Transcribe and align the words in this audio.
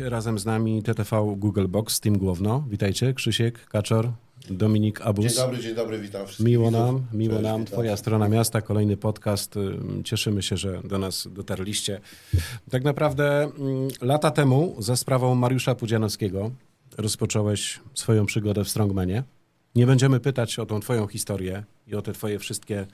Dziś 0.00 0.08
razem 0.08 0.38
z 0.38 0.44
nami 0.44 0.82
TTV 0.82 1.34
Google 1.36 1.66
Box, 1.68 2.00
Team 2.00 2.18
Głowno. 2.18 2.64
Witajcie, 2.68 3.14
Krzysiek, 3.14 3.66
Kaczor, 3.66 4.12
Dominik 4.50 5.00
Abus. 5.00 5.24
Dzień 5.24 5.34
dobry, 5.34 5.58
dzień 5.58 5.74
dobry, 5.74 5.98
witam 5.98 6.26
wszystkich. 6.26 6.46
Miło 6.46 6.70
nam, 6.70 7.06
miło 7.12 7.34
Cześć, 7.34 7.44
nam. 7.44 7.64
Twoja 7.64 7.96
strona 7.96 8.28
miasta, 8.28 8.62
kolejny 8.62 8.96
podcast. 8.96 9.56
Ym, 9.56 10.02
Cieszymy 10.04 10.42
się, 10.42 10.56
że 10.56 10.82
do 10.84 10.98
nas 10.98 11.28
dotarliście. 11.32 12.00
Tak 12.70 12.84
naprawdę 12.84 13.50
lata 14.00 14.30
temu 14.30 14.76
za 14.78 14.96
sprawą 14.96 15.34
Mariusza 15.34 15.74
Pudzianowskiego 15.74 16.50
rozpocząłeś 16.98 17.80
swoją 17.94 18.26
przygodę 18.26 18.64
w 18.64 18.68
Strongmanie. 18.68 19.22
Nie 19.74 19.86
będziemy 19.86 20.20
pytać 20.20 20.58
o 20.58 20.66
tą 20.66 20.80
twoją 20.80 21.06
historię 21.06 21.64
i 21.86 21.94
o 21.94 22.02
te 22.02 22.12
twoje 22.12 22.38
wszystkie 22.38 22.86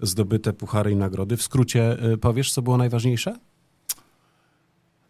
zdobyte 0.00 0.52
puchary 0.52 0.90
i 0.90 0.96
nagrody. 0.96 1.36
W 1.36 1.42
skrócie 1.42 2.04
y, 2.12 2.18
powiesz, 2.18 2.52
co 2.52 2.62
było 2.62 2.76
najważniejsze? 2.76 3.36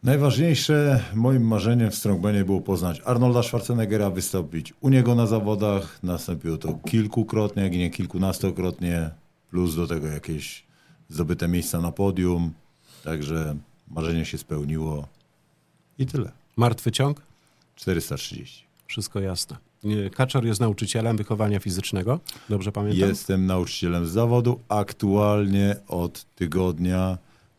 Najważniejsze 0.02 1.04
moim 1.14 1.46
marzeniem 1.46 1.90
w 1.90 1.94
Strongmanie 1.94 2.44
było 2.44 2.60
poznać 2.60 3.00
Arnolda 3.04 3.42
Schwarzeneggera, 3.42 4.10
wystąpić 4.10 4.74
u 4.80 4.88
niego 4.88 5.14
na 5.14 5.26
zawodach. 5.26 6.02
Nastąpiło 6.02 6.56
to 6.56 6.74
kilkukrotnie, 6.74 7.62
jak 7.62 7.72
nie 7.72 7.90
kilkunastokrotnie, 7.90 9.10
plus 9.50 9.76
do 9.76 9.86
tego 9.86 10.06
jakieś 10.06 10.64
zdobyte 11.08 11.48
miejsca 11.48 11.80
na 11.80 11.92
podium. 11.92 12.52
Także 13.04 13.56
marzenie 13.90 14.24
się 14.24 14.38
spełniło 14.38 15.08
i 15.98 16.06
tyle. 16.06 16.32
Martwy 16.56 16.92
ciąg? 16.92 17.22
430. 17.76 18.64
Wszystko 18.86 19.20
jasne. 19.20 19.56
Kaczor 20.14 20.46
jest 20.46 20.60
nauczycielem 20.60 21.16
wychowania 21.16 21.60
fizycznego. 21.60 22.20
Dobrze 22.48 22.72
pamiętam? 22.72 23.08
Jestem 23.08 23.46
nauczycielem 23.46 24.06
z 24.06 24.10
zawodu. 24.10 24.60
Aktualnie 24.68 25.76
od 25.88 26.26
tygodnia 26.34 27.18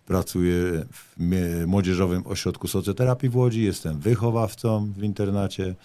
pracuję 0.09 0.53
w 0.91 1.15
Młodzieżowym 1.67 2.27
Ośrodku 2.27 2.67
Socjoterapii 2.67 3.29
w 3.29 3.35
Łodzi. 3.35 3.63
Jestem 3.63 3.99
wychowawcą 3.99 4.91
w 4.97 5.03
internacie. 5.03 5.75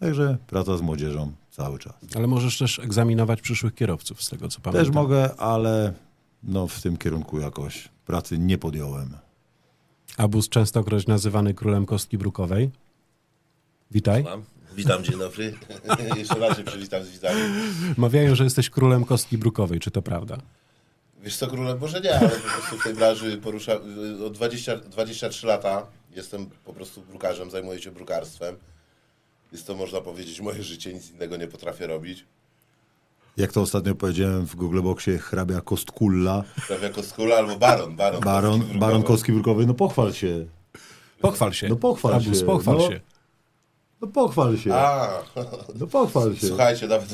Także 0.00 0.36
praca 0.46 0.76
z 0.76 0.80
młodzieżą 0.80 1.32
cały 1.50 1.78
czas. 1.78 1.94
Ale 2.16 2.26
możesz 2.26 2.58
też 2.58 2.78
egzaminować 2.78 3.40
przyszłych 3.40 3.74
kierowców, 3.74 4.22
z 4.22 4.30
tego 4.30 4.48
co 4.48 4.60
pamiętam. 4.60 4.86
Też 4.86 4.94
mogę, 4.94 5.36
ale 5.36 5.92
no 6.42 6.66
w 6.66 6.80
tym 6.80 6.96
kierunku 6.96 7.40
jakoś 7.40 7.88
pracy 8.06 8.38
nie 8.38 8.58
podjąłem. 8.58 9.16
Abus 10.16 10.48
częstokroć 10.48 11.06
nazywany 11.06 11.54
królem 11.54 11.86
kostki 11.86 12.18
brukowej. 12.18 12.70
Witaj. 13.90 14.22
Mam. 14.24 14.42
Witam, 14.76 15.04
dzień 15.04 15.18
dobry. 15.18 15.54
Jeszcze 16.18 16.38
raz 16.38 16.56
się 16.56 16.64
przywitam 16.64 17.04
z 17.04 17.10
widzami. 17.10 17.40
Mawiają, 17.96 18.34
że 18.34 18.44
jesteś 18.44 18.70
królem 18.70 19.04
kostki 19.04 19.38
brukowej. 19.38 19.80
Czy 19.80 19.90
to 19.90 20.02
prawda? 20.02 20.38
Wiesz 21.22 21.36
co, 21.36 21.46
królem 21.46 21.78
może 21.78 22.00
nie, 22.00 22.18
ale 22.18 22.28
po 22.28 22.48
prostu 22.48 22.78
w 22.78 22.84
tej 22.84 22.94
branży 22.94 23.38
porusza... 23.38 23.72
Od 24.26 24.32
20, 24.32 24.76
23 24.76 25.46
lata 25.46 25.86
jestem 26.16 26.46
po 26.64 26.72
prostu 26.72 27.00
brukarzem, 27.00 27.50
zajmuję 27.50 27.82
się 27.82 27.90
brukarstwem. 27.90 28.56
Jest 29.52 29.66
to, 29.66 29.74
można 29.74 30.00
powiedzieć, 30.00 30.40
moje 30.40 30.62
życie, 30.62 30.94
nic 30.94 31.10
innego 31.10 31.36
nie 31.36 31.46
potrafię 31.46 31.86
robić. 31.86 32.24
Jak 33.36 33.52
to 33.52 33.60
ostatnio 33.60 33.94
powiedziałem 33.94 34.46
w 34.46 34.56
Google 34.56 34.82
Boxie, 34.82 35.18
hrabia 35.18 35.60
Kostkulla, 35.60 36.44
jako 36.82 37.02
skóra 37.02 37.36
albo 37.36 37.56
baron. 37.56 37.96
Baron, 37.96 38.20
baron, 38.20 38.60
baron 38.60 38.78
Brukowy. 38.78 39.04
Kostki 39.04 39.32
Brukowej. 39.32 39.66
No 39.66 39.74
pochwal 39.74 40.12
się. 40.12 40.46
Pochwal 41.20 41.52
się. 41.52 41.68
No 41.68 41.76
pochwal 41.76 42.22
się. 42.22 42.44
pochwal 42.46 42.76
No. 42.76 42.88
się. 42.90 43.00
No 44.00 44.08
pochwal 44.08 44.56
się. 44.58 44.74
A, 44.74 45.08
No 45.74 45.86
pochwal 45.86 46.36
się. 46.36 46.46
Słuchajcie, 46.46 46.86
nawet 46.88 47.08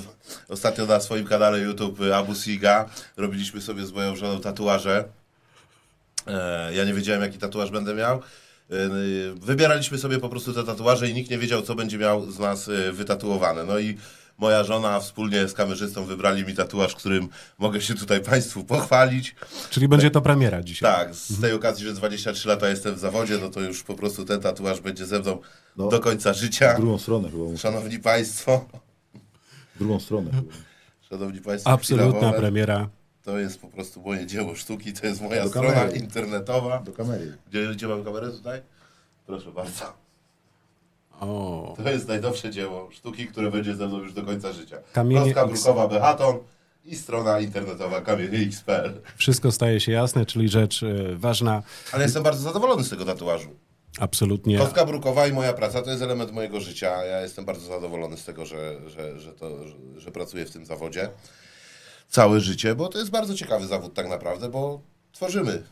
ostatnio 0.48 0.86
na 0.86 1.00
swoim 1.00 1.26
kanale 1.26 1.58
YouTube 1.60 2.00
y, 2.00 2.14
Abu 2.16 2.34
Siga 2.34 2.88
robiliśmy 3.16 3.60
sobie 3.60 3.86
z 3.86 3.92
moją 3.92 4.16
żoną 4.16 4.40
tatuaże. 4.40 5.04
E, 6.26 6.74
ja 6.74 6.84
nie 6.84 6.94
wiedziałem, 6.94 7.22
jaki 7.22 7.38
tatuaż 7.38 7.70
będę 7.70 7.94
miał. 7.94 8.16
E, 8.16 8.20
Wybieraliśmy 9.34 9.98
sobie 9.98 10.18
po 10.18 10.28
prostu 10.28 10.52
te 10.52 10.64
tatuaże 10.64 11.08
i 11.08 11.14
nikt 11.14 11.30
nie 11.30 11.38
wiedział, 11.38 11.62
co 11.62 11.74
będzie 11.74 11.98
miał 11.98 12.30
z 12.30 12.38
nas 12.38 12.68
e, 12.68 12.92
wytatuowane. 12.92 13.64
No 13.64 13.78
i 13.78 13.96
moja 14.38 14.64
żona 14.64 15.00
wspólnie 15.00 15.48
z 15.48 15.52
kamerzystą 15.54 16.04
wybrali 16.04 16.44
mi 16.44 16.54
tatuaż, 16.54 16.94
którym 16.94 17.28
mogę 17.58 17.80
się 17.80 17.94
tutaj 17.94 18.20
Państwu 18.20 18.64
pochwalić. 18.64 19.34
Czyli 19.70 19.88
będzie 19.88 20.10
to 20.10 20.20
premiera 20.20 20.62
dzisiaj. 20.62 20.94
Tak, 20.96 21.14
z 21.14 21.40
tej 21.40 21.52
okazji, 21.52 21.86
że 21.86 21.92
23 21.92 22.48
lata 22.48 22.68
jestem 22.68 22.94
w 22.94 22.98
zawodzie, 22.98 23.38
no 23.38 23.48
to 23.48 23.60
już 23.60 23.82
po 23.82 23.94
prostu 23.94 24.24
ten 24.24 24.40
tatuaż 24.40 24.80
będzie 24.80 25.06
ze 25.06 25.20
mną 25.20 25.38
No. 25.76 25.88
do 25.88 26.00
końca 26.00 26.32
życia. 26.32 26.74
W 26.74 26.76
drugą 26.76 26.98
stronę 26.98 27.30
chyba. 27.30 27.56
Szanowni 27.58 27.98
Państwo, 27.98 28.68
W 29.74 29.78
drugą 29.78 30.00
stronę 30.00 30.30
chyba. 30.30 30.52
Szanowni 31.10 31.40
Państwo, 31.40 31.70
Absolutna 31.70 32.32
premiera. 32.32 32.88
To 33.22 33.38
jest 33.38 33.60
po 33.60 33.68
prostu 33.68 34.00
moje 34.02 34.26
dzieło 34.26 34.54
sztuki, 34.54 34.92
to 34.92 35.06
jest 35.06 35.20
moja 35.20 35.42
Do 35.42 35.48
strona 35.48 35.72
kamery. 35.72 35.98
internetowa. 35.98 36.78
Do 36.78 36.92
kamery. 36.92 37.36
Gdzie, 37.50 37.66
gdzie 37.74 37.88
mam 37.88 38.04
kamerę 38.04 38.30
tutaj? 38.30 38.62
Proszę 39.26 39.52
bardzo. 39.52 40.03
O, 41.20 41.74
To 41.84 41.90
jest 41.90 42.08
najnowsze 42.08 42.50
dzieło 42.50 42.88
sztuki, 42.92 43.26
które 43.26 43.50
będzie 43.50 43.74
ze 43.74 43.86
mną 43.88 43.98
już 43.98 44.12
do 44.12 44.22
końca 44.22 44.52
życia. 44.52 44.76
Kamienie 44.92 45.34
Kostka 45.34 45.46
brukowa 45.46 45.88
Behaton 45.88 46.38
i 46.84 46.96
strona 46.96 47.40
internetowa 47.40 48.00
kamienie.xpl. 48.00 48.92
wszystko 49.16 49.52
staje 49.52 49.80
się 49.80 49.92
jasne, 49.92 50.26
czyli 50.26 50.48
rzecz 50.48 50.82
e, 50.82 51.16
ważna. 51.16 51.62
Ale 51.92 52.04
jestem 52.04 52.22
bardzo 52.22 52.42
zadowolony 52.42 52.84
z 52.84 52.90
tego 52.90 53.04
tatuażu. 53.04 53.48
Absolutnie. 54.00 54.58
Kostka 54.58 54.84
brukowa 54.86 55.26
i 55.26 55.32
moja 55.32 55.52
praca 55.52 55.82
to 55.82 55.90
jest 55.90 56.02
element 56.02 56.32
mojego 56.32 56.60
życia. 56.60 57.04
Ja 57.04 57.20
jestem 57.20 57.44
bardzo 57.44 57.66
zadowolony 57.66 58.16
z 58.16 58.24
tego, 58.24 58.46
że, 58.46 58.76
że, 58.86 59.20
że, 59.20 59.32
to, 59.32 59.64
że, 59.68 59.74
że 59.96 60.10
pracuję 60.10 60.44
w 60.44 60.50
tym 60.50 60.66
zawodzie 60.66 61.08
całe 62.08 62.40
życie, 62.40 62.74
bo 62.74 62.88
to 62.88 62.98
jest 62.98 63.10
bardzo 63.10 63.34
ciekawy 63.34 63.66
zawód 63.66 63.94
tak 63.94 64.08
naprawdę, 64.08 64.48
bo 64.48 64.80
tworzymy 65.12 65.62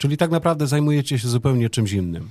Czyli 0.00 0.16
tak 0.16 0.30
naprawdę 0.30 0.66
zajmujecie 0.66 1.18
się 1.18 1.28
zupełnie 1.28 1.70
czymś 1.70 1.92
innym. 1.92 2.30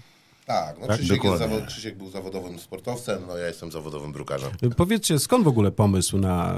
Tak, 0.49 0.75
no 0.81 0.87
Tak, 0.87 0.97
Krzysiek, 0.97 1.23
jest 1.23 1.23
dokładnie. 1.37 1.57
zawo- 1.57 1.67
Krzysiek 1.67 1.97
był 1.97 2.09
zawodowym 2.09 2.59
sportowcem, 2.59 3.21
no 3.27 3.37
ja 3.37 3.47
jestem 3.47 3.71
zawodowym 3.71 4.11
drukarzem. 4.11 4.49
E, 4.61 4.69
Powiedzcie, 4.69 5.19
skąd 5.19 5.43
w 5.43 5.47
ogóle 5.47 5.71
pomysł 5.71 6.17
na 6.17 6.53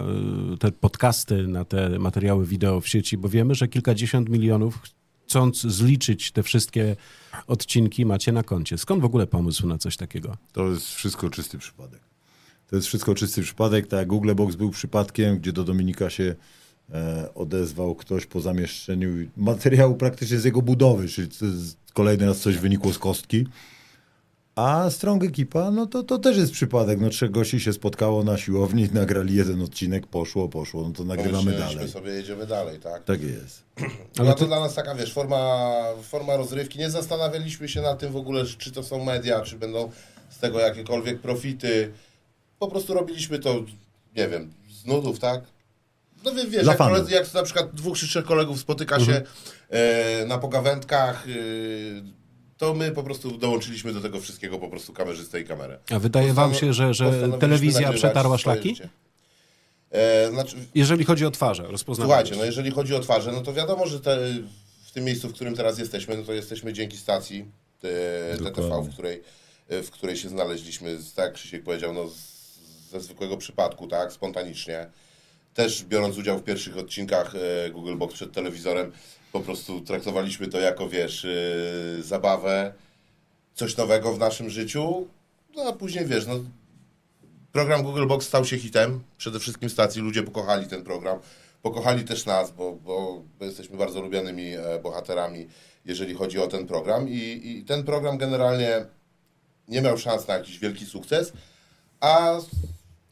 e, 0.53 0.57
te 0.57 0.71
podcasty, 0.71 1.47
na 1.47 1.65
te 1.65 1.99
materiały 1.99 2.45
wideo 2.45 2.81
w 2.81 2.87
sieci? 2.87 3.17
Bo 3.17 3.29
wiemy, 3.29 3.55
że 3.55 3.67
kilkadziesiąt 3.67 4.29
milionów, 4.29 4.79
chcąc 5.27 5.61
zliczyć 5.61 6.31
te 6.31 6.43
wszystkie 6.43 6.95
odcinki, 7.47 8.05
macie 8.05 8.31
na 8.31 8.43
koncie. 8.43 8.77
Skąd 8.77 9.01
w 9.01 9.05
ogóle 9.05 9.27
pomysł 9.27 9.67
na 9.67 9.77
coś 9.77 9.97
takiego? 9.97 10.37
To 10.53 10.67
jest 10.69 10.87
wszystko 10.87 11.29
czysty 11.29 11.57
przypadek. 11.57 11.99
To 12.69 12.75
jest 12.75 12.87
wszystko 12.87 13.15
czysty 13.15 13.41
przypadek. 13.41 13.87
Tak 13.87 13.99
jak 13.99 14.07
Google 14.07 14.33
Box 14.35 14.55
był 14.55 14.69
przypadkiem, 14.69 15.37
gdzie 15.39 15.53
do 15.53 15.63
Dominika 15.63 16.09
się 16.09 16.35
e, 16.93 17.29
odezwał 17.35 17.95
ktoś 17.95 18.25
po 18.25 18.41
zamieszczeniu 18.41 19.09
materiału 19.37 19.95
praktycznie 19.95 20.39
z 20.39 20.43
jego 20.45 20.61
budowy, 20.61 21.07
czyli 21.07 21.27
kolejny 21.93 22.25
raz 22.25 22.39
coś 22.39 22.57
wynikło 22.57 22.93
z 22.93 22.99
kostki. 22.99 23.47
A 24.55 24.89
Strong 24.89 25.23
Ekipa, 25.23 25.71
no 25.71 25.85
to, 25.85 26.03
to 26.03 26.17
też 26.19 26.37
jest 26.37 26.51
przypadek. 26.51 26.99
No 26.99 27.09
trzech 27.09 27.31
gości 27.31 27.59
się 27.59 27.73
spotkało 27.73 28.23
na 28.23 28.37
siłowni, 28.37 28.89
nagrali 28.93 29.35
jeden 29.35 29.61
odcinek, 29.61 30.07
poszło, 30.07 30.49
poszło, 30.49 30.81
no 30.87 30.91
to 30.93 31.03
nagrywamy 31.03 31.51
dalej. 31.51 31.89
sobie, 31.89 32.11
jedziemy 32.11 32.47
dalej, 32.47 32.79
tak? 32.79 33.03
Tak 33.03 33.21
jest. 33.21 33.63
Ale 34.19 34.29
no 34.29 34.35
to 34.35 34.45
dla 34.45 34.59
nas 34.59 34.75
taka, 34.75 34.95
wiesz, 34.95 35.13
forma, 35.13 35.71
forma 36.03 36.35
rozrywki. 36.37 36.79
Nie 36.79 36.89
zastanawialiśmy 36.89 37.69
się 37.69 37.81
nad 37.81 37.99
tym 37.99 38.11
w 38.11 38.15
ogóle, 38.15 38.45
czy 38.45 38.71
to 38.71 38.83
są 38.83 39.03
media, 39.03 39.41
czy 39.41 39.55
będą 39.57 39.91
z 40.29 40.37
tego 40.39 40.59
jakiekolwiek 40.59 41.19
profity. 41.19 41.91
Po 42.59 42.67
prostu 42.67 42.93
robiliśmy 42.93 43.39
to, 43.39 43.55
nie 44.15 44.27
wiem, 44.27 44.53
z 44.69 44.85
nudów, 44.85 45.19
tak? 45.19 45.41
No 46.25 46.31
wie- 46.31 46.47
wiesz, 46.47 46.67
jak, 46.67 46.77
koledzy, 46.77 47.11
jak 47.11 47.33
na 47.33 47.43
przykład 47.43 47.75
dwóch 47.75 47.97
czy 47.97 48.07
trzech 48.07 48.25
kolegów 48.25 48.59
spotyka 48.59 48.99
się 48.99 49.21
e, 49.69 50.25
na 50.25 50.37
pogawędkach, 50.37 51.27
e, 51.27 52.20
to 52.61 52.73
my 52.73 52.91
po 52.91 53.03
prostu 53.03 53.37
dołączyliśmy 53.37 53.93
do 53.93 54.01
tego 54.01 54.21
wszystkiego 54.21 54.59
po 54.59 54.69
prostu 54.69 54.93
kamerzystę 54.93 55.41
i 55.41 55.45
kamerę. 55.45 55.79
A 55.91 55.99
wydaje 55.99 56.33
wam 56.33 56.51
Postanow- 56.51 56.59
się, 56.59 56.73
że, 56.73 56.93
że 56.93 57.29
telewizja 57.39 57.93
przetarła 57.93 58.37
szlaki? 58.37 58.75
E, 59.91 60.29
znaczy, 60.31 60.55
Jeżeli 60.75 61.05
chodzi 61.05 61.25
o 61.25 61.31
twarze, 61.31 61.63
rozpoznawanie. 61.63 62.21
Słuchajcie, 62.21 62.39
no 62.39 62.45
jeżeli 62.45 62.71
chodzi 62.71 62.95
o 62.95 62.99
twarze, 62.99 63.31
no 63.31 63.41
to 63.41 63.53
wiadomo, 63.53 63.87
że 63.87 63.99
te, 63.99 64.17
w 64.85 64.91
tym 64.91 65.03
miejscu, 65.03 65.29
w 65.29 65.33
którym 65.33 65.55
teraz 65.55 65.79
jesteśmy, 65.79 66.17
no 66.17 66.23
to 66.23 66.33
jesteśmy 66.33 66.73
dzięki 66.73 66.97
stacji 66.97 67.45
e, 67.83 68.37
TTV, 68.37 68.81
w 68.81 68.93
której, 68.93 69.23
e, 69.69 69.83
w 69.83 69.91
której 69.91 70.17
się 70.17 70.29
znaleźliśmy, 70.29 70.97
tak 71.15 71.25
jak 71.25 71.33
Krzysiek 71.33 71.63
powiedział, 71.63 71.93
no 71.93 72.07
z, 72.07 72.15
ze 72.91 73.01
zwykłego 73.01 73.37
przypadku, 73.37 73.87
tak, 73.87 74.13
spontanicznie. 74.13 74.89
Też 75.53 75.83
biorąc 75.83 76.17
udział 76.17 76.39
w 76.39 76.43
pierwszych 76.43 76.77
odcinkach 76.77 77.35
e, 77.35 77.69
Google 77.69 77.97
Box 77.97 78.13
przed 78.13 78.31
telewizorem, 78.31 78.91
po 79.31 79.39
prostu 79.39 79.81
traktowaliśmy 79.81 80.47
to 80.47 80.59
jako, 80.59 80.89
wiesz, 80.89 81.25
e, 81.25 82.03
zabawę, 82.03 82.73
coś 83.55 83.77
nowego 83.77 84.13
w 84.13 84.19
naszym 84.19 84.49
życiu, 84.49 85.07
no 85.55 85.63
a 85.63 85.73
później, 85.73 86.05
wiesz, 86.05 86.27
no 86.27 86.39
Program 87.51 87.83
Google 87.83 88.07
Box 88.07 88.27
stał 88.27 88.45
się 88.45 88.57
hitem. 88.57 89.03
Przede 89.17 89.39
wszystkim 89.39 89.69
stacji 89.69 90.01
ludzie 90.01 90.23
pokochali 90.23 90.67
ten 90.67 90.83
program. 90.83 91.19
Pokochali 91.61 92.03
też 92.03 92.25
nas, 92.25 92.51
bo, 92.51 92.73
bo, 92.73 93.21
bo 93.39 93.45
jesteśmy 93.45 93.77
bardzo 93.77 94.01
lubianymi 94.01 94.53
e, 94.53 94.79
bohaterami, 94.83 95.47
jeżeli 95.85 96.13
chodzi 96.13 96.39
o 96.39 96.47
ten 96.47 96.67
program. 96.67 97.09
I, 97.09 97.41
I 97.43 97.63
ten 97.63 97.83
program 97.83 98.17
generalnie 98.17 98.85
nie 99.67 99.81
miał 99.81 99.97
szans 99.97 100.27
na 100.27 100.33
jakiś 100.33 100.59
wielki 100.59 100.85
sukces, 100.85 101.33
a, 101.99 102.37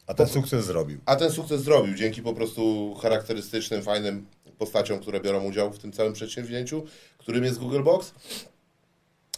A 0.06 0.14
ten 0.14 0.26
sukces 0.28 0.64
zrobił. 0.64 0.98
a 1.06 1.16
ten 1.16 1.30
sukces 1.30 1.62
zrobił 1.62 1.94
dzięki 1.94 2.22
po 2.22 2.34
prostu 2.34 2.94
charakterystycznym, 3.02 3.82
fajnym 3.82 4.26
postaciom, 4.60 5.00
które 5.00 5.20
biorą 5.20 5.44
udział 5.44 5.72
w 5.72 5.78
tym 5.78 5.92
całym 5.92 6.12
przedsięwzięciu, 6.12 6.84
którym 7.18 7.44
jest 7.44 7.58
Google 7.58 7.82
Box. 7.82 8.12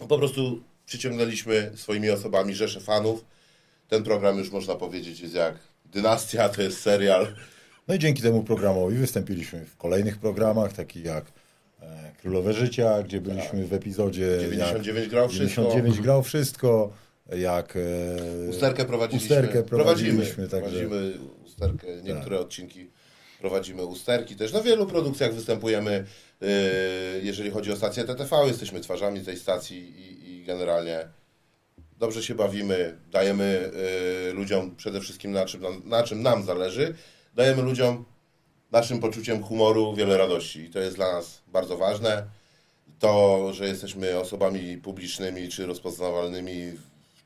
Po 0.08 0.18
prostu 0.18 0.62
przyciągnęliśmy 0.86 1.72
swoimi 1.74 2.10
osobami 2.10 2.54
rzesze 2.54 2.80
fanów. 2.80 3.24
Ten 3.88 4.02
program 4.02 4.38
już 4.38 4.50
można 4.50 4.74
powiedzieć 4.74 5.20
jest 5.20 5.34
jak 5.34 5.54
dynastia, 5.92 6.48
to 6.48 6.62
jest 6.62 6.80
serial. 6.80 7.26
No 7.88 7.94
i 7.94 7.98
dzięki 7.98 8.22
temu 8.22 8.42
programowi 8.44 8.96
wystąpiliśmy 8.96 9.64
w 9.64 9.76
kolejnych 9.76 10.18
programach, 10.18 10.72
takich 10.72 11.04
jak 11.04 11.24
e, 11.82 12.12
Królowe 12.20 12.52
Życia, 12.52 13.02
gdzie 13.02 13.20
byliśmy 13.20 13.66
w 13.66 13.72
epizodzie. 13.72 14.38
99 14.40 14.98
jak, 15.00 15.10
grał 15.10 15.28
wszystko. 15.28 15.62
99 15.62 16.00
grał 16.00 16.22
wszystko, 16.22 16.92
jak 17.36 17.76
e, 17.76 18.50
Usterkę 18.50 18.84
prowadziliśmy. 18.84 19.36
Usterkę 19.36 19.62
prowadzimy. 19.62 20.10
prowadziliśmy, 20.10 20.48
także- 20.48 20.80
Prowadzimy 20.80 21.12
usterkę, 21.44 21.86
niektóre 22.02 22.40
odcinki 22.40 22.90
prowadzimy 23.42 23.84
usterki 23.84 24.36
też. 24.36 24.52
Na 24.52 24.60
wielu 24.60 24.86
produkcjach 24.86 25.34
występujemy, 25.34 26.04
yy, 26.40 26.48
jeżeli 27.22 27.50
chodzi 27.50 27.72
o 27.72 27.76
stację 27.76 28.04
TTV, 28.04 28.46
jesteśmy 28.46 28.80
twarzami 28.80 29.20
tej 29.20 29.36
stacji 29.36 29.78
i, 29.78 30.30
i 30.30 30.44
generalnie 30.44 31.08
dobrze 31.98 32.22
się 32.22 32.34
bawimy, 32.34 32.98
dajemy 33.10 33.70
yy, 34.26 34.32
ludziom 34.32 34.76
przede 34.76 35.00
wszystkim 35.00 35.32
na 35.32 35.46
czym, 35.46 35.62
na, 35.84 36.02
czym 36.02 36.22
nam 36.22 36.44
zależy, 36.44 36.94
dajemy 37.34 37.62
ludziom 37.62 38.04
naszym 38.72 39.00
poczuciem 39.00 39.42
humoru 39.42 39.94
wiele 39.94 40.18
radości 40.18 40.60
i 40.60 40.70
to 40.70 40.78
jest 40.78 40.96
dla 40.96 41.12
nas 41.12 41.42
bardzo 41.46 41.76
ważne. 41.76 42.26
To, 42.98 43.48
że 43.52 43.66
jesteśmy 43.66 44.18
osobami 44.18 44.78
publicznymi 44.78 45.48
czy 45.48 45.66
rozpoznawalnymi, 45.66 46.72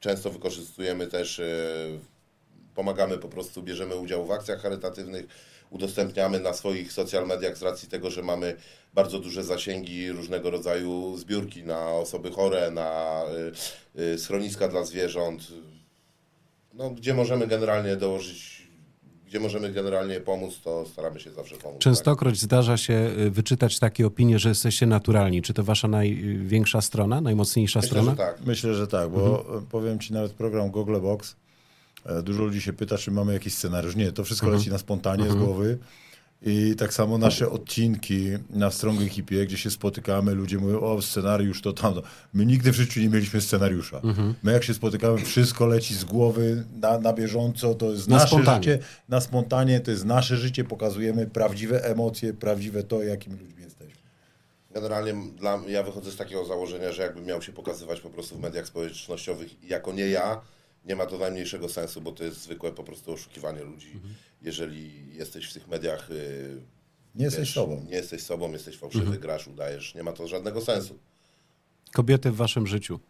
często 0.01 0.31
wykorzystujemy 0.31 1.07
też, 1.07 1.39
e, 1.39 1.45
pomagamy 2.75 3.19
po 3.19 3.29
prostu, 3.29 3.63
bierzemy 3.63 3.97
udział 3.97 4.27
w 4.27 4.31
akcjach 4.31 4.63
charytatywnych, 4.63 5.27
udostępniamy 5.71 6.41
na 6.41 6.53
swoich 6.53 6.93
social 6.93 7.27
mediach 7.27 7.59
z 7.59 7.63
racji 7.63 7.89
tego, 7.89 8.11
że 8.11 8.23
mamy 8.23 8.57
bardzo 8.95 9.19
duże 9.19 9.45
zasięgi 9.45 10.13
różnego 10.13 10.51
rodzaju 10.51 11.17
zbiórki 11.17 11.65
na 11.65 11.91
osoby 11.91 12.31
chore, 12.31 12.71
na 12.71 13.23
y, 13.97 14.03
y, 14.03 14.19
schroniska 14.19 14.69
dla 14.69 14.85
zwierząt, 14.85 15.49
no, 16.75 16.91
gdzie 16.91 17.15
możemy 17.15 17.47
generalnie 17.47 17.97
dołożyć, 17.97 18.69
gdzie 19.27 19.41
możemy 19.41 19.73
generalnie 19.73 20.21
pomóc, 20.21 20.61
to 20.65 20.87
staramy 20.87 21.21
się 21.21 21.31
zawsze 21.31 21.57
pomóc. 21.57 21.75
tak? 21.75 21.83
Częstokroć 21.83 22.41
zdarza 22.41 22.77
się 22.77 22.95
y, 23.19 23.31
wyczytać 23.31 23.79
takie 23.79 24.07
opinie, 24.07 24.39
że 24.39 24.49
jesteście 24.49 24.87
naturalni. 24.87 25.43
Czy 25.43 25.55
to 25.55 25.65
wasza 25.65 25.89
największa 25.89 26.81
strona, 26.81 27.21
najmocniejsza 27.21 27.79
Myślę, 27.79 27.89
strona? 27.89 28.11
że 28.11 28.17
tak. 28.17 28.47
Myślę, 28.47 28.75
że 28.75 28.87
tak, 28.87 29.11
bo 29.11 29.45
e, 29.59 29.63
powiem 29.71 29.99
Ci 29.99 30.13
nawet 30.13 30.33
program 30.33 30.71
Google 30.71 31.01
Box. 31.01 31.37
E, 32.07 32.23
Dużo 32.23 32.43
ludzi 32.45 32.61
się 32.63 32.73
pyta, 32.73 32.99
czy 32.99 33.11
mamy 33.11 33.33
jakiś 33.33 33.55
scenariusz. 33.55 33.97
Nie, 33.97 34.13
to 34.13 34.25
wszystko 34.25 34.49
leci 34.49 34.71
na 34.71 34.79
spontanie 34.79 35.31
z 35.31 35.35
głowy. 35.35 35.79
I 36.43 36.75
tak 36.79 36.95
samo 36.95 37.19
nasze 37.19 37.51
odcinki 37.51 38.27
na 38.51 38.71
Strong 38.71 39.01
Ekipie, 39.03 39.47
gdzie 39.47 39.57
się 39.59 39.71
spotykamy, 39.71 40.35
ludzie 40.35 40.59
mówią, 40.59 40.81
o 40.81 41.03
scenariusz 41.03 41.63
to 41.63 41.73
tam. 41.73 41.95
My 42.35 42.47
nigdy 42.47 42.73
w 42.73 42.75
życiu 42.75 43.01
nie 43.01 43.09
mieliśmy 43.09 43.41
scenariusza. 43.41 44.01
My 44.43 44.53
jak 44.53 44.65
się 44.65 44.75
spotykamy, 44.75 45.19
wszystko 45.19 45.67
leci 45.67 45.95
z 45.95 46.05
głowy 46.05 46.65
na, 46.81 46.99
na 46.99 47.13
bieżąco, 47.13 47.75
to 47.75 47.93
jest 47.93 48.09
Na 48.09 48.17
nasze 48.17 48.29
spontanie. 48.29 48.63
życie, 48.63 48.79
na 49.09 49.21
spontanie, 49.21 49.81
to 49.81 49.91
jest 49.91 50.05
nasze 50.05 50.37
życie, 50.37 50.65
pokazujemy 50.65 51.27
prawdziwe 51.27 51.85
emocje, 51.85 52.35
prawdziwe 52.35 52.83
to, 52.83 53.03
jakim 53.03 53.33
ludźmi 53.33 53.63
jesteśmy. 53.63 54.01
Generalnie 54.75 55.15
dla, 55.37 55.61
ja 55.69 55.83
wychodzę 55.83 56.11
z 56.11 56.17
takiego 56.17 56.45
założenia, 56.45 56.93
że 56.93 57.03
jakbym 57.03 57.25
miał 57.25 57.43
się 57.43 57.53
pokazywać 57.53 58.01
po 58.01 58.11
prostu 58.11 58.37
w 58.37 58.41
mediach 58.41 58.67
społecznościowych 58.67 59.65
jako 59.65 59.93
nie 59.93 60.07
ja, 60.09 60.41
nie 60.87 60.97
ma 60.97 61.07
to 61.07 61.19
najmniejszego 61.19 61.69
sensu, 61.69 62.01
bo 62.01 62.13
to 62.13 62.25
jest 62.25 62.43
zwykłe 62.43 62.73
po 62.73 62.85
prostu 62.85 63.13
oszukiwanie 63.13 63.65
ludzi. 63.65 63.91
Mhm. 63.95 64.15
Jeżeli 64.43 65.15
jesteś 65.17 65.51
w 65.51 65.53
tych 65.53 65.69
mediach, 65.69 66.11
yy, 66.11 66.61
Nie 67.15 67.25
jesteś 67.25 67.41
wiesz, 67.41 67.55
sobą. 67.55 67.85
Nie 67.89 67.97
jesteś 67.97 68.23
sobą, 68.23 68.53
jesteś 68.53 68.77
fałszywy, 68.79 69.05
Mhm. 69.05 69.21
grasz, 69.21 69.49
udajesz, 69.49 69.95
nie 69.95 70.03
ma 70.03 70.13
to 70.13 70.29
żadnego 70.29 70.61
sensu. 70.61 70.99
Kobiety 71.93 72.31
w 72.31 72.37
waszym 72.37 72.67
życiu. 72.67 73.01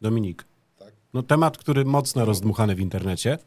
Dominik. 0.00 0.44
Tak? 0.78 0.92
No 1.14 1.22
temat, 1.22 1.58
który 1.58 1.84
mocno 1.84 2.24
rozdmuchany 2.24 2.74
w 2.74 2.80
internecie. 2.80 3.38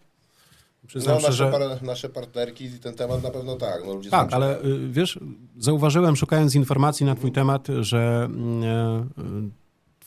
No, 0.84 0.88
Przyznam 0.88 1.16
nasze, 1.16 1.28
szczerze, 1.28 1.52
par, 1.52 1.84
nasze 1.84 2.10
partnerki 2.10 2.66
i 2.66 2.80
ten 2.80 2.96
temat 2.96 3.24
na 3.24 3.32
pewno 3.32 3.56
tak. 3.56 3.86
No, 3.86 3.94
ludzie 3.94 4.10
tak, 4.10 4.30
są 4.30 4.36
ale 4.36 4.62
y, 4.64 4.90
wiesz, 4.90 5.20
zauważyłem 5.58 6.16
szukając 6.16 6.56
informacji 6.56 7.06
na 7.06 7.16
twój 7.16 7.32
temat, 7.32 7.68
że 7.82 8.24
mm, 8.26 8.64
e, 8.64 9.63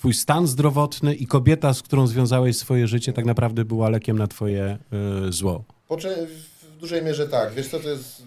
twój 0.06 0.14
stan 0.14 0.47
zdrowotny 0.47 1.14
i 1.14 1.26
kobieta, 1.26 1.75
z 1.75 1.82
którą 1.82 2.06
związałeś 2.06 2.56
swoje 2.56 2.87
życie, 2.87 3.12
tak 3.12 3.25
naprawdę 3.25 3.64
była 3.64 3.88
lekiem 3.88 4.19
na 4.19 4.26
twoje 4.26 4.79
y, 5.29 5.32
zło. 5.32 5.64
W 6.62 6.79
dużej 6.81 7.03
mierze 7.03 7.29
tak. 7.29 7.55
Wiesz 7.55 7.69
co, 7.69 7.81
to 7.81 7.88
jest... 7.88 8.23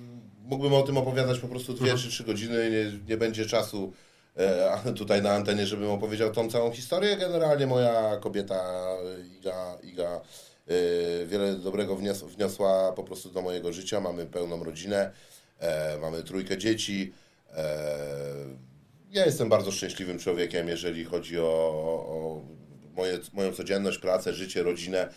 Mógłbym 0.45 0.73
o 0.73 0.81
tym 0.81 0.97
opowiadać 0.97 1.39
po 1.39 1.47
prostu 1.47 1.73
dwie 1.73 1.97
czy 1.97 2.09
trzy 2.09 2.23
godziny. 2.23 2.71
Nie, 2.71 2.99
nie 3.09 3.17
będzie 3.17 3.45
czasu 3.45 3.93
e, 4.37 4.93
tutaj 4.97 5.21
na 5.21 5.31
antenie, 5.31 5.65
żebym 5.65 5.89
opowiedział 5.89 6.31
tą 6.31 6.49
całą 6.49 6.71
historię. 6.71 7.17
Generalnie 7.17 7.67
moja 7.67 8.17
kobieta 8.17 8.85
Iga, 9.39 9.77
Iga 9.83 10.21
e, 10.67 10.75
wiele 11.25 11.55
dobrego 11.55 11.95
wnios- 11.95 12.27
wniosła 12.27 12.91
po 12.91 13.03
prostu 13.03 13.29
do 13.29 13.41
mojego 13.41 13.73
życia. 13.73 14.01
Mamy 14.01 14.25
pełną 14.25 14.63
rodzinę, 14.63 15.11
e, 15.59 15.97
mamy 15.97 16.23
trójkę 16.23 16.57
dzieci. 16.57 17.13
E, 17.55 18.68
ja 19.09 19.25
jestem 19.25 19.49
bardzo 19.49 19.71
szczęśliwym 19.71 20.19
człowiekiem, 20.19 20.67
jeżeli 20.67 21.05
chodzi 21.05 21.39
o, 21.39 21.43
o 22.07 22.41
moje, 22.95 23.19
moją 23.33 23.53
codzienność, 23.53 23.97
pracę, 23.97 24.33
życie, 24.33 24.63
rodzinę. 24.63 25.13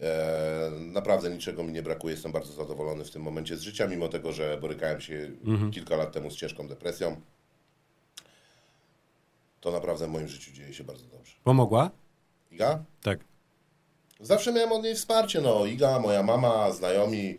E, 0.00 0.70
naprawdę 0.70 1.30
niczego 1.30 1.64
mi 1.64 1.72
nie 1.72 1.82
brakuje, 1.82 2.14
jestem 2.14 2.32
bardzo 2.32 2.52
zadowolony 2.52 3.04
w 3.04 3.10
tym 3.10 3.22
momencie 3.22 3.56
z 3.56 3.60
życia, 3.60 3.86
mimo 3.86 4.08
tego, 4.08 4.32
że 4.32 4.58
borykałem 4.60 5.00
się 5.00 5.30
kilka 5.72 5.96
lat 5.96 6.12
temu 6.12 6.30
z 6.30 6.36
ciężką 6.36 6.68
depresją. 6.68 7.20
To 9.60 9.70
naprawdę 9.70 10.06
w 10.06 10.10
moim 10.10 10.28
życiu 10.28 10.52
dzieje 10.52 10.74
się 10.74 10.84
bardzo 10.84 11.06
dobrze. 11.06 11.32
Pomogła? 11.44 11.90
Iga? 12.50 12.84
Tak. 13.02 13.18
Zawsze 14.20 14.52
miałem 14.52 14.72
od 14.72 14.82
niej 14.82 14.94
wsparcie, 14.94 15.40
no 15.40 15.66
Iga, 15.66 15.98
moja 16.00 16.22
mama, 16.22 16.72
znajomi, 16.72 17.38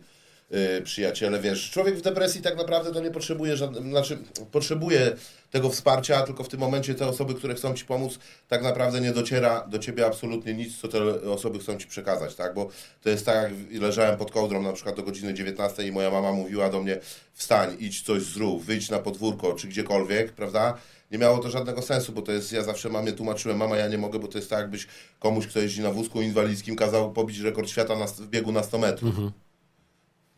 przyjaciele, 0.84 1.40
wiesz, 1.40 1.70
człowiek 1.70 1.96
w 1.96 2.00
depresji 2.00 2.42
tak 2.42 2.56
naprawdę 2.56 2.92
to 2.92 3.00
nie 3.00 3.10
potrzebuje 3.10 3.56
żadnego, 3.56 3.88
znaczy 3.88 4.18
potrzebuje 4.52 5.16
tego 5.50 5.70
wsparcia, 5.70 6.22
tylko 6.22 6.44
w 6.44 6.48
tym 6.48 6.60
momencie 6.60 6.94
te 6.94 7.06
osoby, 7.06 7.34
które 7.34 7.54
chcą 7.54 7.74
Ci 7.74 7.84
pomóc, 7.84 8.18
tak 8.48 8.62
naprawdę 8.62 9.00
nie 9.00 9.12
dociera 9.12 9.66
do 9.66 9.78
Ciebie 9.78 10.06
absolutnie 10.06 10.54
nic, 10.54 10.76
co 10.76 10.88
te 10.88 11.30
osoby 11.32 11.58
chcą 11.58 11.76
Ci 11.76 11.86
przekazać, 11.86 12.34
tak, 12.34 12.54
bo 12.54 12.68
to 13.02 13.10
jest 13.10 13.26
tak, 13.26 13.50
jak 13.70 13.82
leżałem 13.82 14.16
pod 14.16 14.30
kołdrą 14.30 14.62
na 14.62 14.72
przykład 14.72 14.96
do 14.96 15.02
godziny 15.02 15.34
19 15.34 15.86
i 15.86 15.92
moja 15.92 16.10
mama 16.10 16.32
mówiła 16.32 16.70
do 16.70 16.82
mnie, 16.82 16.98
wstań, 17.32 17.76
idź 17.78 18.02
coś 18.02 18.22
zrób, 18.22 18.64
wyjdź 18.64 18.90
na 18.90 18.98
podwórko, 18.98 19.52
czy 19.52 19.68
gdziekolwiek, 19.68 20.32
prawda, 20.32 20.74
nie 21.10 21.18
miało 21.18 21.38
to 21.38 21.50
żadnego 21.50 21.82
sensu, 21.82 22.12
bo 22.12 22.22
to 22.22 22.32
jest, 22.32 22.52
ja 22.52 22.62
zawsze 22.62 22.88
mamie 22.88 23.12
tłumaczyłem, 23.12 23.58
mama, 23.58 23.76
ja 23.76 23.88
nie 23.88 23.98
mogę, 23.98 24.18
bo 24.18 24.28
to 24.28 24.38
jest 24.38 24.50
tak, 24.50 24.60
jakbyś 24.60 24.86
komuś, 25.18 25.46
kto 25.46 25.60
jeździ 25.60 25.82
na 25.82 25.90
wózku 25.90 26.22
inwalidzkim, 26.22 26.76
kazał 26.76 27.12
pobić 27.12 27.38
rekord 27.38 27.68
świata 27.68 27.96
na, 27.96 28.06
w 28.06 28.26
biegu 28.28 28.52
na 28.52 28.62
100 28.62 28.78
metrów. 28.78 29.14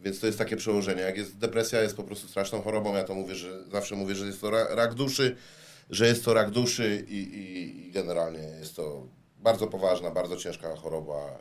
Więc 0.06 0.20
to 0.20 0.26
jest 0.26 0.38
takie 0.38 0.56
przełożenie. 0.56 1.02
Jak 1.02 1.16
jest 1.16 1.38
depresja, 1.38 1.82
jest 1.82 1.96
po 1.96 2.02
prostu 2.02 2.28
straszną 2.28 2.62
chorobą. 2.62 2.94
Ja 2.94 3.04
to 3.04 3.14
mówię, 3.14 3.34
że 3.34 3.64
zawsze 3.72 3.96
mówię, 3.96 4.14
że 4.14 4.26
jest 4.26 4.40
to 4.40 4.50
ra- 4.50 4.74
rak 4.74 4.94
duszy, 4.94 5.36
że 5.90 6.06
jest 6.06 6.24
to 6.24 6.34
rak 6.34 6.50
duszy 6.50 7.04
i, 7.08 7.16
i, 7.16 7.88
i 7.88 7.90
generalnie 7.90 8.38
jest 8.38 8.76
to 8.76 9.06
bardzo 9.38 9.66
poważna, 9.66 10.10
bardzo 10.10 10.36
ciężka 10.36 10.76
choroba. 10.76 11.38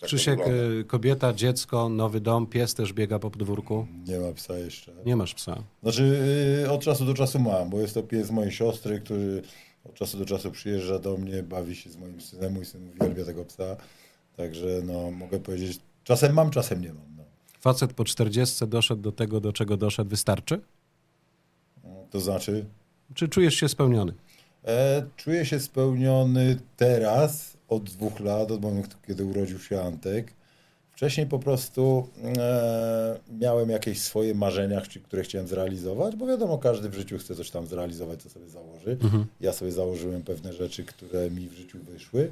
Tak 0.00 0.06
Krzysiek, 0.06 0.40
y, 0.48 0.84
kobieta, 0.84 1.32
dziecko, 1.32 1.88
nowy 1.88 2.20
dom, 2.20 2.46
pies 2.46 2.74
też 2.74 2.92
biega 2.92 3.18
po 3.18 3.30
podwórku. 3.30 3.86
Nie 4.08 4.18
ma 4.18 4.32
psa 4.32 4.58
jeszcze. 4.58 4.92
Nie 5.06 5.16
masz 5.16 5.34
psa. 5.34 5.62
Znaczy 5.82 6.02
yy, 6.62 6.70
od 6.70 6.80
czasu 6.80 7.04
do 7.06 7.14
czasu 7.14 7.38
mam, 7.38 7.70
bo 7.70 7.80
jest 7.80 7.94
to 7.94 8.02
pies 8.02 8.30
mojej 8.30 8.52
siostry, 8.52 9.00
który 9.00 9.42
od 9.84 9.94
czasu 9.94 10.18
do 10.18 10.24
czasu 10.24 10.50
przyjeżdża 10.50 10.98
do 10.98 11.16
mnie, 11.16 11.42
bawi 11.42 11.76
się 11.76 11.90
z 11.90 11.96
moim 11.96 12.20
synem, 12.20 12.52
mój 12.52 12.64
syn 12.64 12.90
uwielbia 13.00 13.24
tego 13.24 13.44
psa. 13.44 13.76
Także 14.36 14.68
no 14.84 15.10
mogę 15.10 15.40
powiedzieć, 15.40 15.80
czasem 16.04 16.34
mam, 16.34 16.50
czasem 16.50 16.80
nie 16.80 16.92
mam. 16.92 17.13
Facet 17.64 17.92
po 17.92 18.04
40 18.04 18.66
doszedł 18.66 19.02
do 19.02 19.12
tego, 19.12 19.40
do 19.40 19.52
czego 19.52 19.76
doszedł, 19.76 20.10
wystarczy? 20.10 20.60
To 22.10 22.20
znaczy, 22.20 22.64
Czy 23.14 23.28
czujesz 23.28 23.54
się 23.54 23.68
spełniony? 23.68 24.12
e, 24.64 25.06
czuję 25.16 25.46
się 25.46 25.60
spełniony 25.60 26.56
teraz, 26.76 27.56
od 27.68 27.84
dwóch 27.90 28.20
lat, 28.20 28.50
od 28.50 28.62
momentu, 28.62 28.96
kiedy 29.06 29.24
urodził 29.24 29.58
się 29.58 29.80
Antek. 29.82 30.32
Wcześniej 30.90 31.26
po 31.26 31.38
prostu 31.38 32.08
e, 32.38 33.20
miałem 33.40 33.70
jakieś 33.70 34.00
swoje 34.02 34.34
marzenia, 34.34 34.82
które 35.04 35.22
chciałem 35.22 35.48
zrealizować, 35.48 36.16
bo 36.16 36.26
wiadomo, 36.26 36.58
każdy 36.58 36.88
w 36.88 36.94
życiu 36.94 37.18
chce 37.18 37.34
coś 37.34 37.50
tam 37.50 37.66
zrealizować, 37.66 38.22
co 38.22 38.30
sobie 38.30 38.48
założy. 38.48 38.98
Ja 39.40 39.52
sobie 39.52 39.72
założyłem 39.72 40.22
pewne 40.22 40.52
rzeczy, 40.52 40.84
które 40.84 41.30
mi 41.30 41.48
w 41.48 41.52
życiu 41.52 41.78
wyszły. 41.92 42.30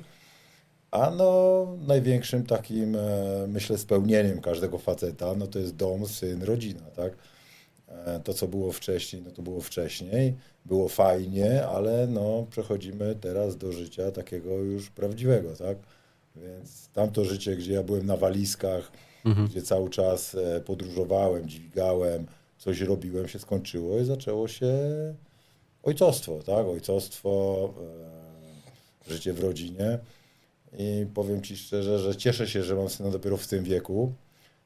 A 0.93 1.11
no, 1.11 1.67
największym 1.87 2.47
takim, 2.47 2.97
e, 2.97 3.01
myślę, 3.49 3.79
spełnieniem 3.79 4.41
każdego 4.41 4.79
faceta, 4.79 5.35
no 5.35 5.47
to 5.47 5.59
jest 5.59 5.77
dom, 5.77 6.07
syn, 6.07 6.43
rodzina, 6.43 6.81
tak? 6.97 7.13
E, 7.89 8.21
To, 8.21 8.35
co 8.35 8.49
było 8.49 8.73
wcześniej, 8.73 9.23
no 9.23 9.31
to 9.31 9.43
było 9.43 9.61
wcześniej, 9.61 10.35
było 10.65 10.89
fajnie, 10.89 11.67
ale 11.67 12.07
no, 12.07 12.47
przechodzimy 12.51 13.15
teraz 13.21 13.57
do 13.57 13.73
życia 13.73 14.11
takiego 14.11 14.51
już 14.51 14.91
prawdziwego, 14.91 15.57
tak? 15.57 15.77
Więc 16.37 16.89
tamto 16.89 17.25
życie, 17.25 17.57
gdzie 17.57 17.73
ja 17.73 17.83
byłem 17.83 18.07
na 18.07 18.17
walizkach, 18.17 18.93
gdzie 19.47 19.63
cały 19.63 19.91
czas 19.91 20.35
e, 20.35 20.61
podróżowałem, 20.61 21.49
dźwigałem, 21.49 22.27
coś 22.59 22.81
robiłem, 22.81 23.29
się 23.29 23.39
skończyło 23.39 23.99
i 24.01 24.05
zaczęło 24.05 24.49
się 24.49 24.75
ojcostwo, 25.83 26.39
tak? 26.47 26.67
Ojcostwo, 26.67 27.75
życie 29.09 29.33
w 29.33 29.41
rodzinie. 29.41 29.99
I 30.79 31.07
powiem 31.15 31.43
Ci 31.43 31.57
szczerze, 31.57 31.99
że 31.99 32.17
cieszę 32.17 32.47
się, 32.47 32.63
że 32.63 32.75
mam 32.75 32.89
syna 32.89 33.11
dopiero 33.11 33.37
w 33.37 33.47
tym 33.47 33.65
wieku, 33.65 34.13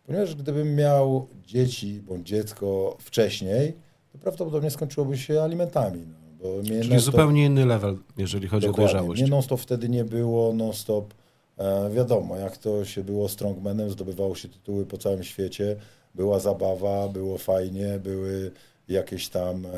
ponieważ 0.07 0.35
gdybym 0.35 0.75
miał 0.75 1.27
dzieci 1.47 2.03
bądź 2.07 2.29
dziecko 2.29 2.97
wcześniej, 3.01 3.73
to 4.13 4.19
prawdopodobnie 4.19 4.71
skończyłoby 4.71 5.19
się 5.19 5.43
alimentami. 5.43 6.07
No, 6.07 6.27
bo 6.43 6.63
mnie 6.63 6.83
Czyli 6.83 6.99
zupełnie 6.99 7.45
inny 7.45 7.67
level, 7.67 7.99
jeżeli 8.17 8.49
chodzi 8.49 8.69
o 8.69 8.73
dojrzałość. 8.73 9.23
Mnie 9.23 9.31
non-stop 9.31 9.61
wtedy 9.61 9.89
nie 9.89 10.05
było, 10.05 10.53
non-stop 10.53 11.15
e, 11.59 11.91
wiadomo, 11.91 12.37
jak 12.37 12.57
to 12.57 12.85
się 12.85 13.05
było 13.05 13.29
strongmanem, 13.29 13.91
zdobywało 13.91 14.35
się 14.35 14.49
tytuły 14.49 14.87
po 14.87 14.99
całym 14.99 15.25
świecie, 15.25 15.77
była 16.15 16.39
zabawa, 16.39 17.09
było 17.09 17.39
fajnie, 17.39 17.99
były 17.99 18.51
jakieś 18.89 19.29
tam 19.29 19.67
e, 19.67 19.71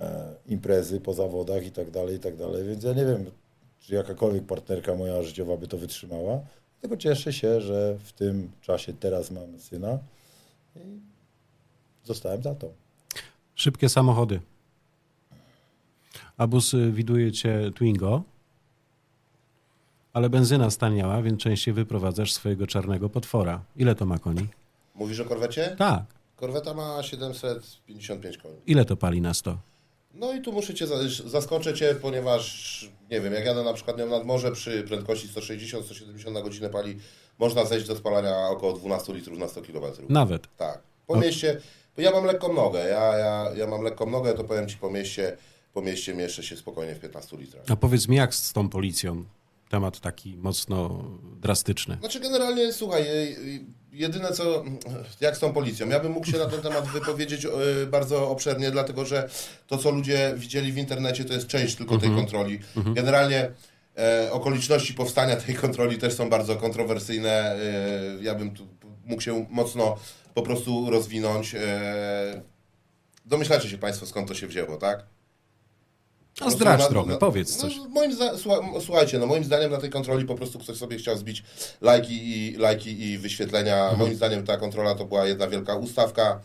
e, 0.00 0.34
imprezy 0.46 1.00
po 1.00 1.14
zawodach 1.14 1.66
i 1.66 1.70
tak 1.70 1.90
dalej, 1.90 2.16
i 2.16 2.20
tak 2.20 2.36
dalej, 2.36 2.64
więc 2.64 2.84
ja 2.84 2.92
nie 2.92 3.04
wiem, 3.04 3.24
czy 3.80 3.94
jakakolwiek 3.94 4.46
partnerka 4.46 4.94
moja 4.94 5.22
życiowa 5.22 5.56
by 5.56 5.68
to 5.68 5.78
wytrzymała, 5.78 6.40
tylko 6.80 6.96
cieszę 6.96 7.32
się, 7.32 7.60
że 7.60 7.96
w 8.04 8.12
tym 8.12 8.50
czasie 8.60 8.92
teraz 8.92 9.30
mam 9.30 9.58
syna 9.58 9.98
i 10.76 11.00
zostałem 12.04 12.42
za 12.42 12.54
to. 12.54 12.70
Szybkie 13.54 13.88
samochody. 13.88 14.40
Abus 16.36 16.74
y, 16.74 16.92
widuje 16.92 17.32
cię 17.32 17.70
Twingo, 17.74 18.22
ale 20.12 20.30
benzyna 20.30 20.70
staniała, 20.70 21.22
więc 21.22 21.40
częściej 21.40 21.74
wyprowadzasz 21.74 22.32
swojego 22.32 22.66
czarnego 22.66 23.08
potwora. 23.08 23.62
Ile 23.76 23.94
to 23.94 24.06
ma 24.06 24.18
koni? 24.18 24.46
Mówisz 24.94 25.20
o 25.20 25.24
korwecie? 25.24 25.76
Tak. 25.78 26.02
Korweta 26.36 26.74
ma 26.74 27.02
755 27.02 28.38
koni. 28.38 28.54
Ile 28.66 28.84
to 28.84 28.96
pali 28.96 29.20
na 29.20 29.34
100? 29.34 29.58
No 30.14 30.32
i 30.32 30.40
tu 30.42 30.52
muszę 30.52 30.74
Cię 30.74 30.86
za- 30.86 30.96
zaskoczę 31.26 31.74
Cię, 31.74 31.94
ponieważ 32.02 32.88
nie 33.10 33.20
wiem, 33.20 33.32
jak 33.32 33.44
jadę 33.44 33.62
na 33.62 33.72
przykład 33.72 33.96
nad 33.98 34.24
morze 34.24 34.52
przy 34.52 34.82
prędkości 34.82 35.28
160-170 35.28 36.32
na 36.32 36.42
godzinę 36.42 36.68
pali, 36.70 36.98
można 37.38 37.64
zejść 37.64 37.86
do 37.86 37.96
spalania 37.96 38.48
około 38.48 38.72
12 38.72 39.12
litrów 39.14 39.38
na 39.38 39.48
100 39.48 39.62
km. 39.62 39.84
Nawet. 40.08 40.56
Tak. 40.56 40.82
Po 41.06 41.16
mieście, 41.16 41.60
bo 41.96 42.02
ja 42.02 42.10
mam 42.10 42.24
lekką 42.24 42.52
nogę, 42.52 42.78
ja, 42.88 43.18
ja, 43.18 43.50
ja 43.56 43.66
mam 43.66 43.82
lekką 43.82 44.10
nogę, 44.10 44.34
to 44.34 44.44
powiem 44.44 44.68
Ci 44.68 44.76
po 44.76 44.90
mieście, 44.90 45.36
po 45.74 45.82
mieście 45.82 46.14
mieszczę 46.14 46.42
się 46.42 46.56
spokojnie 46.56 46.94
w 46.94 47.00
15 47.00 47.36
litrach. 47.36 47.64
A 47.68 47.76
powiedz 47.76 48.08
mi, 48.08 48.16
jak 48.16 48.34
z 48.34 48.52
tą 48.52 48.68
policją? 48.68 49.24
Temat 49.70 50.00
taki 50.00 50.36
mocno 50.36 51.04
drastyczny. 51.40 51.96
Znaczy 52.00 52.20
generalnie, 52.20 52.72
słuchaj, 52.72 53.02
y, 53.02 53.06
y, 53.06 53.64
jedyne 53.92 54.32
co, 54.32 54.64
jak 55.20 55.36
z 55.36 55.40
tą 55.40 55.52
policją, 55.52 55.88
ja 55.88 56.00
bym 56.00 56.12
mógł 56.12 56.26
się 56.26 56.38
na 56.38 56.46
ten 56.46 56.60
temat 56.60 56.88
wypowiedzieć 56.88 57.46
bardzo 57.90 58.30
obszernie, 58.30 58.70
dlatego 58.70 59.04
że 59.04 59.28
to, 59.66 59.78
co 59.78 59.90
ludzie 59.90 60.34
widzieli 60.36 60.72
w 60.72 60.78
internecie, 60.78 61.24
to 61.24 61.32
jest 61.32 61.46
część 61.46 61.76
tylko 61.76 61.98
tej 61.98 62.10
kontroli. 62.10 62.60
Generalnie 62.94 63.50
e, 63.98 64.32
okoliczności 64.32 64.94
powstania 64.94 65.36
tej 65.36 65.54
kontroli 65.54 65.98
też 65.98 66.14
są 66.14 66.30
bardzo 66.30 66.56
kontrowersyjne. 66.56 67.30
E, 67.30 67.58
ja 68.22 68.34
bym 68.34 68.50
tu 68.50 68.66
mógł 69.04 69.22
się 69.22 69.46
mocno 69.50 69.96
po 70.34 70.42
prostu 70.42 70.90
rozwinąć. 70.90 71.54
E, 71.54 72.42
domyślacie 73.26 73.68
się 73.68 73.78
Państwo, 73.78 74.06
skąd 74.06 74.28
to 74.28 74.34
się 74.34 74.46
wzięło, 74.46 74.76
tak? 74.76 75.06
No 76.40 76.50
zdradź 76.50 76.80
na- 76.90 77.16
powiedz 77.16 77.56
no, 77.56 77.62
coś. 77.62 77.76
Moim 77.90 78.12
zda- 78.12 78.36
słucha- 78.36 78.80
słuchajcie, 78.80 79.18
no 79.18 79.26
moim 79.26 79.44
zdaniem 79.44 79.70
na 79.70 79.78
tej 79.78 79.90
kontroli 79.90 80.24
po 80.24 80.34
prostu 80.34 80.58
ktoś 80.58 80.76
sobie 80.76 80.96
chciał 80.98 81.16
zbić 81.16 81.42
lajki 81.80 82.14
i, 82.38 82.56
lajki 82.56 83.02
i 83.02 83.18
wyświetlenia. 83.18 83.76
Mhm. 83.82 83.98
Moim 83.98 84.14
zdaniem 84.16 84.44
ta 84.46 84.56
kontrola 84.56 84.94
to 84.94 85.04
była 85.04 85.26
jedna 85.26 85.48
wielka 85.48 85.74
ustawka. 85.76 86.40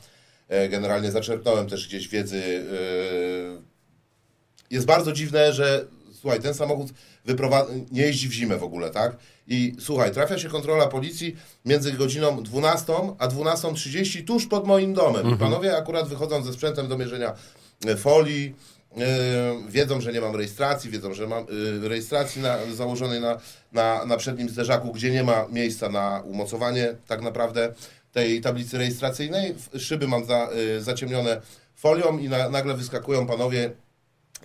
E, 0.50 0.70
Generalnie 0.70 1.12
zaczerpnąłem 1.12 1.70
też 1.70 1.88
gdzieś 1.88 2.08
wiedzy. 2.08 2.66
e, 3.62 3.76
Jest 4.72 4.86
bardzo 4.86 5.12
dziwne, 5.12 5.54
że 5.54 5.86
słuchaj, 6.22 6.42
ten 6.42 6.54
samochód 6.54 6.88
wyprowa- 7.28 7.66
nie 7.92 8.02
jeździ 8.02 8.30
w 8.30 8.34
zimę 8.34 8.58
w 8.58 8.64
ogóle, 8.64 8.90
tak? 8.90 9.18
I 9.48 9.76
słuchaj, 9.80 10.12
trafia 10.12 10.40
się 10.40 10.50
kontrola 10.50 10.88
policji 10.88 11.36
między 11.66 11.92
godziną 11.92 12.44
12 12.44 13.16
a 13.20 13.28
12.30 13.28 14.24
tuż 14.28 14.46
pod 14.48 14.68
moim 14.68 14.94
domem. 14.94 15.30
I 15.30 15.38
panowie 15.38 15.78
akurat 15.78 16.08
wychodzą 16.08 16.44
ze 16.44 16.54
sprzętem 16.54 16.88
do 16.88 16.98
mierzenia 16.98 17.34
e, 17.88 17.96
folii, 17.96 18.56
wiedzą, 19.70 20.02
że 20.02 20.14
nie 20.14 20.22
mam 20.22 20.36
rejestracji, 20.36 20.90
wiedzą, 20.92 21.14
że 21.14 21.28
mam 21.28 21.44
e, 21.84 21.88
rejestracji 21.90 22.42
na, 22.42 22.58
założonej 22.74 23.22
na, 23.22 23.38
na, 23.72 24.06
na 24.06 24.18
przednim 24.18 24.50
zderzaku, 24.50 24.92
gdzie 24.94 25.12
nie 25.12 25.24
ma 25.24 25.48
miejsca 25.52 25.90
na 25.90 26.22
umocowanie 26.26 26.96
tak 27.08 27.22
naprawdę 27.22 27.74
tej 28.12 28.42
tablicy 28.42 28.78
rejestracyjnej. 28.78 29.56
Szyby 29.80 30.08
mam 30.08 30.26
za, 30.26 30.50
e, 30.78 30.82
zaciemnione 30.82 31.42
folią 31.76 32.18
i 32.18 32.30
na, 32.30 32.50
nagle 32.50 32.74
wyskakują 32.74 33.28
panowie 33.28 33.72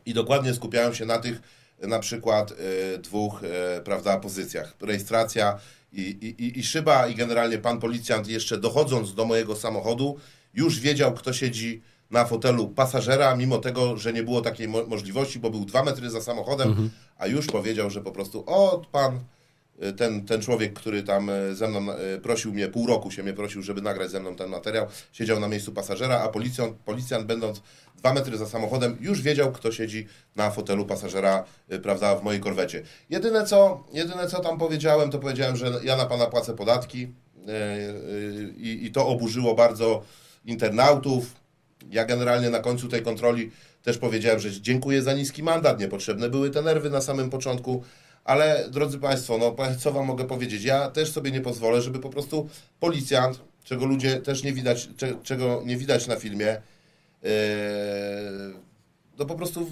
i 0.06 0.14
dokładnie 0.14 0.54
skupiają 0.54 0.94
się 0.94 1.04
na 1.06 1.18
tych 1.18 1.40
na 1.82 1.98
przykład 1.98 2.52
e, 2.52 2.98
dwóch 2.98 3.40
e, 3.44 3.80
prawda, 3.80 4.16
pozycjach. 4.18 4.74
Rejestracja 4.80 5.58
i, 5.92 6.00
i- 6.38 6.58
i 6.58 6.62
szyba 6.64 7.06
i 7.08 7.14
generalnie 7.14 7.58
pan 7.58 7.80
policjant 7.80 8.28
jeszcze 8.28 8.58
dochodząc 8.58 9.14
do 9.14 9.24
mojego 9.24 9.56
samochodu 9.56 10.16
już 10.54 10.80
wiedział, 10.80 11.14
kto 11.14 11.32
siedzi 11.32 11.82
na 12.10 12.24
fotelu 12.24 12.68
pasażera, 12.68 13.36
mimo 13.36 13.58
tego, 13.58 13.96
że 13.96 14.12
nie 14.12 14.22
było 14.22 14.40
takiej 14.40 14.68
mo- 14.68 14.86
możliwości, 14.86 15.38
bo 15.38 15.50
był 15.50 15.64
dwa 15.64 15.82
metry 15.82 16.10
za 16.10 16.20
samochodem, 16.20 16.90
a 17.18 17.26
już 17.26 17.46
powiedział, 17.46 17.90
że 17.90 18.00
po 18.00 18.12
prostu 18.12 18.44
o, 18.46 18.82
pan 18.92 19.20
y, 19.84 19.92
ten, 19.92 20.26
ten 20.26 20.40
człowiek, 20.42 20.72
który 20.72 21.02
tam 21.02 21.30
y, 21.30 21.54
ze 21.54 21.68
mną 21.68 21.86
y, 22.16 22.20
prosił 22.20 22.52
mnie, 22.52 22.68
pół 22.68 22.86
roku 22.86 23.10
się 23.10 23.22
mnie 23.22 23.32
prosił, 23.32 23.62
żeby 23.62 23.82
nagrać 23.82 24.10
ze 24.10 24.20
mną 24.20 24.36
ten 24.36 24.50
materiał, 24.50 24.86
siedział 25.12 25.40
na 25.40 25.48
miejscu 25.48 25.72
pasażera, 25.72 26.20
a 26.20 26.28
policjant, 26.28 26.76
policjant 26.76 27.26
będąc 27.26 27.62
dwa 27.96 28.14
metry 28.14 28.38
za 28.38 28.46
samochodem, 28.46 28.96
już 29.00 29.22
wiedział, 29.22 29.52
kto 29.52 29.72
siedzi 29.72 30.06
na 30.36 30.50
fotelu 30.50 30.86
pasażera, 30.86 31.44
prawda, 31.82 32.16
w 32.16 32.22
mojej 32.24 32.40
korwecie. 32.40 32.82
Jedyne 33.10 33.44
co, 33.44 33.84
jedyne 33.92 34.26
co 34.26 34.40
tam 34.40 34.58
powiedziałem, 34.58 35.10
to 35.10 35.18
powiedziałem, 35.18 35.56
że 35.56 35.72
ja 35.84 35.96
na 35.96 36.06
pana 36.06 36.26
płacę 36.26 36.54
podatki 36.56 37.08
i 38.56 38.78
i 38.86 38.92
to 38.92 39.06
oburzyło 39.06 39.54
bardzo 39.54 40.02
internautów. 40.44 41.40
Ja 41.90 42.04
generalnie 42.04 42.50
na 42.50 42.58
końcu 42.58 42.88
tej 42.88 43.02
kontroli 43.02 43.50
też 43.82 43.98
powiedziałem, 43.98 44.40
że 44.40 44.60
dziękuję 44.60 45.02
za 45.02 45.12
niski 45.12 45.42
mandat, 45.42 45.80
niepotrzebne 45.80 46.30
były 46.30 46.50
te 46.50 46.62
nerwy 46.62 46.90
na 46.90 47.00
samym 47.00 47.30
początku, 47.30 47.82
ale 48.24 48.68
drodzy 48.70 48.98
Państwo, 48.98 49.38
no 49.38 49.56
co 49.78 49.92
Wam 49.92 50.06
mogę 50.06 50.24
powiedzieć, 50.24 50.64
ja 50.64 50.90
też 50.90 51.12
sobie 51.12 51.30
nie 51.30 51.40
pozwolę, 51.40 51.82
żeby 51.82 51.98
po 51.98 52.10
prostu 52.10 52.48
policjant, 52.80 53.40
czego 53.64 53.86
ludzie 53.86 54.16
też 54.16 54.42
nie 54.42 54.52
widać, 54.52 54.88
cze, 54.96 55.14
czego 55.22 55.62
nie 55.64 55.76
widać 55.76 56.06
na 56.06 56.16
filmie, 56.16 56.62
yy, 57.22 57.30
no 59.18 59.26
po 59.26 59.34
prostu 59.34 59.70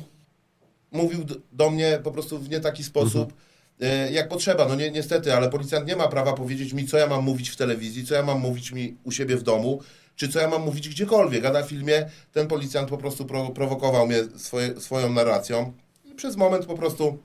mówił 0.92 1.24
do 1.52 1.70
mnie 1.70 2.00
po 2.04 2.10
prostu 2.10 2.38
w 2.38 2.50
nie 2.50 2.60
taki 2.60 2.84
sposób, 2.84 3.32
e, 3.80 4.12
jak 4.12 4.28
potrzeba. 4.28 4.68
No 4.68 4.74
ni 4.74 4.92
niestety, 4.92 5.34
ale 5.34 5.50
policjant 5.50 5.86
nie 5.86 5.96
ma 5.96 6.08
prawa 6.08 6.32
powiedzieć 6.32 6.72
mi, 6.72 6.86
co 6.86 6.98
ja 6.98 7.06
mam 7.06 7.24
mówić 7.24 7.48
w 7.48 7.56
telewizji, 7.56 8.06
co 8.06 8.14
ja 8.14 8.22
mam 8.22 8.40
mówić 8.40 8.72
mi 8.72 8.96
u 9.04 9.12
siebie 9.12 9.36
w 9.36 9.42
domu, 9.42 9.80
czy 10.18 10.28
co 10.28 10.40
ja 10.40 10.48
mam 10.48 10.62
mówić 10.62 10.88
gdziekolwiek. 10.88 11.44
A 11.44 11.52
na 11.52 11.62
filmie 11.62 12.10
ten 12.32 12.46
policjant 12.46 12.88
po 12.88 12.98
prostu 12.98 13.25
pro 13.25 13.48
prowokował 13.50 14.06
mnie 14.06 14.25
swoje, 14.37 14.80
swoją 14.80 15.12
narracją 15.12 15.72
i 16.04 16.14
przez 16.14 16.37
moment 16.37 16.66
po 16.66 16.75
prostu, 16.75 17.18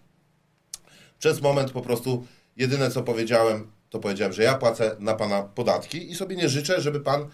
przez 1.20 1.42
moment 1.42 1.72
po 1.72 1.82
prostu 1.82 2.26
jedyne 2.58 2.92
co 2.92 3.04
powiedziałem, 3.04 3.68
to 3.90 4.00
powiedziałem, 4.00 4.34
że 4.34 4.44
ja 4.44 4.54
płacę 4.54 4.96
na 5.00 5.14
pana 5.14 5.42
podatki 5.42 6.12
i 6.12 6.16
sobie 6.16 6.36
nie 6.36 6.50
życzę, 6.50 6.82
żeby 6.82 7.00
pan 7.00 7.22
e, 7.22 7.28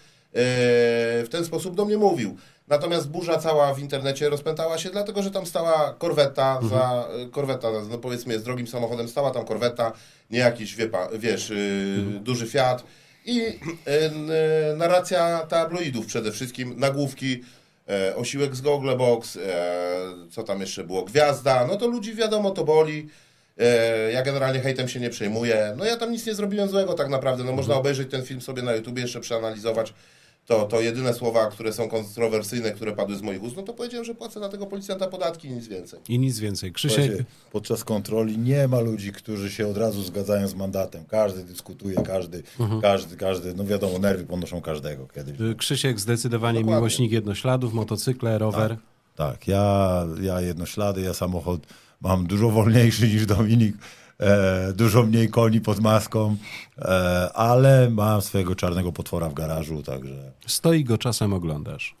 w 1.24 1.28
ten 1.30 1.44
sposób 1.44 1.74
do 1.74 1.84
mnie 1.84 1.96
mówił. 1.96 2.36
Natomiast 2.68 3.08
burza 3.08 3.38
cała 3.38 3.74
w 3.74 3.78
internecie 3.78 4.28
rozpętała 4.28 4.78
się, 4.78 4.90
dlatego 4.90 5.22
że 5.22 5.30
tam 5.30 5.46
stała 5.46 5.94
korweta, 5.98 6.60
za, 6.70 7.08
korweta, 7.32 7.68
no 7.90 7.98
powiedzmy 7.98 8.32
jest 8.32 8.44
drogim 8.44 8.66
samochodem, 8.66 9.08
stała 9.08 9.30
tam 9.30 9.44
korweta, 9.44 9.92
nie 10.30 10.38
jakiś, 10.38 10.76
wie 10.76 10.90
wiesz, 11.18 11.50
y, 11.50 12.20
duży 12.20 12.46
Fiat 12.46 12.84
i 13.30 13.40
y, 14.72 14.76
narracja 14.76 15.38
tabloidów 15.48 16.06
przede 16.06 16.32
wszystkim, 16.32 16.74
nagłówki, 16.80 17.40
e, 17.88 18.16
osiłek 18.16 18.56
z 18.56 18.60
Google 18.60 18.96
Box, 18.96 19.36
e, 19.36 19.40
co 20.30 20.42
tam 20.42 20.60
jeszcze 20.60 20.84
było, 20.84 21.02
gwiazda, 21.02 21.66
no 21.66 21.76
to 21.76 21.86
ludzi 21.86 22.14
wiadomo, 22.14 22.50
to 22.50 22.64
boli. 22.64 23.08
E, 23.58 24.12
Ja 24.12 24.22
generalnie 24.22 24.60
hejtem 24.60 24.88
się 24.88 25.00
nie 25.00 25.10
przejmuję. 25.10 25.74
No 25.76 25.84
ja 25.84 25.96
tam 25.96 26.12
nic 26.12 26.26
nie 26.26 26.34
zrobiłem 26.34 26.68
złego 26.68 26.94
tak 26.94 27.08
naprawdę. 27.08 27.44
No 27.44 27.52
można 27.52 27.74
obejrzeć 27.74 28.10
ten 28.10 28.22
film 28.24 28.40
sobie 28.40 28.62
na 28.62 28.72
YouTubie, 28.74 29.02
jeszcze 29.02 29.20
przeanalizować. 29.20 29.94
To, 30.46 30.64
to 30.64 30.80
jedyne 30.80 31.14
słowa, 31.14 31.46
które 31.46 31.72
są 31.72 31.88
kontrowersyjne, 31.88 32.70
które 32.70 32.92
padły 32.92 33.16
z 33.16 33.22
moich 33.22 33.42
ust, 33.42 33.56
no 33.56 33.62
to 33.62 33.72
powiedziałem, 33.72 34.04
że 34.04 34.14
płacę 34.14 34.40
na 34.40 34.48
tego 34.48 34.66
policjanta 34.66 35.06
podatki 35.06 35.48
i 35.48 35.50
nic 35.52 35.68
więcej. 35.68 36.00
I 36.08 36.18
nic 36.18 36.38
więcej. 36.38 36.72
Krzysiek, 36.72 36.98
Słuchajcie, 37.04 37.24
podczas 37.52 37.84
kontroli 37.84 38.38
nie 38.38 38.68
ma 38.68 38.80
ludzi, 38.80 39.12
którzy 39.12 39.50
się 39.50 39.68
od 39.68 39.76
razu 39.76 40.02
zgadzają 40.02 40.48
z 40.48 40.54
mandatem. 40.54 41.04
Każdy 41.04 41.44
dyskutuje, 41.44 41.94
każdy, 41.96 42.42
każdy, 42.82 43.16
każdy, 43.16 43.54
no 43.54 43.64
wiadomo, 43.64 43.98
nerwy 43.98 44.24
ponoszą 44.24 44.60
każdego 44.60 45.06
kiedyś. 45.14 45.40
y, 45.40 45.54
Krzysiek 45.54 46.00
zdecydowanie 46.00 46.58
Dokładnie. 46.60 46.76
miłośnik 46.76 47.12
jednośladów, 47.12 47.72
motocykle, 47.72 48.38
rower. 48.38 48.76
Tak, 49.16 49.48
ja, 49.48 50.04
ja 50.22 50.40
jednoślady, 50.40 51.00
ja 51.00 51.14
samochód 51.14 51.66
mam 52.00 52.26
dużo 52.26 52.50
wolniejszy 52.50 53.08
niż 53.08 53.26
Dominik, 53.26 53.76
e, 54.20 54.72
dużo 54.72 55.02
mniej 55.02 55.28
koni 55.28 55.60
pod 55.60 55.80
maską, 55.80 56.36
e, 56.78 56.84
ale 57.34 57.90
mam 57.90 58.22
swojego 58.22 58.54
czarnego 58.54 58.92
potwora 58.92 59.28
w 59.28 59.34
garażu, 59.34 59.82
także 59.82 60.32
Stoi 60.46 60.84
go 60.84 60.98
czasem 60.98 61.32
oglądasz. 61.32 61.94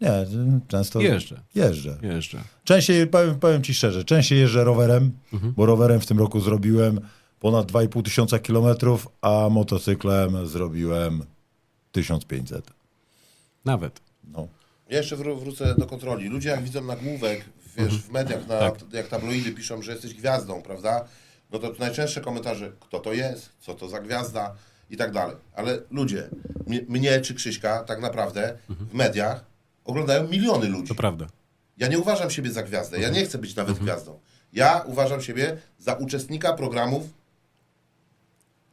Nie, 0.00 0.26
często 0.68 1.00
Jeżdżę. 1.00 1.40
jeżdżę. 1.54 1.98
Jeżdżę. 2.02 2.38
Częściej, 2.64 3.06
powiem, 3.06 3.38
powiem 3.38 3.62
ci 3.62 3.74
szczerze, 3.74 4.04
częściej 4.04 4.38
jeżdżę 4.38 4.64
rowerem, 4.64 5.12
bo 5.32 5.66
rowerem 5.66 6.00
w 6.00 6.06
tym 6.06 6.18
roku 6.18 6.40
zrobiłem 6.40 7.00
ponad 7.40 7.72
2,5 7.72 8.02
tysiąca 8.02 8.38
kilometrów, 8.38 9.08
a 9.22 9.48
motocyklem 9.50 10.46
zrobiłem 10.46 11.24
1500. 11.92 12.70
Nawet. 13.64 14.00
No. 14.32 14.48
Ja 14.90 14.98
jeszcze 14.98 15.16
wró- 15.16 15.40
wrócę 15.40 15.74
do 15.78 15.86
kontroli. 15.86 16.28
Ludzie 16.28 16.48
jak 16.48 16.62
widzą 16.64 16.84
nagłówek, 16.84 17.44
wiesz, 17.76 17.98
w 18.02 18.10
mediach, 18.10 18.46
na, 18.48 18.58
Tak. 18.58 18.74
jak 18.92 19.08
tabloidy 19.08 19.52
piszą, 19.52 19.82
że 19.82 19.92
jesteś 19.92 20.14
gwiazdą, 20.14 20.62
prawda? 20.62 21.04
No 21.52 21.58
to 21.58 21.72
najczęstsze 21.78 22.20
komentarze, 22.20 22.72
kto 22.80 23.00
to 23.00 23.12
jest, 23.12 23.50
co 23.60 23.74
to 23.74 23.88
za 23.88 24.00
gwiazda 24.00 24.54
i 24.90 24.96
tak 24.96 25.12
dalej. 25.12 25.36
Ale 25.54 25.78
ludzie, 25.90 26.28
mnie, 26.88 27.20
czy 27.20 27.34
Krzyśka 27.34 27.84
tak 27.84 28.00
naprawdę 28.00 28.58
w 28.68 28.94
mediach 28.94 29.44
oglądają 29.84 30.28
miliony 30.28 30.68
ludzi. 30.68 30.88
To 30.88 30.94
prawda. 30.94 31.26
Ja 31.78 31.88
nie 31.88 31.98
uważam 31.98 32.30
siebie 32.30 32.50
za 32.50 32.62
gwiazdę, 32.62 33.00
ja 33.00 33.08
nie 33.08 33.24
chcę 33.24 33.38
być 33.38 33.56
nawet 33.56 33.78
gwiazdą. 33.78 34.18
Ja 34.52 34.84
uważam 34.86 35.22
siebie 35.22 35.56
za 35.78 35.94
uczestnika 35.94 36.52
programów 36.52 37.02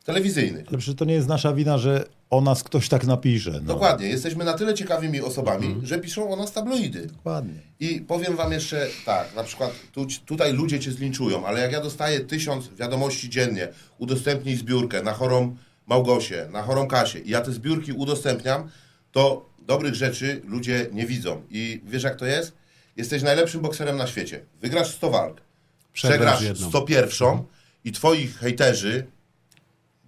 telewizyjnych. 0.04 0.68
Ale 0.68 0.78
przecież 0.78 0.96
to 0.96 1.06
nie 1.06 1.14
jest 1.14 1.28
nasza 1.28 1.54
wina, 1.54 1.78
że 1.78 2.06
o 2.30 2.42
nas 2.42 2.64
ktoś 2.64 2.90
tak 2.90 3.06
napisze. 3.06 3.52
No. 3.52 3.60
Dokładnie, 3.60 4.08
jesteśmy 4.08 4.46
na 4.46 4.54
tyle 4.54 4.74
ciekawymi 4.74 5.22
osobami, 5.22 5.76
że 5.84 6.00
piszą 6.00 6.34
o 6.34 6.36
nas 6.36 6.52
tabloidy. 6.52 7.08
Dokładnie. 7.08 7.54
I 7.80 8.02
powiem 8.02 8.36
wam 8.36 8.52
jeszcze 8.52 8.88
tak, 9.06 9.36
na 9.36 9.44
przykład 9.44 9.72
tu, 9.92 10.08
tutaj 10.26 10.54
ludzie 10.54 10.80
cię 10.80 10.92
zlinczują, 10.92 11.46
ale 11.46 11.62
jak 11.62 11.72
ja 11.72 11.82
dostaję 11.82 12.20
tysiąc 12.20 12.70
wiadomości 12.76 13.30
dziennie, 13.30 13.68
udostępnij 13.98 14.56
zbiórkę 14.56 15.04
na 15.04 15.14
chorą 15.14 15.56
Małgosię, 15.88 16.48
na 16.52 16.62
chorą 16.62 16.88
Kasię 16.88 17.20
i 17.20 17.30
ja 17.30 17.42
te 17.42 17.52
zbiórki 17.52 17.92
udostępniam, 17.92 18.70
to 19.12 19.50
dobrych 19.60 19.96
rzeczy 19.96 20.42
ludzie 20.46 20.88
nie 20.92 21.06
widzą. 21.06 21.42
I 21.50 21.82
wiesz 21.86 22.04
jak 22.04 22.16
to 22.16 22.26
jest? 22.26 22.54
Jesteś 22.98 23.24
najlepszym 23.24 23.62
bokserem 23.62 23.98
na 23.98 24.08
świecie. 24.08 24.46
Wygrasz 24.62 24.96
100 24.96 25.10
walk, 25.10 25.42
Przegrasz 25.94 26.38
przegrasz 26.38 26.42
jedną. 26.42 26.70
101 26.70 27.44
i 27.86 27.92
twoi 27.92 28.28
hejterzy, 28.28 29.06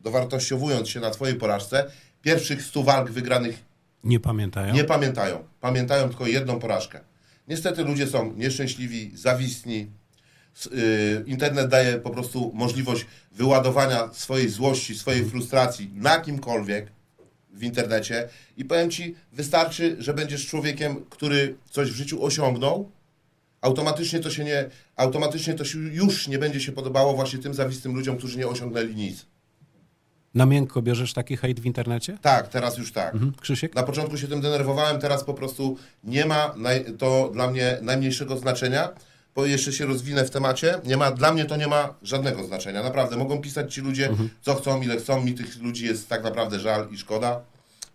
dowartościowując 0.03 0.89
się 0.89 0.99
na 0.99 1.09
twojej 1.09 1.35
porażce, 1.35 1.91
pierwszych 2.21 2.61
100 2.63 2.83
walk 2.83 3.11
wygranych 3.11 3.55
Nie 4.03 4.19
pamiętają? 4.19 4.73
nie 4.73 4.83
pamiętają. 4.83 5.43
Pamiętają 5.61 6.09
tylko 6.09 6.27
jedną 6.27 6.59
porażkę. 6.59 6.99
Niestety 7.47 7.83
ludzie 7.83 8.07
są 8.07 8.33
nieszczęśliwi, 8.33 9.11
zawistni. 9.15 9.87
Y, 10.73 11.23
Internet 11.25 11.67
daje 11.67 11.97
po 11.97 12.09
prostu 12.09 12.51
możliwość 12.55 13.05
wyładowania 13.31 14.09
swojej 14.13 14.49
złości, 14.49 14.95
swojej 14.97 15.25
frustracji 15.25 15.91
na 15.95 16.19
kimkolwiek 16.19 16.91
w 17.53 17.63
internecie 17.63 18.29
i 18.57 18.65
powiem 18.65 18.91
Ci, 18.91 19.15
wystarczy, 19.33 19.95
że 19.99 20.13
będziesz 20.13 20.47
człowiekiem, 20.47 21.05
który 21.09 21.55
coś 21.69 21.91
w 21.91 21.95
życiu 21.95 22.23
osiągnął, 22.25 22.91
automatycznie 23.61 24.19
to 24.19 24.29
się 24.31 24.43
nie, 24.43 24.69
automatycznie 24.95 25.53
to 25.53 25.65
się 25.65 25.79
już 25.79 26.27
nie 26.27 26.39
będzie 26.39 26.59
się 26.61 26.71
podobało 26.71 27.13
właśnie 27.13 27.39
tym 27.39 27.53
zawistym 27.53 27.95
ludziom, 27.95 28.17
którzy 28.17 28.37
nie 28.37 28.47
osiągnęli 28.47 28.95
nic. 28.95 29.25
Na 30.35 30.45
miękko 30.45 30.81
bierzesz 30.81 31.13
taki 31.13 31.37
hejt 31.37 31.59
w 31.59 31.65
internecie? 31.65 32.17
Tak, 32.21 32.47
teraz 32.47 32.77
już 32.77 32.91
tak. 32.91 33.13
Mhm. 33.13 33.33
Krzysiek? 33.41 33.75
Na 33.75 33.83
początku 33.83 34.17
się 34.17 34.27
tym 34.27 34.41
denerwowałem, 34.41 34.99
teraz 34.99 35.23
po 35.23 35.33
prostu 35.33 35.77
nie 36.03 36.25
ma 36.25 36.55
to 36.97 37.29
dla 37.33 37.47
mnie 37.51 37.77
najmniejszego 37.81 38.37
znaczenia, 38.37 38.89
bo 39.35 39.45
jeszcze 39.45 39.73
się 39.73 39.85
rozwinę 39.85 40.25
w 40.25 40.29
temacie. 40.29 40.81
Nie 40.85 40.97
ma, 40.97 41.11
dla 41.11 41.33
mnie 41.33 41.45
to 41.45 41.55
nie 41.57 41.67
ma 41.67 41.93
żadnego 42.01 42.43
znaczenia. 42.43 42.83
Naprawdę, 42.83 43.17
mogą 43.17 43.41
pisać 43.41 43.73
ci 43.73 43.81
ludzie, 43.81 44.09
co 44.41 44.55
chcą, 44.55 44.81
ile 44.81 44.97
chcą. 44.97 45.21
Mi 45.21 45.33
tych 45.33 45.61
ludzi 45.61 45.85
jest 45.85 46.09
tak 46.09 46.23
naprawdę 46.23 46.59
żal 46.59 46.87
i 46.91 46.97
szkoda, 46.97 47.41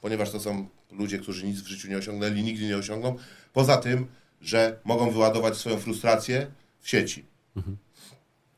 ponieważ 0.00 0.30
to 0.30 0.40
są 0.40 0.66
ludzie, 0.92 1.18
którzy 1.18 1.46
nic 1.46 1.60
w 1.60 1.66
życiu 1.66 1.88
nie 1.88 1.98
osiągnęli, 1.98 2.42
nigdy 2.42 2.66
nie 2.66 2.76
osiągną. 2.76 3.16
Poza 3.52 3.76
tym, 3.76 4.06
że 4.40 4.76
mogą 4.84 5.10
wyładować 5.10 5.56
swoją 5.56 5.76
frustrację 5.78 6.46
w 6.80 6.88
sieci. 6.88 7.24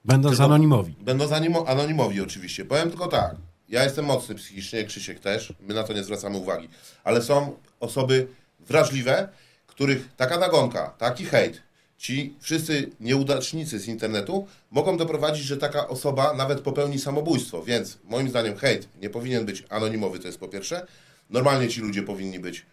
Będąc 0.05 0.33
Tylko- 0.33 0.45
anonimowi. 0.45 0.95
Będą 1.01 1.25
animo- 1.29 1.65
anonimowi 1.69 2.21
oczywiście. 2.21 2.65
Powiem 2.65 2.89
tylko 2.91 3.07
tak. 3.07 3.37
Ja 3.69 3.85
jestem 3.85 4.05
mocny 4.05 4.35
psychicznie, 4.35 4.85
Krzysiek 4.85 5.21
też. 5.21 5.53
My 5.61 5.75
na 5.75 5.83
to 5.83 5.93
nie 5.93 6.05
zwracamy 6.05 6.39
uwagi. 6.39 6.69
Ale 7.05 7.23
są 7.23 7.59
osoby 7.81 8.27
wrażliwe, 8.61 9.29
których 9.67 10.09
taka 10.17 10.39
nagonka, 10.39 10.95
taki 10.99 11.25
hejt, 11.25 11.63
ci 11.99 12.35
wszyscy 12.41 12.91
nieudacznicy 13.01 13.79
z 13.79 13.89
internetu 13.89 14.47
mogą 14.71 14.97
doprowadzić, 14.97 15.45
że 15.45 15.57
taka 15.57 15.89
osoba 15.89 16.35
nawet 16.35 16.61
popełni 16.61 16.99
samobójstwo. 16.99 17.63
Więc 17.63 17.99
moim 18.05 18.29
zdaniem 18.29 18.57
hejt 18.57 18.89
nie 19.03 19.11
powinien 19.11 19.47
być 19.47 19.65
anonimowy, 19.69 20.19
to 20.19 20.27
jest 20.27 20.41
po 20.41 20.49
pierwsze. 20.49 20.87
Normalnie 21.31 21.69
ci 21.69 21.81
ludzie 21.81 22.03
powinni 22.03 22.39
być 22.39 22.67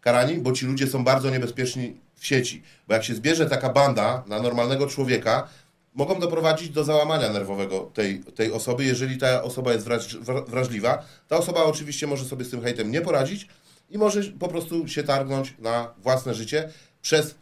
karani, 0.00 0.34
bo 0.38 0.52
ci 0.52 0.66
ludzie 0.66 0.86
są 0.86 1.04
bardzo 1.04 1.30
niebezpieczni 1.30 1.96
w 2.16 2.26
sieci. 2.26 2.62
Bo 2.88 2.94
jak 2.94 3.04
się 3.04 3.14
zbierze 3.14 3.46
taka 3.46 3.68
banda 3.68 4.24
na 4.26 4.42
normalnego 4.42 4.86
człowieka, 4.86 5.48
mogą 5.94 6.20
doprowadzić 6.20 6.68
do 6.70 6.84
załamania 6.84 7.32
nerwowego 7.32 7.90
tej, 7.94 8.18
tej 8.18 8.52
osoby, 8.52 8.84
jeżeli 8.84 9.18
ta 9.18 9.42
osoba 9.42 9.72
jest 9.72 9.84
wraż, 9.84 10.18
wra- 10.18 10.50
wrażliwa. 10.50 11.04
Ta 11.28 11.36
osoba 11.36 11.64
oczywiście 11.64 12.06
może 12.06 12.24
sobie 12.24 12.44
z 12.44 12.50
tym 12.50 12.62
hejtem 12.62 12.90
nie 12.90 13.00
poradzić 13.00 13.48
i 13.90 13.98
może 13.98 14.22
po 14.22 14.48
prostu 14.48 14.88
się 14.88 15.02
targnąć 15.04 15.54
na 15.58 15.94
własne 15.98 16.34
życie 16.34 16.68
przez 17.02 17.34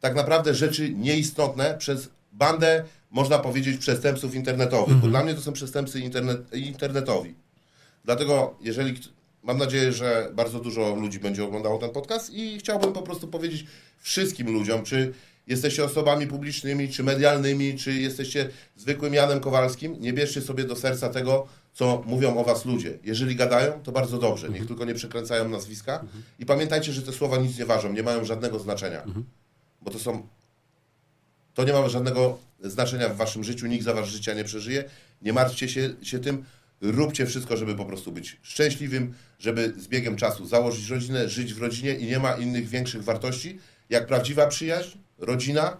tak 0.00 0.14
naprawdę 0.14 0.54
rzeczy 0.54 0.90
nieistotne, 0.90 1.74
przez 1.78 2.08
bandę, 2.32 2.84
można 3.10 3.38
powiedzieć, 3.38 3.80
przestępców 3.80 4.34
internetowych. 4.34 4.96
Bo 4.96 5.06
dla 5.08 5.24
mnie 5.24 5.34
to 5.34 5.40
są 5.40 5.52
przestępcy 5.52 6.00
internet, 6.00 6.54
internetowi. 6.54 7.34
Dlatego, 8.04 8.54
jeżeli 8.60 9.00
mam 9.42 9.58
nadzieję, 9.58 9.92
że 9.92 10.30
bardzo 10.34 10.60
dużo 10.60 10.94
ludzi 10.94 11.20
będzie 11.20 11.44
oglądało 11.44 11.78
ten 11.78 11.90
podcast 11.90 12.30
i 12.30 12.58
chciałbym 12.58 12.92
po 12.92 13.02
prostu 13.02 13.28
powiedzieć 13.28 13.66
wszystkim 13.98 14.52
ludziom, 14.52 14.82
czy 14.84 15.12
jesteście 15.48 15.84
osobami 15.84 16.26
publicznymi, 16.26 16.88
czy 16.88 17.02
medialnymi, 17.02 17.78
czy 17.78 17.92
jesteście 17.92 18.48
zwykłym 18.76 19.14
Janem 19.14 19.40
Kowalskim, 19.40 19.96
nie 20.00 20.12
bierzcie 20.12 20.40
sobie 20.40 20.64
do 20.64 20.76
serca 20.76 21.08
tego, 21.08 21.46
co 21.72 22.02
mówią 22.06 22.36
o 22.36 22.44
was 22.44 22.64
ludzie. 22.64 22.98
Jeżeli 23.04 23.36
gadają, 23.36 23.82
to 23.82 23.92
bardzo 23.92 24.18
dobrze, 24.18 24.48
niech 24.48 24.66
tylko 24.66 24.84
nie 24.84 24.94
przekręcają 24.94 25.48
nazwiska. 25.48 26.04
I 26.38 26.46
pamiętajcie, 26.46 26.92
że 26.92 27.02
te 27.02 27.12
słowa 27.12 27.36
nic 27.36 27.58
nie 27.58 27.66
ważą, 27.66 27.92
nie 27.92 28.02
mają 28.02 28.24
żadnego 28.24 28.58
znaczenia, 28.58 29.02
bo 29.82 29.90
to 29.90 29.98
są 29.98 30.26
to 31.54 31.64
nie 31.64 31.72
ma 31.72 31.88
żadnego 31.88 32.38
znaczenia 32.60 33.08
w 33.08 33.16
waszym 33.16 33.44
życiu, 33.44 33.66
nikt 33.66 33.84
za 33.84 33.94
wasze 33.94 34.10
życia 34.10 34.34
nie 34.34 34.44
przeżyje. 34.44 34.84
Nie 35.22 35.32
martwcie 35.32 35.68
się, 35.68 35.90
się 36.02 36.18
tym, 36.18 36.44
róbcie 36.80 37.26
wszystko, 37.26 37.56
żeby 37.56 37.74
po 37.74 37.84
prostu 37.84 38.12
być 38.12 38.36
szczęśliwym, 38.42 39.14
żeby 39.38 39.74
z 39.78 39.88
biegiem 39.88 40.16
czasu 40.16 40.46
założyć 40.46 40.88
rodzinę, 40.88 41.28
żyć 41.28 41.54
w 41.54 41.62
rodzinie 41.62 41.94
i 41.94 42.06
nie 42.06 42.18
ma 42.18 42.32
innych 42.32 42.68
większych 42.68 43.04
wartości, 43.04 43.58
jak 43.90 44.06
prawdziwa 44.06 44.46
przyjaźń, 44.46 44.98
rodzina 45.18 45.76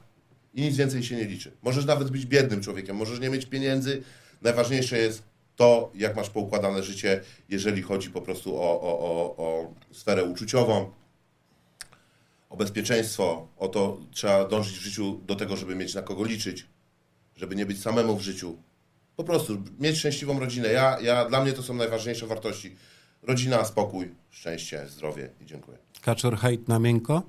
i 0.55 0.63
nic 0.63 0.77
więcej 0.77 1.03
się 1.03 1.17
nie 1.17 1.25
liczy. 1.25 1.53
Możesz 1.63 1.85
nawet 1.85 2.11
być 2.11 2.27
biednym 2.27 2.61
człowiekiem, 2.61 2.97
możesz 2.97 3.21
nie 3.21 3.31
mieć 3.31 3.47
pieniędzy. 3.47 4.03
Najważniejsze 4.43 4.99
jest 4.99 5.23
to, 5.57 5.93
jak 5.95 6.17
masz 6.17 6.31
poukładane 6.31 6.83
życie, 6.83 7.21
jeżeli 7.49 7.83
chodzi 7.83 8.11
po 8.11 8.21
prostu 8.21 8.57
o, 8.57 8.81
o, 8.81 8.99
o, 8.99 9.37
o 9.37 9.75
sferę 9.93 10.25
uczuciową, 10.25 10.91
o 12.51 12.57
bezpieczeństwo, 12.57 13.49
o 13.57 13.69
to 13.69 14.01
trzeba 14.11 14.45
dążyć 14.45 14.79
w 14.79 14.83
życiu 14.83 15.21
do 15.27 15.37
tego, 15.37 15.57
żeby 15.57 15.75
mieć 15.75 15.95
na 15.95 16.03
kogo 16.03 16.25
liczyć, 16.25 16.67
żeby 17.37 17.57
nie 17.57 17.67
być 17.67 17.83
samemu 17.83 18.17
w 18.17 18.21
życiu. 18.21 18.57
Po 19.17 19.25
prostu 19.25 19.63
mieć 19.79 19.99
szczęśliwą 19.99 20.41
rodzinę. 20.41 20.69
Ja, 20.69 21.01
ja, 21.01 21.25
dla 21.25 21.43
mnie 21.43 21.53
to 21.53 21.63
są 21.63 21.75
najważniejsze 21.75 22.27
wartości. 22.27 22.77
Rodzina, 23.23 23.65
spokój, 23.65 24.15
szczęście, 24.31 24.89
zdrowie 24.89 25.31
i 25.41 25.47
dziękuję. 25.47 25.79
Kaczor 26.03 26.37
hejt 26.37 26.69
na 26.69 26.79
miękko? 26.79 27.23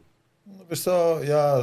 No 0.58 0.66
wiesz 0.70 0.82
co, 0.82 1.24
ja 1.24 1.58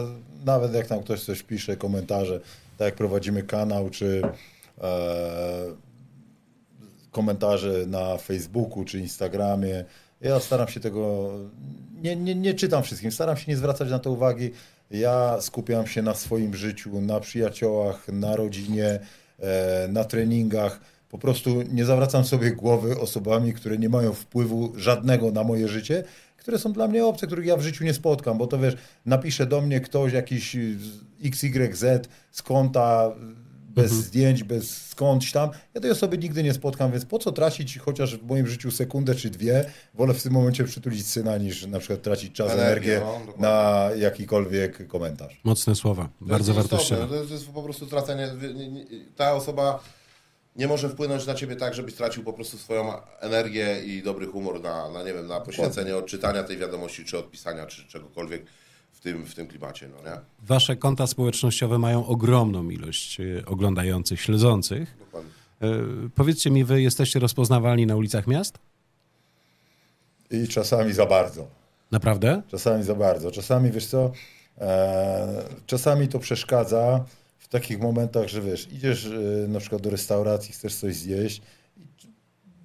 nawet 0.44 0.75
jak 0.75 0.87
tam 0.87 1.03
ktoś 1.03 1.25
coś 1.25 1.42
pisze, 1.42 1.77
komentarze, 1.77 2.40
tak 2.79 2.87
jak 2.87 2.94
prowadzimy 2.94 3.42
kanał, 3.42 3.90
czy 3.90 4.22
e, 4.83 5.07
komentarze 7.11 7.87
na 7.87 8.16
Facebooku, 8.16 8.85
czy 8.85 8.99
Instagramie, 8.99 9.85
ja 10.20 10.40
staram 10.40 10.68
się 10.68 10.81
tego, 10.81 11.33
nie, 12.03 12.16
nie, 12.16 12.35
nie 12.35 12.55
czytam 12.55 12.83
wszystkim, 12.83 13.12
staram 13.12 13.37
się 13.37 13.44
nie 13.49 13.57
zwracać 13.57 13.90
na 13.90 13.99
to 13.99 14.12
uwagi. 14.12 14.51
Ja 14.90 15.40
skupiam 15.40 15.87
się 15.87 16.03
na 16.03 16.14
swoim 16.14 16.55
życiu, 16.55 17.01
na 17.01 17.20
przyjaciołach, 17.20 18.09
na 18.09 18.37
rodzinie, 18.37 19.01
e, 19.40 19.88
na 19.88 20.05
treningach. 20.05 20.81
Po 21.11 21.18
prostu 21.18 21.62
nie 21.62 21.85
zawracam 21.85 22.25
sobie 22.25 22.53
głowy 22.53 23.01
osobami, 23.01 23.53
które 23.53 23.79
nie 23.79 23.88
mają 23.88 24.12
wpływu 24.12 24.72
żadnego 24.77 25.31
na 25.31 25.44
moje 25.44 25.68
życie, 25.68 26.05
które 26.37 26.59
są 26.59 26.72
dla 26.72 26.88
mnie 26.88 27.07
obce, 27.07 27.27
których 27.27 27.46
ja 27.46 27.57
w 27.57 27.62
życiu 27.62 27.85
nie 27.85 27.94
spotkam, 27.94 28.38
bo 28.38 28.46
to 28.46 28.59
wiesz, 28.59 28.77
napisze 29.07 29.46
do 29.46 29.61
mnie 29.61 29.81
ktoś 29.81 30.12
jakiś 30.12 30.57
y, 30.57 30.79
XYZ 31.25 31.85
z 32.31 32.42
konta, 32.42 33.12
y, 33.42 33.46
bez 33.77 33.92
zdjęć, 33.92 34.44
bez 34.44 34.87
skądś 34.87 35.33
tam. 35.33 35.51
Ja 35.75 35.81
tej 35.81 35.90
osoby 35.90 36.18
nigdy 36.18 36.42
nie 36.42 36.55
spotkam, 36.55 36.92
więc 36.92 37.05
po 37.05 37.18
co 37.18 37.33
tracić 37.33 37.79
chociaż 37.79 38.16
w 38.16 38.27
moim 38.27 38.46
życiu 38.46 38.70
sekundę 38.70 39.14
czy 39.14 39.31
dwie? 39.31 39.64
Wolę 39.94 40.14
w 40.14 40.22
tym 40.22 40.33
momencie 40.33 40.64
przytulić 40.64 41.07
syna, 41.07 41.38
niż 41.38 41.66
na 41.66 41.79
przykład 41.79 42.03
tracić 42.03 42.33
czas, 42.33 42.53
Energię, 42.53 42.96
energię 42.96 43.25
no, 43.27 43.42
na 43.42 43.88
jakikolwiek 43.96 44.88
komentarz. 44.88 45.40
Mocne 45.44 45.75
słowa. 45.75 46.09
To 46.18 46.25
Bardzo 46.25 46.55
wartościowe. 46.55 47.07
To 47.09 47.35
jest, 47.35 47.49
po 47.49 47.62
prostu 47.62 47.87
tracenie. 47.87 48.29
Ta 49.16 49.33
osoba 49.35 49.81
nie 50.57 50.69
może 50.69 50.88
wpłynąć 50.88 51.27
na 51.27 51.35
ciebie 51.35 51.57
tak, 51.57 51.75
żebyś 51.75 51.95
stracił 51.95 52.25
po 52.25 52.33
prostu 52.33 52.59
swoją 52.59 52.92
energię 53.21 53.83
i 53.85 54.03
dobry 54.03 54.27
humor 54.27 54.61
na, 54.62 54.90
na 54.90 55.03
nie 55.03 55.14
wiem, 55.14 55.27
na 55.27 55.40
poświęcenie 55.40 55.97
odczytania 55.97 56.42
tej 56.42 56.57
wiadomości, 56.57 57.05
czy 57.05 57.19
odpisania, 57.19 57.66
czy 57.66 57.85
czegokolwiek. 57.88 58.47
tym, 59.07 59.27
w 59.27 59.35
tym 59.35 59.47
klimacie, 59.47 59.88
no 59.88 60.11
nie? 60.11 60.16
Wasze 60.42 60.77
konta 60.77 61.07
społecznościowe 61.07 61.79
mają 61.79 62.07
ogromną 62.07 62.71
ilość 62.71 63.21
y, 63.21 63.42
oglądających, 63.47 64.21
śledzących. 64.21 64.97
Dokładnie. 64.99 65.31
Y, 65.62 66.11
Powiedzcie 66.14 66.51
mi, 66.51 66.64
wy 66.64 66.83
jesteście 66.83 67.21
rozpoznawalni 67.21 67.87
na 67.87 67.97
ulicach 67.97 68.27
miast? 68.27 68.59
I 70.31 70.49
czasami 70.49 70.92
za 70.92 71.07
bardzo. 71.07 71.47
Naprawdę? 71.90 72.42
Czasami 72.49 72.85
za 72.85 72.95
bardzo. 72.95 73.31
Czasami, 73.31 73.71
wiesz 73.71 73.87
co, 73.87 74.12
e, 74.59 75.45
czasami 75.66 76.09
to 76.09 76.19
przeszkadza 76.19 77.05
w 77.09 77.26
takich 77.61 77.81
momentach, 77.81 78.29
że 78.29 78.40
wiesz, 78.40 78.69
idziesz 78.73 79.07
e, 79.07 79.49
na 79.49 79.61
przykład 79.61 79.83
do 79.83 79.90
restauracji, 79.90 80.53
chcesz 80.53 80.75
coś 80.75 80.95
zjeść, 80.95 81.42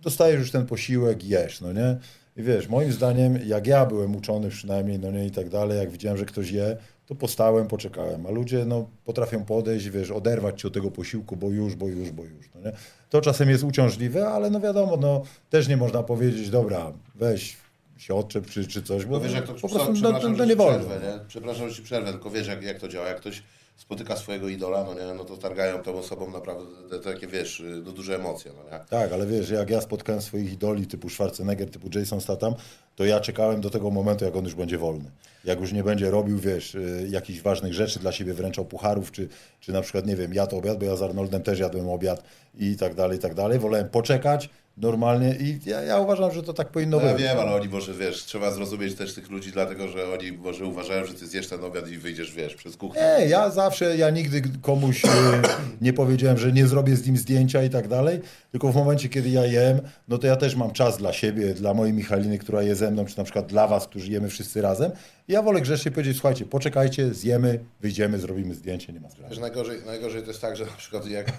dostajesz 0.02 0.40
już 0.40 0.52
ten 0.52 0.66
posiłek, 0.66 1.24
jesz, 1.24 1.62
no 1.62 1.74
nie? 1.74 1.98
I 2.38 2.44
wiesz, 2.44 2.68
moim 2.70 2.92
zdaniem, 2.92 3.40
jak 3.46 3.68
ja 3.68 3.86
byłem 3.86 4.16
uczony 4.16 4.50
przynajmniej, 4.50 5.00
no 5.00 5.12
nie 5.12 5.26
i 5.26 5.32
tak 5.32 5.50
dalej, 5.50 5.78
jak 5.80 5.92
widziałem, 5.92 6.18
że 6.18 6.26
ktoś 6.26 6.52
je, 6.52 6.78
to 7.06 7.16
postałem, 7.16 7.68
poczekałem, 7.68 8.26
a 8.26 8.30
ludzie, 8.32 8.66
no, 8.66 8.90
potrafią 9.06 9.46
podejść, 9.46 9.90
wiesz, 9.90 10.12
oderwać 10.12 10.62
cię 10.62 10.68
od 10.68 10.74
tego 10.74 10.92
posiłku, 10.92 11.36
bo 11.36 11.50
już, 11.50 11.76
bo 11.76 11.88
już, 11.88 12.12
bo 12.12 12.24
już, 12.24 12.50
no 12.56 12.62
nie? 12.62 12.72
To 13.10 13.22
czasem 13.22 13.50
jest 13.50 13.64
uciążliwe, 13.64 14.30
ale 14.30 14.50
no 14.50 14.60
wiadomo, 14.60 14.98
no, 14.98 15.22
też 15.50 15.68
nie 15.68 15.78
można 15.78 16.04
powiedzieć, 16.04 16.50
dobra, 16.50 16.94
weź 17.16 17.58
się 17.98 18.16
odczep 18.16 18.46
czy, 18.46 18.68
czy 18.68 18.84
coś, 18.84 19.06
bo 19.06 19.20
Bo 19.20 19.26
wiesz, 19.26 19.34
jak 19.34 19.48
to, 19.48 19.54
po 19.54 19.70
prostu 19.70 19.94
no, 19.94 20.12
no, 20.38 20.46
nie 20.46 20.56
wolno. 20.56 20.80
przerwę, 20.80 21.08
nie? 21.08 21.26
Przepraszam, 21.28 21.70
że 21.70 21.76
ci 21.76 21.82
przerwę, 21.82 22.12
tylko 22.12 22.30
wiesz, 22.30 22.48
jak, 22.48 22.64
jak 22.64 22.80
to 22.80 22.88
działa. 22.88 23.08
Jak 23.08 23.18
ktoś 23.18 23.44
spotyka 23.76 24.16
swojego 24.16 24.48
idola, 24.48 24.84
no 24.84 24.94
nie, 24.94 25.14
no 25.14 25.26
to 25.26 25.38
targają 25.38 25.84
tą 25.84 25.98
osobą 26.00 26.32
naprawdę 26.32 27.00
takie, 27.00 27.28
wiesz, 27.28 27.64
no 27.86 27.92
duże 27.92 28.16
emocje, 28.16 28.52
no 28.58 28.78
nie? 28.78 28.86
Tak, 28.86 29.14
ale 29.14 29.28
wiesz, 29.28 29.50
jak 29.50 29.70
ja 29.70 29.82
spotkałem 29.82 30.22
swoich 30.22 30.54
idoli 30.54 30.88
typu 30.88 31.10
Schwarzenegger, 31.10 31.70
typu 31.70 31.90
Jason 31.96 32.22
Statham, 32.22 32.54
to 32.96 33.06
ja 33.06 33.20
czekałem 33.20 33.62
do 33.62 33.70
tego 33.70 33.92
momentu, 33.92 34.26
jak 34.26 34.36
on 34.36 34.44
już 34.44 34.56
będzie 34.56 34.78
wolny. 34.78 35.12
Jak 35.46 35.60
już 35.60 35.74
nie 35.74 35.84
będzie 35.84 36.12
robił, 36.12 36.40
wiesz, 36.40 36.76
y, 36.76 37.08
jakichś 37.10 37.42
ważnych 37.42 37.74
rzeczy 37.74 38.00
dla 38.00 38.12
siebie, 38.12 38.34
wręczał 38.34 38.66
pucharów, 38.66 39.12
czy, 39.12 39.30
czy 39.60 39.72
na 39.72 39.82
przykład, 39.82 40.06
nie 40.06 40.16
wiem, 40.16 40.34
jadł 40.34 40.58
obiad, 40.58 40.80
bo 40.80 40.86
ja 40.86 40.96
z 40.96 41.02
Arnoldem 41.02 41.44
też 41.44 41.60
jadłem 41.60 41.90
obiad 41.90 42.24
i 42.56 42.76
tak 42.76 42.96
dalej, 42.96 43.18
i 43.18 43.22
tak 43.22 43.34
dalej. 43.34 43.60
Wolałem 43.60 43.90
poczekać 43.90 44.50
normalnie 44.78 45.36
i 45.40 45.60
ja, 45.66 45.82
ja 45.82 46.00
uważam, 46.00 46.32
że 46.32 46.44
to 46.44 46.54
tak 46.54 46.68
powinno 46.70 47.00
No 47.00 47.06
ja 47.06 47.14
być. 47.14 47.24
wiem, 47.24 47.40
ale 47.40 47.52
oni 47.56 47.70
może, 47.70 47.94
wiesz, 47.94 48.24
trzeba 48.24 48.52
zrozumieć 48.52 48.96
też 48.96 49.14
tych 49.14 49.30
ludzi, 49.30 49.52
dlatego, 49.52 49.88
że 49.88 50.14
oni 50.14 50.32
może 50.32 50.66
uważają, 50.66 51.06
że 51.06 51.14
ty 51.14 51.28
zjesz 51.28 51.48
ten 51.48 51.64
obiad 51.64 51.88
i 51.90 51.98
wyjdziesz, 51.98 52.32
wiesz, 52.34 52.56
przez 52.56 52.78
kuchnię. 52.78 53.02
Nie, 53.20 53.26
ja 53.26 53.50
zawsze, 53.50 53.98
ja 53.98 54.10
nigdy 54.10 54.42
komuś 54.62 55.06
e, 55.06 55.10
nie 55.82 55.94
powiedziałem, 55.94 56.38
że 56.38 56.52
nie 56.52 56.68
zrobię 56.68 56.96
z 56.96 57.08
nim 57.08 57.18
zdjęcia 57.18 57.64
i 57.64 57.70
tak 57.70 57.88
dalej, 57.88 58.20
tylko 58.52 58.72
w 58.72 58.76
momencie, 58.76 59.10
kiedy 59.10 59.30
ja 59.30 59.46
jem, 59.46 59.80
no 60.08 60.18
to 60.18 60.28
ja 60.28 60.36
też 60.36 60.56
mam 60.56 60.72
czas 60.72 60.98
dla 60.98 61.14
siebie, 61.14 61.54
dla 61.54 61.74
mojej 61.74 61.94
Michaliny, 61.94 62.38
która 62.38 62.62
je 62.64 62.76
ze 62.76 62.92
mną, 62.92 63.06
czy 63.06 63.18
na 63.18 63.24
przykład 63.24 63.46
dla 63.46 63.68
was, 63.68 63.88
którzy 63.88 64.12
jemy 64.12 64.30
wszyscy 64.30 64.62
razem. 64.62 64.92
I 65.28 65.34
ja 65.34 65.42
wolę 65.42 65.62
grzecznie 65.62 65.92
powiedzieć, 65.92 66.18
słuchajcie, 66.18 66.46
poczekajcie, 66.46 67.14
zjemy, 67.14 67.60
wyjdziemy, 67.82 68.20
zrobimy 68.20 68.56
zdjęcie, 68.56 68.94
nie 68.94 69.00
ma 69.00 69.10
sprawy. 69.10 69.40
Najgorzej, 69.40 69.80
najgorzej 69.86 70.22
to 70.22 70.28
jest 70.28 70.42
tak, 70.42 70.56
że 70.56 70.66
na 70.66 70.72
przykład 70.72 71.08
jak 71.08 71.32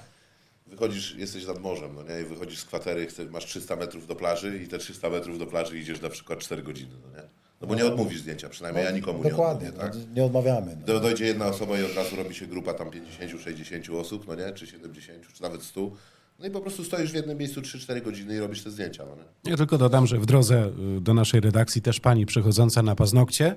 wychodzisz, 0.72 1.14
jesteś 1.14 1.46
nad 1.46 1.60
morzem, 1.60 1.94
no 1.94 2.02
nie, 2.02 2.20
i 2.20 2.24
wychodzisz 2.24 2.58
z 2.58 2.64
kwatery, 2.64 3.06
chcesz, 3.06 3.30
masz 3.30 3.46
300 3.46 3.76
metrów 3.76 4.06
do 4.06 4.16
plaży 4.16 4.62
i 4.62 4.68
te 4.68 4.78
300 4.78 5.10
metrów 5.10 5.38
do 5.38 5.46
plaży 5.46 5.78
idziesz 5.78 6.00
na 6.00 6.08
przykład 6.08 6.38
4 6.38 6.62
godziny, 6.62 6.94
no 7.02 7.16
nie? 7.16 7.28
No 7.60 7.68
bo 7.68 7.74
nie 7.74 7.84
odmówisz 7.84 8.20
zdjęcia, 8.20 8.48
przynajmniej 8.48 8.84
ja 8.84 8.90
nikomu 8.90 9.22
Dokładnie, 9.22 9.66
nie 9.66 9.72
odmówię, 9.72 9.92
tak? 9.92 9.94
no, 10.08 10.14
nie 10.14 10.24
odmawiamy. 10.24 10.76
No. 10.80 10.86
Do, 10.86 11.00
dojdzie 11.00 11.26
jedna 11.26 11.46
osoba 11.46 11.78
i 11.78 11.84
od 11.84 11.94
razu 11.96 12.16
robi 12.16 12.34
się 12.34 12.46
grupa 12.46 12.74
tam 12.74 12.90
50-60 12.90 13.96
osób, 13.96 14.28
no 14.28 14.34
nie? 14.34 14.52
Czy 14.52 14.66
70, 14.66 15.32
czy 15.34 15.42
nawet 15.42 15.62
100. 15.62 15.90
No 16.38 16.46
i 16.46 16.50
po 16.50 16.60
prostu 16.60 16.84
stoisz 16.84 17.12
w 17.12 17.14
jednym 17.14 17.38
miejscu 17.38 17.60
3-4 17.60 18.02
godziny 18.02 18.34
i 18.36 18.38
robisz 18.38 18.62
te 18.62 18.70
zdjęcia, 18.70 19.04
no 19.06 19.16
nie? 19.16 19.50
Ja 19.50 19.56
tylko 19.56 19.78
dodam, 19.78 20.06
że 20.06 20.18
w 20.18 20.26
drodze 20.26 20.72
y, 20.96 21.00
do 21.00 21.14
naszej 21.14 21.40
redakcji 21.40 21.82
też 21.82 22.00
pani 22.00 22.26
przechodząca 22.26 22.82
na 22.82 22.94
paznokcie 22.94 23.56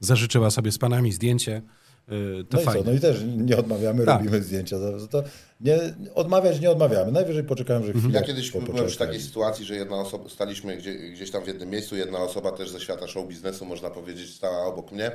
zażyczyła 0.00 0.50
sobie 0.50 0.72
z 0.72 0.78
panami 0.78 1.12
zdjęcie. 1.12 1.62
Y, 2.12 2.44
To 2.44 2.56
No 2.56 2.62
i 2.62 2.64
co, 2.64 2.70
fajne. 2.70 2.90
no 2.90 2.96
i 2.96 3.00
też 3.00 3.16
nie 3.36 3.56
odmawiamy, 3.56 4.04
Tak. 4.06 4.18
robimy 4.18 4.42
zdjęcia. 4.42 4.76
To, 5.10 5.22
nie, 5.60 5.78
odmawiać 6.14 6.60
nie 6.60 6.70
odmawiamy, 6.70 7.12
najwyżej 7.12 7.44
poczekałem, 7.44 7.84
że 7.86 7.92
chwilę 7.92 8.08
Ja 8.20 8.22
kiedyś 8.22 8.50
po- 8.50 8.60
byłem 8.60 8.86
przy 8.86 8.98
takiej 8.98 9.20
sytuacji, 9.20 9.64
że 9.64 9.74
jedna 9.76 9.96
osoba, 9.96 10.28
staliśmy 10.28 10.76
gdzie, 10.76 10.94
gdzieś 10.94 11.30
tam 11.30 11.44
w 11.44 11.46
jednym 11.46 11.70
miejscu, 11.70 11.96
jedna 11.96 12.18
osoba 12.18 12.52
też 12.52 12.70
ze 12.70 12.80
świata 12.80 13.06
show 13.06 13.28
biznesu, 13.28 13.64
można 13.66 13.90
powiedzieć, 13.90 14.34
stała 14.34 14.64
obok 14.66 14.92
mnie. 14.92 15.10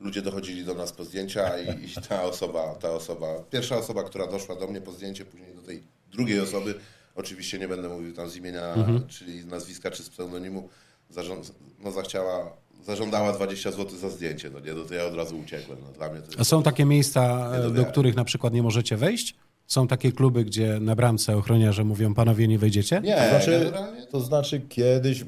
Ludzie 0.00 0.22
dochodzili 0.22 0.64
do 0.64 0.74
nas 0.74 0.92
po 0.92 1.04
zdjęcia 1.04 1.58
i, 1.58 1.84
i 1.84 1.88
ta 2.08 2.22
osoba, 2.22 2.74
ta 2.74 2.90
osoba, 2.90 3.26
pierwsza 3.50 3.76
osoba, 3.78 4.02
która 4.04 4.26
doszła 4.26 4.56
do 4.56 4.66
mnie 4.66 4.80
po 4.80 4.92
zdjęcie, 4.92 5.24
później 5.24 5.54
do 5.54 5.62
tej 5.62 5.82
drugiej 6.12 6.40
osoby, 6.40 6.74
oczywiście 7.14 7.58
nie 7.58 7.68
będę 7.68 7.88
mówił 7.88 8.12
tam 8.14 8.28
z 8.30 8.36
imienia, 8.36 8.74
czyli 9.08 9.46
nazwiska 9.46 9.90
czy 9.90 10.02
z 10.02 10.10
pseudonimu, 10.10 10.68
zarząd, 11.12 11.52
no 11.84 11.90
zachciała, 11.90 12.52
zażądała 12.86 13.32
20 13.32 13.70
zł 13.70 13.98
za 13.98 14.10
zdjęcie, 14.10 14.50
no 14.50 14.60
nie, 14.60 14.72
no 14.74 14.84
to 14.84 14.94
ja 14.94 15.04
od 15.04 15.14
razu 15.14 15.38
uciekłem, 15.38 15.78
no 15.86 15.92
dla 15.92 16.08
mnie 16.12 16.20
to 16.20 16.40
A 16.40 16.44
są 16.44 16.62
takie 16.62 16.84
miejsca, 16.84 17.50
e, 17.54 17.62
do 17.62 17.68
dowiadam. 17.68 17.92
których 17.92 18.16
na 18.16 18.24
przykład 18.24 18.52
nie 18.52 18.62
możecie 18.62 18.96
wejść? 18.96 19.34
Są 19.66 19.88
takie 19.88 20.12
kluby, 20.12 20.44
gdzie 20.44 20.78
na 20.80 20.94
bramce 20.96 21.36
ochroniarze 21.36 21.84
mówią, 21.84 22.14
panowie 22.14 22.48
nie 22.48 22.58
wejdziecie? 22.58 23.00
Nie, 23.04 23.16
To 23.16 23.28
znaczy, 23.28 23.50
generalnie 23.50 24.06
to 24.06 24.20
znaczy 24.20 24.60
kiedyś, 24.68 25.24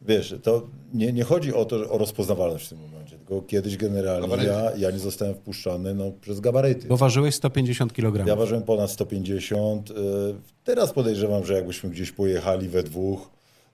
wiesz, 0.00 0.34
to 0.42 0.66
nie, 0.94 1.12
nie 1.12 1.24
chodzi 1.24 1.54
o 1.54 1.64
to, 1.64 1.76
o 1.90 1.98
rozpoznawalność 1.98 2.66
w 2.66 2.68
tym 2.68 2.78
momencie, 2.78 3.18
tylko 3.18 3.42
kiedyś 3.42 3.76
generalnie 3.76 4.28
Gabaryty. 4.28 4.48
ja, 4.50 4.72
ja 4.76 4.90
nie 4.90 4.98
zostałem 4.98 5.34
wpuszczony 5.34 5.94
no, 5.94 6.12
przez 6.20 6.40
gabaryty. 6.40 6.88
Bo 6.88 6.96
ważyłeś 6.96 7.34
150 7.34 7.92
kg. 7.92 8.26
Ja 8.26 8.36
ważyłem 8.36 8.62
ponad 8.62 8.90
150. 8.90 9.90
y, 9.90 9.94
Teraz 10.64 10.92
podejrzewam, 10.92 11.44
że 11.46 11.54
jakbyśmy 11.54 11.90
gdzieś 11.90 12.12
pojechali 12.12 12.68
we 12.68 12.82
dwóch, 12.82 13.30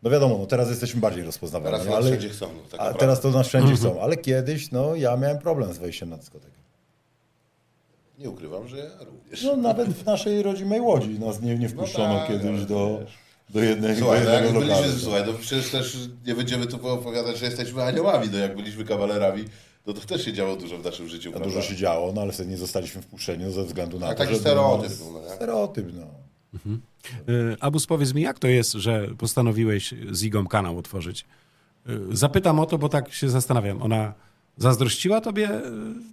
no 0.07 0.11
wiadomo, 0.13 0.39
no 0.39 0.47
teraz 0.47 0.71
jesteśmy 0.71 1.01
bardziej 1.01 1.25
rozpoznawalni, 1.25 1.79
teraz 1.79 1.87
nas 1.87 1.97
ale, 1.97 2.07
wszędzie 2.07 2.29
chcą. 2.29 2.47
No, 2.47 2.79
tak 2.79 2.81
a 2.81 2.95
teraz 2.95 3.21
to 3.21 3.31
nas 3.31 3.49
wszędzie 3.49 3.77
są, 3.77 4.01
ale 4.01 4.17
kiedyś 4.17 4.71
no, 4.71 4.95
ja 4.95 5.17
miałem 5.17 5.39
problem 5.39 5.75
z 5.75 5.79
wejściem 5.79 6.11
na 6.11 6.17
dyskotekę. 6.17 6.57
Nie 8.19 8.31
ukrywam, 8.31 8.69
że 8.69 8.79
ja 8.79 9.05
również. 9.05 9.43
No 9.43 9.57
nawet 9.57 9.89
w 9.89 10.05
naszej 10.05 10.43
rodzimej 10.43 10.81
Łodzi 10.81 11.19
nas 11.19 11.43
nie, 11.43 11.59
nie 11.59 11.69
wpuszczono 11.69 12.15
No 12.15 12.19
tak, 12.19 12.29
kiedyś 12.29 12.61
no, 12.61 12.67
do, 12.67 13.01
do 13.51 13.63
jednego, 13.63 13.99
Słuchaj, 13.99 14.21
do 14.21 14.27
no 14.27 14.33
jak 14.33 14.45
jednego 14.45 14.61
lokalu. 14.61 14.83
byliśmy, 14.83 15.03
słuchaj, 15.03 15.23
no 15.27 15.33
przecież 15.33 15.71
też 15.71 15.97
nie 16.27 16.35
będziemy 16.35 16.67
tu 16.67 16.89
opowiadać, 16.89 17.39
że 17.39 17.47
jesteśmy 17.47 17.83
aniołami, 17.83 18.29
no 18.33 18.39
jak 18.39 18.57
byliśmy 18.57 18.85
kawalerami, 18.85 19.45
no 19.87 19.93
to 19.93 20.01
też 20.01 20.25
się 20.25 20.33
działo 20.33 20.57
dużo 20.57 20.79
w 20.79 20.85
naszym 20.85 21.09
życiu, 21.09 21.29
A 21.29 21.33
prawda? 21.33 21.49
dużo 21.49 21.63
się 21.63 21.77
działo, 21.77 22.13
no 22.13 22.21
ale 22.23 22.33
wtedy 22.33 22.51
nie 22.51 22.57
zostaliśmy 22.57 23.03
wpuszczeni 23.03 23.45
no, 23.45 23.51
ze 23.51 23.65
względu 23.65 23.99
na 23.99 24.07
A 24.07 24.15
to, 24.15 24.19
taki 24.19 24.35
że... 24.35 24.41
stereotyp 24.41 24.91
no, 25.01 25.05
był, 25.05 25.23
no? 25.23 25.35
Stereotyp, 25.35 25.87
no. 25.95 26.26
Y, 27.29 27.57
Abus, 27.61 27.87
powiedz 27.87 28.15
mi, 28.15 28.23
jak 28.23 28.39
to 28.39 28.49
jest, 28.49 28.73
że 28.73 29.09
postanowiłeś 29.19 29.95
z 30.11 30.23
Igą 30.23 30.47
kanał 30.47 30.79
otworzyć? 30.79 31.25
Y, 31.89 32.17
Zapytam 32.17 32.61
o 32.61 32.67
to, 32.67 32.79
bo 32.79 32.89
tak 32.89 33.13
się 33.13 33.29
zastanawiam. 33.31 33.83
Ona 33.83 34.13
zazdrościła 34.57 35.21
tobie 35.21 35.51
y, 35.55 35.63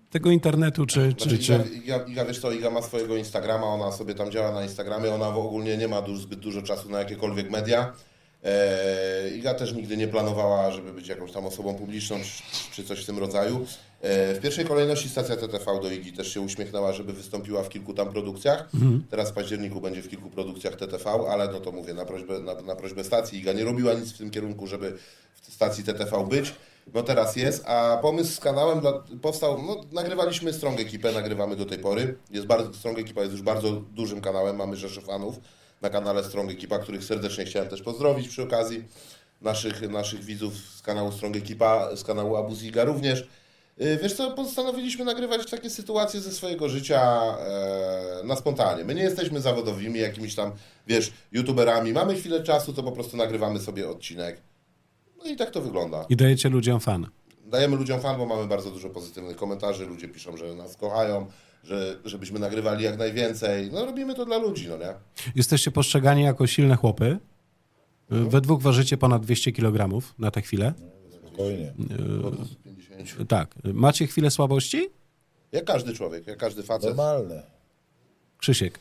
tego 0.09 0.31
internetu, 0.31 0.85
czy... 0.85 1.13
czy, 1.13 1.29
Znaczy, 1.29 1.43
czy... 1.43 1.53
Iga, 1.53 1.95
Iga, 1.95 2.05
Iga, 2.07 2.25
wiesz 2.25 2.39
co, 2.39 2.51
Iga 2.51 2.69
ma 2.69 2.81
swojego 2.81 3.15
Instagrama, 3.17 3.65
ona 3.65 3.91
sobie 3.91 4.15
tam 4.15 4.31
działa 4.31 4.51
na 4.51 4.63
Instagramie, 4.63 5.13
ona 5.13 5.31
w 5.31 5.37
ogóle 5.37 5.77
nie 5.77 5.87
ma 5.87 6.01
du- 6.01 6.17
zbyt 6.17 6.39
dużo 6.39 6.61
czasu 6.61 6.89
na 6.89 6.99
jakiekolwiek 6.99 7.49
media. 7.51 7.93
E, 8.43 9.29
Iga 9.29 9.53
też 9.53 9.73
nigdy 9.73 9.97
nie 9.97 10.07
planowała, 10.07 10.71
żeby 10.71 10.93
być 10.93 11.07
jakąś 11.07 11.31
tam 11.31 11.45
osobą 11.45 11.75
publiczną 11.75 12.19
czy, 12.71 12.83
coś 12.83 13.03
w 13.03 13.05
tym 13.05 13.19
rodzaju. 13.19 13.65
E, 14.01 14.33
w 14.33 14.39
pierwszej 14.39 14.65
kolejności 14.65 15.09
stacja 15.09 15.37
TTV 15.37 15.79
do 15.81 15.91
Igi 15.91 16.13
też 16.13 16.33
się 16.33 16.41
uśmiechnęła, 16.41 16.93
żeby 16.93 17.13
wystąpiła 17.13 17.63
w 17.63 17.69
kilku 17.69 17.93
tam 17.93 18.09
produkcjach. 18.09 18.69
Teraz 19.09 19.31
w 19.31 19.33
październiku 19.33 19.81
będzie 19.81 20.01
w 20.01 20.09
kilku 20.09 20.29
produkcjach 20.29 20.75
TTV, 20.75 21.09
ale 21.29 21.47
no 21.47 21.59
to 21.59 21.71
mówię, 21.71 21.93
na 21.93 22.05
prośbę, 22.05 22.39
na, 22.39 22.61
na 22.61 22.75
prośbę 22.75 23.03
stacji 23.03 23.39
Iga 23.39 23.53
nie 23.53 23.63
robiła 23.63 23.93
nic 23.93 24.13
w 24.13 24.17
tym 24.17 24.31
kierunku, 24.31 24.67
żeby 24.67 24.97
w 25.41 25.53
stacji 25.53 25.83
TTV 25.83 26.27
być. 26.29 26.53
No 26.93 27.03
teraz 27.03 27.35
jest, 27.35 27.65
a 27.65 27.97
pomysł 28.01 28.33
z 28.33 28.39
kanałem 28.39 28.79
dla, 28.79 29.03
powstał, 29.21 29.63
no 29.67 29.81
nagrywaliśmy 29.91 30.53
Strong 30.53 30.79
Ekipę, 30.79 31.11
nagrywamy 31.11 31.55
do 31.55 31.65
tej 31.65 31.79
pory. 31.79 32.15
Jest 32.31 32.47
bardzo, 32.47 32.73
Strong 32.73 32.99
Ekipa 32.99 33.21
jest 33.21 33.31
już 33.31 33.41
bardzo 33.41 33.71
dużym 33.71 34.21
kanałem, 34.21 34.55
mamy 34.55 34.75
rzeszę 34.75 35.01
fanów 35.01 35.39
na 35.83 35.89
kanale 35.89 36.23
Strong 36.23 36.51
Ekipa, 36.51 36.79
których 36.79 37.03
serdecznie 37.03 37.45
chciałem 37.45 37.69
też 37.69 37.81
pozdrowić 37.81 38.27
przy 38.27 38.43
okazji. 38.43 38.83
Naszych, 39.41 39.89
naszych 39.89 40.23
widzów 40.23 40.53
z 40.55 40.81
kanału 40.81 41.11
Strong 41.11 41.35
Ekipa, 41.35 41.95
z 41.95 42.03
kanału 42.03 42.35
Abuziga 42.35 42.83
również. 42.83 43.27
Yy, 43.77 43.97
Wiesz 43.97 44.13
co, 44.13 44.31
postanowiliśmy 44.31 45.05
nagrywać 45.05 45.49
takie 45.49 45.69
sytuacje 45.69 46.21
ze 46.21 46.31
swojego 46.31 46.69
życia 46.69 47.23
e, 47.39 48.23
na 48.23 48.35
spontanie. 48.35 48.83
My 48.83 48.95
nie 48.95 49.03
jesteśmy 49.03 49.41
zawodowymi 49.41 49.99
jakimiś 49.99 50.35
tam, 50.35 50.51
wiesz, 50.87 51.11
youtuberami. 51.31 51.93
Mamy 51.93 52.15
chwilę 52.15 52.43
czasu, 52.43 52.73
to 52.73 52.83
po 52.83 52.91
prostu 52.91 53.17
nagrywamy 53.17 53.59
sobie 53.59 53.89
odcinek. 53.89 54.41
No 55.17 55.25
i 55.25 55.35
tak 55.35 55.51
to 55.51 55.61
wygląda. 55.61 56.05
I 56.09 56.15
dajecie 56.15 56.49
ludziom 56.49 56.79
fan. 56.79 57.07
Dajemy 57.45 57.75
ludziom 57.75 58.01
fan, 58.01 58.17
bo 58.17 58.25
mamy 58.25 58.47
bardzo 58.47 58.71
dużo 58.71 58.89
pozytywnych 58.89 59.37
komentarzy. 59.37 59.85
Ludzie 59.85 60.07
piszą, 60.07 60.37
że 60.37 60.55
nas 60.55 60.77
kochają, 60.77 61.27
że, 61.63 61.99
żebyśmy 62.05 62.39
nagrywali 62.39 62.83
jak 62.83 62.97
najwięcej. 62.97 63.69
No 63.71 63.85
robimy 63.85 64.15
to 64.15 64.25
dla 64.25 64.37
ludzi, 64.37 64.67
no 64.69 64.77
nie? 64.77 64.93
Jesteście 65.35 65.71
postrzegani 65.71 66.23
jako 66.23 66.47
silne 66.47 66.75
chłopy. 66.75 67.17
Y, 68.11 68.25
We 68.29 68.41
dwóch 68.41 68.61
ważycie 68.61 68.97
ponad 68.97 69.21
200 69.25 69.51
kg 69.51 70.01
na 70.19 70.31
tę 70.31 70.41
chwilę. 70.41 70.73
Spokojnie. 71.27 71.73
50. 72.63 73.29
Tak. 73.29 73.55
Macie 73.63 74.07
chwilę 74.07 74.31
słabości? 74.31 74.89
Jak 75.51 75.65
każdy 75.65 75.93
człowiek, 75.93 76.27
jak 76.27 76.37
każdy 76.37 76.63
facet. 76.63 76.89
Normalne. 76.89 77.43
Krzysiek, 78.37 78.79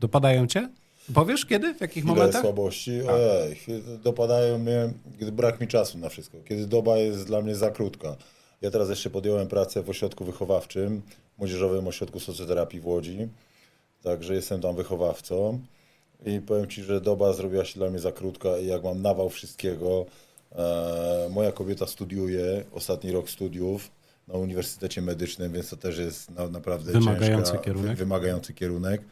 dopadają 0.00 0.46
cię? 0.46 0.68
Powiesz 1.14 1.46
kiedy? 1.46 1.74
W 1.74 1.80
jakich 1.80 2.04
momentach? 2.04 2.42
słabości? 2.42 3.02
Ojej, 3.02 3.60
dopadają 4.04 4.58
mnie, 4.58 4.90
gdy 5.18 5.32
brak 5.32 5.60
mi 5.60 5.68
czasu 5.68 5.98
na 5.98 6.08
wszystko. 6.08 6.38
Kiedy 6.48 6.66
doba 6.66 6.96
jest 6.98 7.26
dla 7.26 7.42
mnie 7.42 7.54
za 7.54 7.70
krótka. 7.70 8.16
Ja 8.62 8.70
teraz 8.70 8.88
jeszcze 8.88 9.10
podjąłem 9.10 9.48
pracę 9.48 9.82
w 9.82 9.90
ośrodku 9.90 10.24
wychowawczym, 10.24 11.02
Młodzieżowym 11.38 11.88
Ośrodku 11.88 12.20
Socjoterapii 12.20 12.80
w 12.80 12.86
Łodzi. 12.86 13.28
Także 14.02 14.34
jestem 14.34 14.60
tam 14.60 14.76
wychowawcą. 14.76 15.58
I 16.26 16.40
powiem 16.40 16.66
Ci, 16.66 16.82
że 16.82 17.00
doba 17.00 17.32
zrobiła 17.32 17.64
się 17.64 17.74
dla 17.78 17.90
mnie 17.90 17.98
za 17.98 18.12
krótka 18.12 18.58
i 18.58 18.66
jak 18.66 18.84
mam 18.84 19.02
nawał 19.02 19.30
wszystkiego, 19.30 20.06
e, 20.56 21.28
moja 21.30 21.52
kobieta 21.52 21.86
studiuje, 21.86 22.64
ostatni 22.72 23.12
rok 23.12 23.30
studiów 23.30 23.90
na 24.28 24.34
Uniwersytecie 24.34 25.02
Medycznym, 25.02 25.52
więc 25.52 25.70
to 25.70 25.76
też 25.76 25.98
jest 25.98 26.30
na, 26.30 26.48
naprawdę 26.48 26.92
Wymagający 26.92 27.52
ciężka, 27.52 27.64
kierunek. 27.64 27.90
wy- 27.90 27.94
wymagający 27.96 28.54
kierunek. 28.54 29.02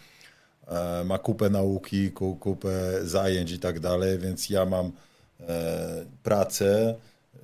E, 0.69 1.05
ma 1.05 1.19
kupę 1.19 1.51
nauki, 1.51 2.11
ku, 2.11 2.37
kupę 2.37 2.71
zajęć 3.03 3.51
i 3.53 3.59
tak 3.59 3.81
dalej, 3.81 4.19
więc 4.19 4.51
ja 4.51 4.65
mam 4.65 4.93
e, 5.41 6.05
pracę, 6.23 6.95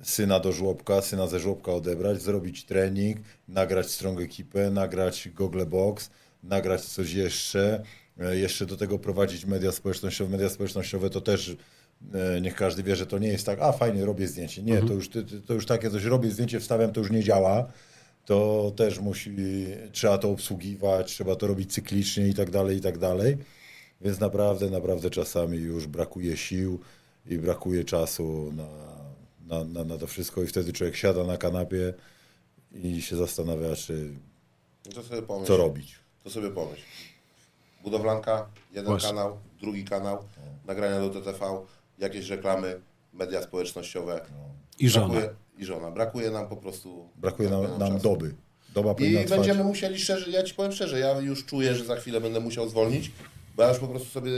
syna 0.03 0.39
do 0.39 0.51
żłobka, 0.51 1.01
syna 1.01 1.27
ze 1.27 1.39
żłobka 1.39 1.71
odebrać, 1.71 2.21
zrobić 2.21 2.65
trening, 2.65 3.17
nagrać 3.47 3.89
strong 3.89 4.21
ekipę, 4.21 4.69
nagrać 4.69 5.29
Google 5.35 5.65
Box, 5.65 6.09
nagrać 6.43 6.85
coś 6.85 7.13
jeszcze, 7.13 7.83
e, 8.19 8.37
jeszcze 8.37 8.65
do 8.65 8.77
tego 8.77 8.99
prowadzić 8.99 9.45
media 9.45 9.71
społecznościowe. 9.71 10.31
Media 10.31 10.49
społecznościowe 10.49 11.09
to 11.09 11.21
też 11.21 11.55
e, 12.13 12.41
niech 12.41 12.55
każdy 12.55 12.83
wie, 12.83 12.95
że 12.95 13.05
to 13.05 13.19
nie 13.19 13.27
jest 13.27 13.45
tak, 13.45 13.59
a 13.61 13.71
fajnie, 13.71 14.05
robię 14.05 14.27
zdjęcie. 14.27 14.63
Nie, 14.63 14.81
to, 14.81 14.93
już, 14.93 15.09
to 15.47 15.53
już 15.53 15.65
takie 15.65 15.89
coś 15.89 16.03
robię, 16.03 16.31
zdjęcie 16.31 16.59
wstawiam, 16.59 16.91
to 16.91 16.99
już 16.99 17.11
nie 17.11 17.23
działa. 17.23 17.71
To 18.25 18.71
też 18.75 18.99
musi, 18.99 19.35
trzeba 19.91 20.17
to 20.17 20.29
obsługiwać, 20.29 21.07
trzeba 21.07 21.35
to 21.35 21.47
robić 21.47 21.73
cyklicznie 21.73 22.27
i 22.27 22.33
tak 22.33 22.49
dalej, 22.49 22.77
i 22.77 22.81
tak 22.81 22.97
dalej. 22.97 23.37
Więc 24.01 24.19
naprawdę, 24.19 24.69
naprawdę 24.69 25.09
czasami 25.09 25.57
już 25.57 25.87
brakuje 25.87 26.37
sił 26.37 26.79
i 27.25 27.37
brakuje 27.37 27.83
czasu 27.83 28.51
na, 28.55 28.90
na, 29.51 29.63
na, 29.63 29.83
na 29.83 29.97
to 29.97 30.07
wszystko 30.07 30.43
i 30.43 30.47
wtedy 30.47 30.73
człowiek 30.73 30.95
siada 30.95 31.23
na 31.23 31.37
kanapie 31.37 31.93
i 32.83 33.01
się 33.01 33.15
zastanawia, 33.15 33.75
czy 33.75 34.13
To 34.95 35.03
sobie 35.03 35.21
pomyśl. 35.21 35.47
co 35.47 35.57
robić. 35.57 35.95
To 36.23 36.29
sobie 36.29 36.49
pomyśl. 36.51 36.81
Budowlanka, 37.83 38.47
jeden 38.71 38.85
Właśnie. 38.85 39.09
kanał, 39.09 39.37
drugi 39.61 39.85
kanał, 39.85 40.23
nagrania 40.67 40.99
do 40.99 41.09
TTV, 41.09 41.65
jakieś 41.99 42.29
reklamy, 42.29 42.81
media 43.13 43.41
społecznościowe. 43.41 44.21
I 44.79 44.89
żona. 44.89 45.07
Brakuje, 45.07 45.35
I 45.57 45.65
żona. 45.65 45.91
Brakuje 45.91 46.31
nam 46.31 46.47
po 46.47 46.57
prostu... 46.57 47.09
Brakuje 47.15 47.49
nam, 47.49 47.61
nam 47.79 47.91
czasu. 47.93 48.03
doby. 48.03 48.33
Doba 48.73 48.91
I 48.99 49.11
trwać. 49.13 49.29
będziemy 49.29 49.63
musieli 49.63 49.99
szczerze, 49.99 50.31
ja 50.31 50.43
ci 50.43 50.53
powiem 50.53 50.71
szczerze, 50.71 50.99
ja 50.99 51.19
już 51.19 51.45
czuję, 51.45 51.75
że 51.75 51.85
za 51.85 51.95
chwilę 51.95 52.21
będę 52.21 52.39
musiał 52.39 52.69
zwolnić, 52.69 53.11
bo 53.55 53.63
ja 53.63 53.69
już 53.69 53.79
po 53.79 53.87
prostu 53.87 54.09
sobie 54.09 54.31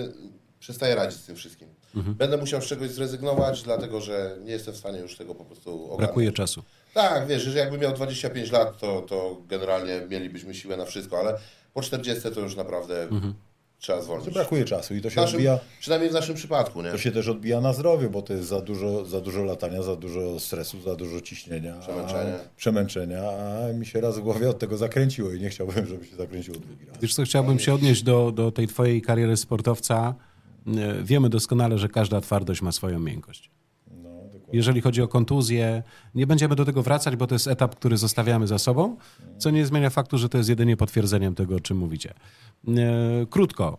przestaję 0.63 0.95
radzić 0.95 1.19
z 1.19 1.25
tym 1.25 1.35
wszystkim. 1.35 1.67
Mhm. 1.95 2.15
Będę 2.15 2.37
musiał 2.37 2.61
z 2.61 2.65
czegoś 2.65 2.89
zrezygnować, 2.89 3.63
dlatego 3.63 4.01
że 4.01 4.37
nie 4.43 4.51
jestem 4.51 4.73
w 4.73 4.77
stanie 4.77 4.99
już 4.99 5.17
tego 5.17 5.35
po 5.35 5.45
prostu 5.45 5.71
ogarnąć. 5.75 5.97
Brakuje 5.99 6.31
czasu. 6.31 6.63
Tak, 6.93 7.27
wiesz, 7.27 7.43
że 7.43 7.59
jakbym 7.59 7.81
miał 7.81 7.93
25 7.93 8.51
lat, 8.51 8.79
to, 8.79 9.01
to 9.01 9.37
generalnie 9.47 10.01
mielibyśmy 10.09 10.53
siłę 10.55 10.77
na 10.77 10.85
wszystko, 10.85 11.19
ale 11.19 11.37
po 11.73 11.81
40 11.81 12.31
to 12.31 12.39
już 12.39 12.55
naprawdę 12.55 13.01
Mhm. 13.03 13.33
trzeba 13.79 13.97
To 13.97 14.03
zwolnić. 14.03 14.29
brakuje 14.33 14.65
czasu 14.65 14.95
i 14.95 15.01
to 15.01 15.09
się 15.09 15.21
naszym, 15.21 15.35
odbija, 15.35 15.59
przynajmniej 15.79 16.09
w 16.11 16.13
naszym 16.13 16.35
przypadku, 16.35 16.81
nie? 16.81 16.91
to 16.91 16.97
się 16.97 17.11
też 17.11 17.27
odbija 17.27 17.61
na 17.61 17.73
zdrowiu, 17.73 18.09
bo 18.09 18.21
to 18.21 18.33
jest 18.33 18.47
za 18.47 18.61
dużo, 18.61 19.05
za 19.05 19.21
dużo 19.21 19.43
latania, 19.43 19.81
za 19.83 19.95
dużo 19.95 20.39
stresu, 20.39 20.81
za 20.81 20.95
dużo 20.95 21.21
ciśnienia. 21.21 21.79
Przemęczenia. 21.79 22.35
A, 22.35 22.57
przemęczenia, 22.57 23.23
a 23.23 23.73
mi 23.73 23.85
się 23.85 24.01
raz 24.01 24.17
w 24.17 24.21
głowie 24.21 24.49
od 24.49 24.59
tego 24.59 24.77
zakręciło 24.77 25.31
i 25.31 25.39
nie 25.41 25.49
chciałbym, 25.49 25.85
żeby 25.91 26.05
się 26.05 26.15
zakręciło 26.15 26.57
drugi 26.57 26.85
raz. 26.85 26.97
Wiesz 27.01 27.13
co, 27.15 27.23
chciałbym 27.23 27.59
się 27.59 27.73
odnieść 27.73 28.03
do, 28.03 28.31
do 28.31 28.51
tej 28.51 28.67
twojej 28.67 29.01
kariery 29.01 29.37
sportowca. 29.37 30.15
E, 30.67 31.03
Wiemy 31.03 31.29
doskonale, 31.29 31.77
że 31.77 31.89
każda 31.89 32.21
twardość 32.21 32.61
ma 32.61 32.71
swoją 32.71 32.99
miękkość. 32.99 33.51
Jeżeli 34.53 34.81
chodzi 34.81 35.01
o 35.01 35.07
kontuzję, 35.07 35.83
nie 36.15 36.27
będziemy 36.27 36.55
do 36.55 36.65
tego 36.65 36.83
wracać, 36.83 37.15
bo 37.15 37.27
to 37.27 37.35
jest 37.35 37.47
etap, 37.47 37.75
który 37.75 37.97
zostawiamy 37.97 38.47
za 38.47 38.59
sobą, 38.59 38.97
co 39.37 39.49
nie 39.49 39.65
zmienia 39.65 39.89
faktu, 39.89 40.17
że 40.17 40.29
to 40.29 40.37
jest 40.37 40.49
jedynie 40.49 40.77
potwierdzeniem 40.77 41.35
tego, 41.35 41.55
o 41.55 41.59
czym 41.59 41.77
mówicie. 41.77 42.13
E, 42.67 42.71
Krótko. 43.29 43.77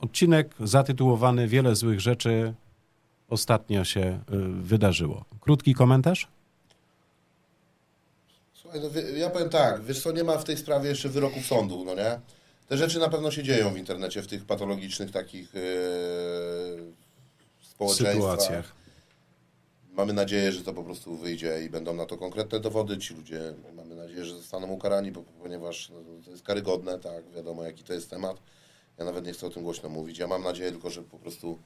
Odcinek 0.00 0.54
zatytułowany 0.60 1.48
Wiele 1.48 1.76
złych 1.76 2.00
rzeczy 2.00 2.54
ostatnio 3.28 3.84
się 3.84 4.00
e, 4.00 4.20
wydarzyło. 4.60 5.24
Krótki 5.40 5.74
komentarz? 5.74 6.28
Słuchaj, 8.54 8.80
no, 8.82 9.00
ja 9.16 9.30
powiem 9.30 9.48
tak, 9.48 9.82
wiesz 9.82 10.02
co, 10.02 10.12
nie 10.12 10.24
ma 10.24 10.38
w 10.38 10.44
tej 10.44 10.56
sprawie 10.56 10.88
jeszcze 10.88 11.08
wyroków 11.08 11.46
sądu, 11.46 11.84
no 11.84 11.94
nie? 11.94 12.20
Te 12.68 12.76
rzeczy 12.76 12.98
na 12.98 13.08
pewno 13.08 13.30
się 13.30 13.42
dzieją 13.42 13.74
w 13.74 13.78
internecie, 13.78 14.22
w 14.22 14.26
tych 14.26 14.44
patologicznych 14.44 15.10
takich 15.10 15.54
yy, 15.54 15.60
społeczeństwach. 17.60 18.40
Sytuacjach. 18.40 18.72
Mamy 19.92 20.12
nadzieję, 20.12 20.52
że 20.52 20.62
to 20.62 20.72
po 20.72 20.84
prostu 20.84 21.16
wyjdzie 21.16 21.64
i 21.64 21.70
będą 21.70 21.94
na 21.94 22.06
to 22.06 22.16
konkretne 22.16 22.60
dowody. 22.60 22.98
Ci 22.98 23.14
ludzie, 23.14 23.54
mamy 23.76 23.94
nadzieję, 23.94 24.24
że 24.24 24.36
zostaną 24.36 24.66
ukarani, 24.66 25.12
bo, 25.12 25.22
ponieważ 25.42 25.88
no, 25.88 25.96
to 26.24 26.30
jest 26.30 26.42
karygodne, 26.42 26.98
tak, 26.98 27.30
wiadomo 27.30 27.64
jaki 27.64 27.84
to 27.84 27.92
jest 27.92 28.10
temat. 28.10 28.36
Ja 28.98 29.04
nawet 29.04 29.26
nie 29.26 29.32
chcę 29.32 29.46
o 29.46 29.50
tym 29.50 29.62
głośno 29.62 29.88
mówić. 29.88 30.18
Ja 30.18 30.26
mam 30.26 30.42
nadzieję 30.42 30.70
tylko, 30.70 30.90
że 30.90 31.02
po 31.02 31.18
prostu 31.18 31.58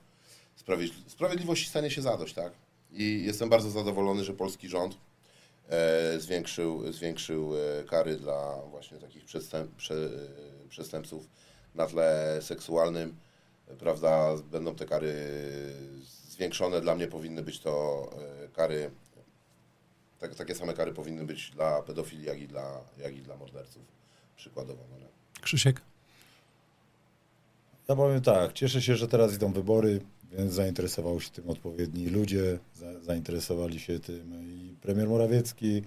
sprawiedli- 0.66 1.08
sprawiedliwości 1.11 1.68
stanie 1.68 1.90
się 1.90 2.02
zadość, 2.02 2.34
tak? 2.34 2.52
I 2.92 3.24
jestem 3.24 3.48
bardzo 3.48 3.70
zadowolony, 3.70 4.24
że 4.24 4.32
polski 4.32 4.68
rząd 4.68 4.96
zwiększył, 6.18 6.92
zwiększył 6.92 7.54
e, 7.57 7.85
kary 7.85 8.16
dla 8.16 8.62
właśnie 8.70 8.98
takich 8.98 9.24
przestęp, 9.24 9.74
prze, 9.76 9.94
e, 9.94 10.68
przestępców 10.68 11.28
na 11.74 11.87
tle 11.87 12.38
seksualnym. 12.42 13.16
E, 13.68 13.76
Prawda, 13.76 14.37
będą 14.50 14.74
te 14.74 14.87
kary 14.87 15.14
zwiększone. 16.28 16.81
Dla 16.81 16.94
mnie 16.94 17.07
powinny 17.07 17.42
być 17.42 17.61
to 17.61 18.04
e, 18.44 18.48
kary, 18.48 18.90
tak, 20.18 20.35
takie 20.35 20.54
same 20.54 20.74
kary 20.74 20.92
powinny 20.92 21.24
być 21.24 21.50
dla 21.50 21.83
pedofili, 21.83 22.24
jak 22.24 22.40
i 22.40 22.48
dla, 22.48 22.81
jak 22.98 23.16
i 23.16 23.22
dla 23.22 23.37
morderców. 23.37 23.83
Przykładowo. 24.37 24.83
No? 24.90 25.07
Krzysiek? 25.40 25.81
Ja 27.88 27.96
powiem 27.96 28.22
tak, 28.22 28.52
cieszę 28.52 28.83
się, 28.83 28.96
że 28.96 29.09
teraz 29.09 29.35
idą 29.35 29.52
wybory, 29.52 30.00
więc 30.32 30.52
zainteresowały 30.52 31.20
się 31.20 31.30
tym 31.30 31.50
odpowiedni 31.50 32.06
ludzie, 32.06 32.58
za, 32.74 33.00
zainteresowali 33.00 33.80
się 33.80 34.00
tym 34.00 34.42
i 34.42 34.76
premier 34.80 35.08
Morawiecki 35.08 35.82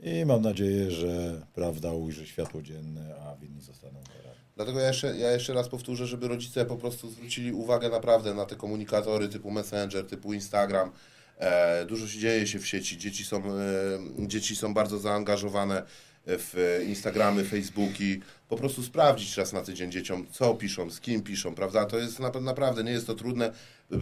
i 0.00 0.24
mam 0.24 0.42
nadzieję, 0.42 0.90
że 0.90 1.42
prawda 1.54 1.92
ujrzy 1.92 2.26
światło 2.26 2.62
dzienne, 2.62 3.14
a 3.20 3.36
winni 3.36 3.60
zostaną 3.60 4.00
karani. 4.04 4.38
Dlatego 4.56 4.80
ja 4.80 4.88
jeszcze, 4.88 5.16
ja 5.16 5.30
jeszcze 5.30 5.54
raz 5.54 5.68
powtórzę, 5.68 6.06
żeby 6.06 6.28
rodzice 6.28 6.64
po 6.64 6.76
prostu 6.76 7.10
zwrócili 7.10 7.52
uwagę 7.52 7.88
naprawdę 7.88 8.34
na 8.34 8.44
te 8.44 8.56
komunikatory 8.56 9.28
typu 9.28 9.50
Messenger, 9.50 10.06
typu 10.06 10.32
Instagram. 10.32 10.90
E, 11.38 11.84
dużo 11.84 12.08
się 12.08 12.18
dzieje 12.18 12.46
się 12.46 12.58
w 12.58 12.66
sieci. 12.66 12.98
Dzieci 12.98 13.24
są, 13.24 13.36
e, 13.36 14.26
dzieci 14.26 14.56
są 14.56 14.74
bardzo 14.74 14.98
zaangażowane 14.98 15.82
w 16.28 16.82
Instagramy, 16.88 17.44
Facebooki. 17.44 18.20
Po 18.48 18.56
prostu 18.56 18.82
sprawdzić 18.82 19.36
raz 19.36 19.52
na 19.52 19.60
tydzień 19.60 19.92
dzieciom, 19.92 20.26
co 20.30 20.54
piszą, 20.54 20.90
z 20.90 21.00
kim 21.00 21.22
piszą, 21.22 21.54
prawda? 21.54 21.84
To 21.84 21.98
jest 21.98 22.20
na, 22.20 22.30
naprawdę, 22.40 22.84
nie 22.84 22.90
jest 22.90 23.06
to 23.06 23.14
trudne. 23.14 23.52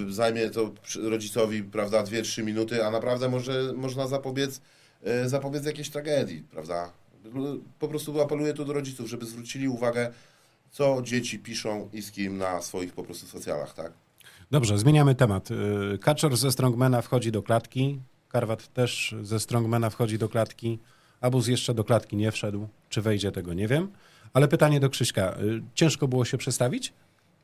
Zajmie 0.09 0.51
to 0.51 0.73
rodzicowi, 1.03 1.63
prawda, 1.63 2.03
2-3 2.03 2.45
minuty, 2.45 2.85
a 2.85 2.91
naprawdę 2.91 3.29
może, 3.29 3.73
można 3.77 4.07
zapobiec, 4.07 4.61
e, 5.05 5.29
zapobiec 5.29 5.65
jakiejś 5.65 5.91
tragedii, 5.91 6.43
prawda? 6.51 6.93
Po 7.79 7.89
prostu 7.89 8.21
apeluję 8.21 8.55
tu 8.55 8.65
do 8.65 8.73
rodziców, 8.73 9.09
żeby 9.09 9.27
zwrócili 9.27 9.69
uwagę, 9.69 10.13
co 10.71 11.03
dzieci 11.03 11.39
piszą 11.39 11.89
i 11.93 12.03
z 12.03 12.13
kim 12.13 12.39
na 12.39 12.63
swoich 12.63 12.93
po 12.93 13.03
prostu 13.03 13.27
socjalach, 13.27 13.75
tak? 13.75 13.93
Dobrze, 14.51 14.79
zmieniamy 14.79 15.15
temat. 15.15 15.51
Y, 15.51 15.99
Kaczor 15.99 16.37
ze 16.37 16.53
Strongmana 16.53 17.03
wchodzi 17.03 17.33
do 17.33 17.43
klatki. 17.43 18.01
Karwat 18.29 18.73
też 18.73 19.15
ze 19.23 19.41
Strongmana 19.41 19.91
wchodzi 19.91 20.19
do 20.19 20.29
klatki. 20.29 20.79
Abuz 21.21 21.47
jeszcze 21.49 21.75
do 21.75 21.85
klatki 21.85 22.17
nie 22.17 22.33
wszedł. 22.33 22.69
Czy 22.89 23.03
wejdzie, 23.03 23.33
tego 23.33 23.55
nie 23.55 23.69
wiem. 23.69 23.89
Ale 24.33 24.49
pytanie 24.49 24.81
do 24.81 24.91
Krzyśka. 24.91 25.37
Y, 25.41 25.63
Ciężko 25.75 26.09
było 26.09 26.25
się 26.25 26.39
przestawić? 26.39 26.93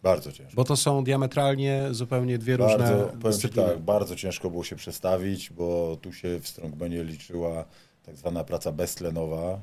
Bardzo 0.02 0.32
ciężko. 0.32 0.56
Bo 0.56 0.64
to 0.64 0.76
są 0.76 1.04
diametralnie 1.04 1.82
zupełnie 1.90 2.38
dwie 2.38 2.56
różne 2.56 2.78
Bardzo, 2.78 2.94
powiem 3.04 3.20
ci 3.20 3.28
dyscypliny. 3.28 3.68
tak, 3.68 3.78
bardzo 3.78 4.16
ciężko 4.16 4.50
było 4.50 4.64
się 4.64 4.76
przestawić, 4.76 5.50
bo 5.50 5.98
tu 6.02 6.12
się 6.12 6.40
w 6.40 6.48
Strongmanie 6.48 7.04
liczyła 7.04 7.64
tak 8.06 8.16
zwana 8.16 8.44
praca 8.44 8.72
beztlenowa, 8.72 9.60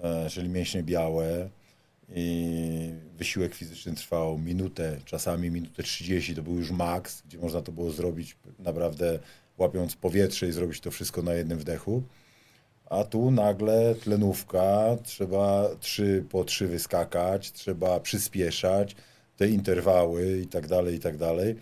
e, 0.00 0.30
czyli 0.30 0.48
mięśnie 0.48 0.82
białe 0.82 1.48
i 2.14 2.90
wysiłek 3.16 3.54
fizyczny 3.54 3.94
trwał 3.94 4.38
minutę, 4.38 4.96
czasami 5.04 5.50
minutę 5.50 5.82
30, 5.82 6.34
to 6.34 6.42
był 6.42 6.54
już 6.54 6.70
maks, 6.70 7.22
gdzie 7.22 7.38
można 7.38 7.62
to 7.62 7.72
było 7.72 7.90
zrobić 7.90 8.36
naprawdę 8.58 9.18
łapiąc 9.58 9.96
powietrze 9.96 10.48
i 10.48 10.52
zrobić 10.52 10.80
to 10.80 10.90
wszystko 10.90 11.22
na 11.22 11.34
jednym 11.34 11.58
wdechu. 11.58 12.02
A 12.90 13.04
tu 13.04 13.30
nagle 13.30 13.94
tlenówka, 13.94 14.96
trzeba 15.02 15.68
trzy 15.80 16.24
po 16.30 16.44
trzy 16.44 16.68
wyskakać, 16.68 17.52
trzeba 17.52 18.00
przyspieszać, 18.00 18.96
te 19.36 19.48
interwały 19.48 20.38
i 20.38 20.46
tak 20.46 20.66
dalej, 20.66 20.94
i 20.94 21.00
tak 21.00 21.16
dalej. 21.16 21.56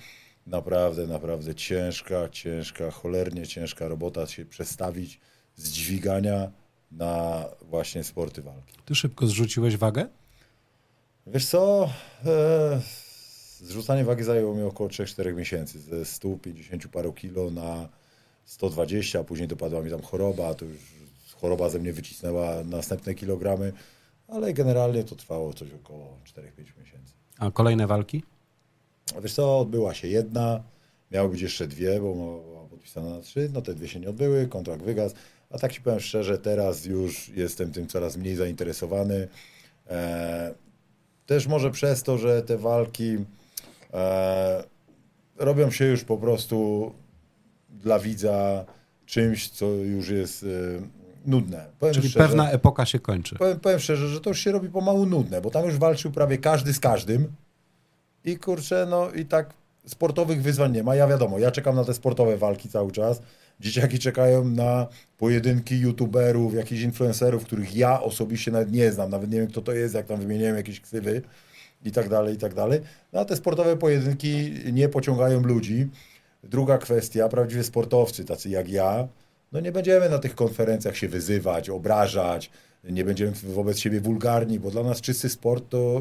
Naprawdę, 0.46 1.06
naprawdę 1.06 1.54
ciężka, 1.54 2.28
ciężka, 2.28 2.90
cholernie 2.90 3.46
ciężka 3.46 3.88
robota 3.88 4.26
się 4.26 4.44
przestawić 4.44 5.20
z 5.56 5.70
dźwigania 5.70 6.50
na 6.92 7.44
właśnie 7.62 8.04
sporty 8.04 8.42
walki. 8.42 8.74
Ty 8.84 8.94
szybko 8.94 9.26
zrzuciłeś 9.26 9.76
wagę? 9.76 10.08
Wiesz 11.26 11.46
co, 11.46 11.90
e, 12.26 12.80
zrzucanie 13.60 14.04
wagi 14.04 14.24
zajęło 14.24 14.54
mi 14.54 14.62
około 14.62 14.88
3-4 14.88 15.34
miesięcy, 15.34 15.80
ze 15.80 16.04
150 16.04 16.88
paru 16.88 17.12
kilo 17.12 17.50
na 17.50 17.88
120, 18.44 19.20
a 19.20 19.24
później 19.24 19.48
dopadła 19.48 19.82
mi 19.82 19.90
tam 19.90 20.02
choroba, 20.02 20.54
to 20.54 20.64
już 20.64 20.78
choroba 21.44 21.68
ze 21.68 21.78
mnie 21.78 21.92
wycisnęła 21.92 22.64
następne 22.64 23.14
kilogramy, 23.14 23.72
ale 24.28 24.52
generalnie 24.52 25.04
to 25.04 25.14
trwało 25.14 25.54
coś 25.54 25.68
około 25.72 26.18
4-5 26.24 26.42
miesięcy. 26.80 27.12
A 27.38 27.50
kolejne 27.50 27.87
walki? 27.87 28.22
Wiesz 29.22 29.35
co, 29.35 29.59
odbyła 29.59 29.94
się 29.94 30.09
jedna, 30.09 30.62
miały 31.11 31.28
być 31.28 31.40
jeszcze 31.40 31.66
dwie, 31.66 32.00
bo 32.00 32.14
była 32.14 32.64
podpisana 32.70 33.11
na 33.11 33.20
trzy, 33.20 33.50
no 33.52 33.62
te 33.62 33.74
dwie 33.74 33.88
się 33.88 34.00
nie 34.00 34.09
odbyły, 34.09 34.48
kontrakt 34.48 34.83
wygasł, 34.83 35.14
a 35.50 35.59
tak 35.59 35.72
ci 35.72 35.80
powiem 35.80 36.00
szczerze, 36.00 36.38
teraz 36.38 36.85
już 36.85 37.28
jestem 37.28 37.72
tym 37.72 37.87
coraz 37.87 38.16
mniej 38.16 38.37
zainteresowany. 38.37 39.28
E, 39.90 40.54
też 41.26 41.46
może 41.46 41.70
przez 41.70 42.02
to, 42.02 42.18
że 42.18 42.42
te 42.42 42.59
walki 42.59 43.16
e, 43.92 44.64
robią 45.37 45.70
się 45.70 45.85
już 45.85 46.04
po 46.04 46.18
prostu 46.18 46.92
dla 47.70 47.98
widza 47.98 48.64
czymś, 49.07 49.50
co 49.50 49.66
już 49.66 50.09
jest 50.09 50.42
e, 50.42 51.03
nudne. 51.24 51.66
Powiem 51.78 51.94
Czyli 51.94 52.08
szczerze, 52.08 52.28
pewna 52.28 52.50
epoka 52.50 52.87
się 52.87 52.98
kończy. 52.98 53.37
Powiem, 53.37 53.60
powiem 53.60 53.78
szczerze, 53.78 54.08
że 54.08 54.20
to 54.20 54.30
już 54.30 54.40
się 54.40 54.52
robi 54.52 54.68
pomału 54.68 55.06
nudne, 55.06 55.40
bo 55.40 55.50
tam 55.50 55.64
już 55.64 55.78
walczył 55.78 56.10
prawie 56.10 56.38
każdy 56.38 56.72
z 56.72 56.80
każdym 56.80 57.32
i 58.24 58.38
kurczę, 58.38 58.87
no 58.90 59.10
i 59.10 59.24
tak 59.24 59.54
sportowych 59.87 60.42
wyzwań 60.42 60.72
nie 60.72 60.82
ma. 60.82 60.94
Ja 60.94 61.06
wiadomo, 61.06 61.38
ja 61.38 61.50
czekam 61.50 61.76
na 61.76 61.84
te 61.84 61.94
sportowe 61.94 62.37
walki 62.37 62.68
cały 62.68 62.92
czas. 62.92 63.22
Dzieciaki 63.60 63.98
czekają 63.98 64.44
na 64.44 64.87
pojedynki 65.18 65.80
youtuberów, 65.80 66.54
jakichś 66.54 66.82
influencerów, 66.82 67.44
których 67.44 67.76
ja 67.76 68.02
osobiście 68.02 68.50
nawet 68.50 68.72
nie 68.72 68.92
znam, 68.92 69.10
nawet 69.10 69.30
nie 69.30 69.38
wiem 69.38 69.48
kto 69.48 69.62
to 69.62 69.72
jest, 69.72 69.94
jak 69.94 70.06
tam 70.06 70.20
wymieniałem 70.20 70.56
jakieś 70.56 70.80
ksywy 70.80 71.22
i 71.84 71.92
tak 71.92 72.08
dalej, 72.08 72.34
i 72.34 72.38
tak 72.38 72.54
dalej. 72.54 72.80
No 73.12 73.20
a 73.20 73.24
te 73.24 73.37
sportowe 73.37 73.76
pojedynki 73.76 74.50
nie 74.72 74.88
pociągają 74.88 75.42
ludzi. 75.42 75.88
Druga 76.44 76.78
kwestia, 76.78 77.28
prawdziwie 77.28 77.64
sportowcy, 77.64 78.24
tacy 78.24 78.48
jak 78.48 78.68
ja, 78.68 79.08
no 79.54 79.60
nie 79.60 79.72
będziemy 79.72 80.08
na 80.08 80.18
tych 80.18 80.34
konferencjach 80.34 80.96
się 80.96 81.08
wyzywać, 81.08 81.70
obrażać, 81.70 82.50
nie 82.84 83.04
będziemy 83.04 83.32
wobec 83.32 83.78
siebie 83.78 84.00
wulgarni, 84.00 84.60
bo 84.60 84.70
dla 84.70 84.82
nas 84.82 85.00
czysty 85.00 85.28
sport 85.28 85.64
to, 85.68 86.00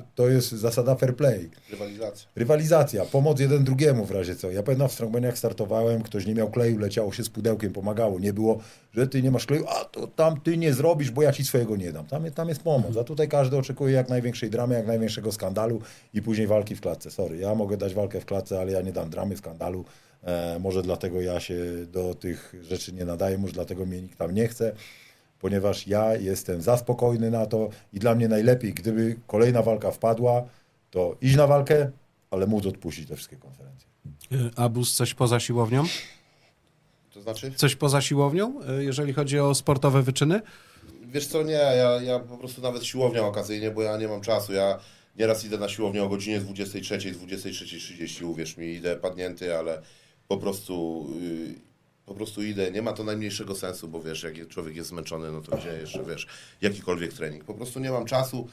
y, 0.00 0.02
to 0.14 0.28
jest 0.28 0.50
zasada 0.50 0.94
fair 0.94 1.16
play. 1.16 1.50
Rywalizacja. 1.70 2.28
Rywalizacja, 2.36 3.04
pomoc 3.04 3.40
jeden 3.40 3.64
drugiemu 3.64 4.04
w 4.04 4.10
razie 4.10 4.36
co. 4.36 4.50
Ja 4.50 4.62
pamiętam 4.62 4.88
w 4.88 4.92
strongmaniach 4.92 5.38
startowałem, 5.38 6.02
ktoś 6.02 6.26
nie 6.26 6.34
miał 6.34 6.50
kleju, 6.50 6.78
leciało 6.78 7.12
się 7.12 7.24
z 7.24 7.28
pudełkiem, 7.28 7.72
pomagało. 7.72 8.18
Nie 8.18 8.32
było, 8.32 8.58
że 8.94 9.08
ty 9.08 9.22
nie 9.22 9.30
masz 9.30 9.46
kleju, 9.46 9.64
a 9.68 9.84
to 9.84 10.06
tam 10.06 10.40
ty 10.40 10.56
nie 10.56 10.74
zrobisz, 10.74 11.10
bo 11.10 11.22
ja 11.22 11.32
ci 11.32 11.44
swojego 11.44 11.76
nie 11.76 11.92
dam. 11.92 12.06
Tam, 12.06 12.30
tam 12.30 12.48
jest 12.48 12.62
pomoc, 12.62 12.96
a 12.96 13.04
tutaj 13.04 13.28
każdy 13.28 13.56
oczekuje 13.56 13.94
jak 13.94 14.08
największej 14.08 14.50
dramy, 14.50 14.74
jak 14.74 14.86
największego 14.86 15.32
skandalu 15.32 15.82
i 16.14 16.22
później 16.22 16.46
walki 16.46 16.76
w 16.76 16.80
klatce. 16.80 17.10
Sorry, 17.10 17.36
ja 17.36 17.54
mogę 17.54 17.76
dać 17.76 17.94
walkę 17.94 18.20
w 18.20 18.24
klatce, 18.24 18.60
ale 18.60 18.72
ja 18.72 18.80
nie 18.82 18.92
dam 18.92 19.10
dramy, 19.10 19.36
skandalu. 19.36 19.84
E, 20.24 20.58
może 20.58 20.82
dlatego 20.82 21.20
ja 21.20 21.40
się 21.40 21.56
do 21.92 22.14
tych 22.14 22.54
rzeczy 22.62 22.92
nie 22.92 23.04
nadaję, 23.04 23.38
może 23.38 23.52
dlatego 23.52 23.86
mnie 23.86 24.02
nikt 24.02 24.18
tam 24.18 24.34
nie 24.34 24.48
chce 24.48 24.72
ponieważ 25.40 25.86
ja 25.86 26.16
jestem 26.16 26.62
za 26.62 26.76
spokojny 26.76 27.30
na 27.30 27.46
to 27.46 27.68
i 27.92 27.98
dla 27.98 28.14
mnie 28.14 28.28
najlepiej, 28.28 28.74
gdyby 28.74 29.16
kolejna 29.26 29.62
walka 29.62 29.90
wpadła, 29.90 30.42
to 30.90 31.16
iść 31.20 31.36
na 31.36 31.46
walkę, 31.46 31.90
ale 32.30 32.46
móc 32.46 32.66
odpuścić 32.66 33.08
te 33.08 33.16
wszystkie 33.16 33.36
konferencje. 33.36 33.88
Y, 34.32 34.50
Abus 34.56 34.94
coś 34.94 35.14
poza 35.14 35.40
siłownią? 35.40 35.84
To 37.14 37.22
znaczy? 37.22 37.52
Coś 37.56 37.76
poza 37.76 38.00
siłownią, 38.00 38.60
y, 38.78 38.84
jeżeli 38.84 39.12
chodzi 39.12 39.38
o 39.40 39.54
sportowe 39.54 40.02
wyczyny? 40.02 40.40
Wiesz 41.02 41.26
co, 41.26 41.42
nie, 41.42 41.52
ja, 41.52 42.02
ja 42.02 42.18
po 42.18 42.38
prostu 42.38 42.62
nawet 42.62 42.84
siłownią 42.84 43.26
okazyjnie, 43.26 43.70
bo 43.70 43.82
ja 43.82 43.96
nie 43.96 44.08
mam 44.08 44.20
czasu. 44.20 44.52
Ja 44.52 44.78
nieraz 45.16 45.44
idę 45.44 45.58
na 45.58 45.68
siłownię 45.68 46.02
o 46.02 46.08
godzinie 46.08 46.40
23, 46.40 46.98
23.30, 46.98 48.24
uwierz 48.24 48.56
mi, 48.56 48.66
idę 48.66 48.96
padnięty, 48.96 49.56
ale 49.56 49.82
po 50.30 50.36
prostu, 50.36 51.06
yy, 51.20 51.54
po 52.06 52.14
prostu 52.14 52.42
idę. 52.42 52.70
Nie 52.70 52.82
ma 52.82 52.92
to 52.92 53.04
najmniejszego 53.04 53.54
sensu, 53.54 53.88
bo 53.88 54.02
wiesz, 54.02 54.22
jak 54.22 54.48
człowiek 54.48 54.76
jest 54.76 54.88
zmęczony, 54.88 55.32
no 55.32 55.40
to 55.40 55.56
gdzie 55.56 55.72
jeszcze, 55.80 56.04
wiesz, 56.04 56.26
jakikolwiek 56.60 57.12
trening. 57.12 57.44
Po 57.44 57.54
prostu 57.54 57.80
nie 57.80 57.90
mam 57.90 58.04
czasu. 58.04 58.48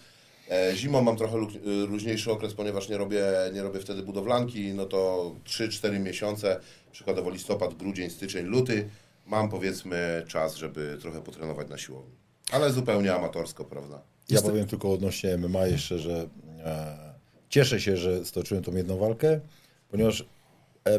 E, 0.51 0.75
Zimą 0.75 1.01
mam 1.01 1.17
trochę 1.17 1.37
y, 1.37 1.87
luźniejszy 1.87 2.31
okres, 2.31 2.53
ponieważ 2.53 2.89
nie 2.89 2.97
robię, 2.97 3.23
nie 3.53 3.63
robię 3.63 3.79
wtedy 3.79 4.03
budowlanki, 4.03 4.73
no 4.73 4.85
to 4.85 5.31
3-4 5.45 5.99
miesiące, 5.99 6.59
przykładowo 6.91 7.29
listopad, 7.29 7.73
grudzień, 7.73 8.09
styczeń, 8.09 8.45
luty, 8.45 8.89
mam 9.25 9.49
powiedzmy 9.49 10.23
czas, 10.27 10.55
żeby 10.55 10.97
trochę 11.01 11.21
potrenować 11.21 11.69
na 11.69 11.77
siłowni. 11.77 12.15
Ale 12.51 12.71
zupełnie 12.71 13.15
amatorsko, 13.15 13.65
prawda? 13.65 14.01
Ja 14.29 14.41
powiem 14.41 14.67
tylko 14.67 14.91
odnośnie 14.91 15.37
MMA 15.37 15.67
jeszcze, 15.67 15.99
że 15.99 16.29
e, 16.65 16.97
cieszę 17.49 17.81
się, 17.81 17.97
że 17.97 18.25
stoczyłem 18.25 18.63
tą 18.63 18.75
jedną 18.75 18.97
walkę, 18.97 19.39
ponieważ 19.89 20.25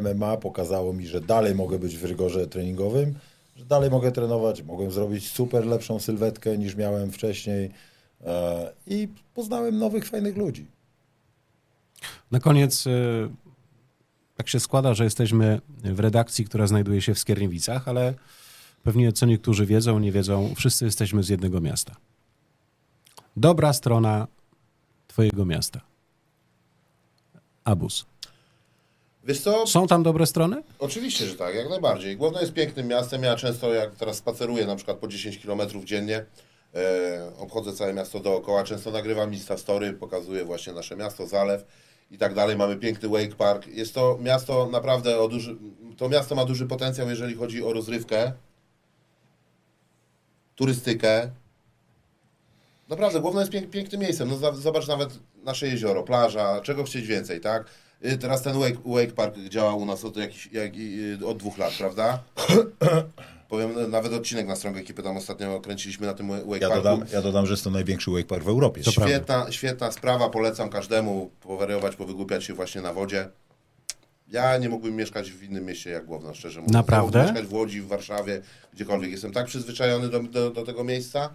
MMA 0.01 0.37
pokazało 0.37 0.93
mi, 0.93 1.07
że 1.07 1.21
dalej 1.21 1.55
mogę 1.55 1.79
być 1.79 1.97
w 1.97 2.05
rygorze 2.05 2.47
treningowym, 2.47 3.15
że 3.55 3.65
dalej 3.65 3.89
mogę 3.89 4.11
trenować, 4.11 4.63
mogłem 4.63 4.91
zrobić 4.91 5.31
super 5.31 5.65
lepszą 5.65 5.99
sylwetkę 5.99 6.57
niż 6.57 6.75
miałem 6.75 7.11
wcześniej 7.11 7.71
e, 8.21 8.73
i 8.87 9.07
poznałem 9.33 9.77
nowych, 9.77 10.05
fajnych 10.05 10.37
ludzi. 10.37 10.65
Na 12.31 12.39
koniec, 12.39 12.87
y, 12.87 13.29
tak 14.35 14.49
się 14.49 14.59
składa, 14.59 14.93
że 14.93 15.03
jesteśmy 15.03 15.61
w 15.83 15.99
redakcji, 15.99 16.45
która 16.45 16.67
znajduje 16.67 17.01
się 17.01 17.13
w 17.13 17.19
Skierniewicach, 17.19 17.87
ale 17.87 18.13
pewnie 18.83 19.13
co 19.13 19.25
niektórzy 19.25 19.65
wiedzą, 19.65 19.99
nie 19.99 20.11
wiedzą, 20.11 20.53
wszyscy 20.55 20.85
jesteśmy 20.85 21.23
z 21.23 21.29
jednego 21.29 21.61
miasta. 21.61 21.95
Dobra 23.37 23.73
strona 23.73 24.27
twojego 25.07 25.45
miasta. 25.45 25.81
Abus. 27.63 28.05
Wiesz 29.23 29.41
co? 29.41 29.67
Są 29.67 29.87
tam 29.87 30.03
dobre 30.03 30.25
strony? 30.25 30.63
Oczywiście, 30.79 31.25
że 31.25 31.35
tak, 31.35 31.55
jak 31.55 31.69
najbardziej. 31.69 32.17
Główno 32.17 32.41
jest 32.41 32.53
pięknym 32.53 32.87
miastem. 32.87 33.23
Ja 33.23 33.35
często, 33.35 33.73
jak 33.73 33.95
teraz 33.95 34.17
spaceruję 34.17 34.65
na 34.65 34.75
przykład 34.75 34.97
po 34.97 35.07
10 35.07 35.39
km 35.45 35.61
dziennie, 35.83 36.25
e, 36.75 37.31
obchodzę 37.37 37.73
całe 37.73 37.93
miasto 37.93 38.19
dookoła, 38.19 38.63
często 38.63 38.91
nagrywam 38.91 39.33
Insta 39.33 39.57
Story, 39.57 39.93
pokazuję 39.93 40.45
właśnie 40.45 40.73
nasze 40.73 40.95
miasto, 40.95 41.27
zalew 41.27 41.65
i 42.11 42.17
tak 42.17 42.33
dalej. 42.33 42.57
Mamy 42.57 42.75
piękny 42.75 43.09
Wake 43.09 43.35
Park. 43.35 43.67
Jest 43.67 43.95
to 43.95 44.17
miasto 44.21 44.69
naprawdę 44.71 45.19
o 45.19 45.27
duży... 45.27 45.55
To 45.97 46.09
miasto 46.09 46.35
ma 46.35 46.45
duży 46.45 46.65
potencjał, 46.65 47.09
jeżeli 47.09 47.35
chodzi 47.35 47.63
o 47.63 47.73
rozrywkę, 47.73 48.31
turystykę. 50.55 51.29
Naprawdę, 52.89 53.19
Główno 53.19 53.39
jest 53.39 53.51
pięk, 53.51 53.69
pięknym 53.69 54.01
miejscem. 54.01 54.29
No, 54.29 54.55
zobacz 54.55 54.87
nawet 54.87 55.19
nasze 55.43 55.67
jezioro, 55.67 56.03
plaża, 56.03 56.61
czego 56.61 56.83
chcieć 56.83 57.07
więcej, 57.07 57.41
tak? 57.41 57.65
Y, 58.05 58.17
Teraz 58.17 58.41
ten 58.41 58.59
Wake, 58.59 58.77
Wake 58.85 59.11
Park 59.11 59.37
działa 59.49 59.73
u 59.75 59.85
nas 59.85 60.05
od, 60.05 60.17
jakiś, 60.17 60.49
jak, 60.51 60.71
y, 61.21 61.25
od 61.25 61.37
dwóch 61.37 61.57
lat, 61.57 61.73
prawda? 61.77 62.19
Powiem, 63.49 63.71
no, 63.75 63.87
nawet 63.87 64.13
odcinek 64.13 64.47
na 64.47 64.55
stronę 64.55 64.79
ekipy 64.79 65.03
tam 65.03 65.17
ostatnio 65.17 65.61
kręciliśmy 65.61 66.07
na 66.07 66.13
tym 66.13 66.27
Wake 66.29 66.61
Ja 66.61 66.69
Parku. 66.69 66.83
dodam, 66.83 67.05
ja 67.13 67.21
dodam, 67.21 67.45
że 67.45 67.53
jest 67.53 67.63
to 67.63 67.69
największy 67.69 68.11
wake 68.11 68.25
park 68.27 68.43
w 68.43 68.47
Europie. 68.49 68.83
To 68.83 68.91
prawda. 68.91 69.15
Świetna, 69.15 69.51
świetna 69.51 69.91
sprawa, 69.91 70.29
polecam 70.29 70.69
każdemu 70.69 71.31
powariować, 71.41 71.95
powygłupiać 71.95 72.43
się 72.43 72.53
właśnie 72.53 72.81
na 72.81 72.93
wodzie. 72.93 73.29
Ja 74.27 74.57
nie 74.57 74.69
mógłbym 74.69 74.95
mieszkać 74.95 75.31
w 75.31 75.43
innym 75.43 75.65
mieście 75.65 75.89
jak 75.89 76.05
Głowno, 76.05 76.33
szczerze 76.33 76.59
mówiąc. 76.59 76.73
Naprawdę? 76.73 77.23
Mieszkać 77.23 77.45
w 77.45 77.53
Łodzi, 77.53 77.81
w 77.81 77.87
Warszawie, 77.87 78.41
gdziekolwiek. 78.73 79.11
Jestem 79.11 79.31
tak 79.31 79.45
przyzwyczajony 79.45 80.09
do, 80.09 80.23
do, 80.23 80.51
do 80.51 80.63
tego 80.65 80.83
miejsca, 80.83 81.29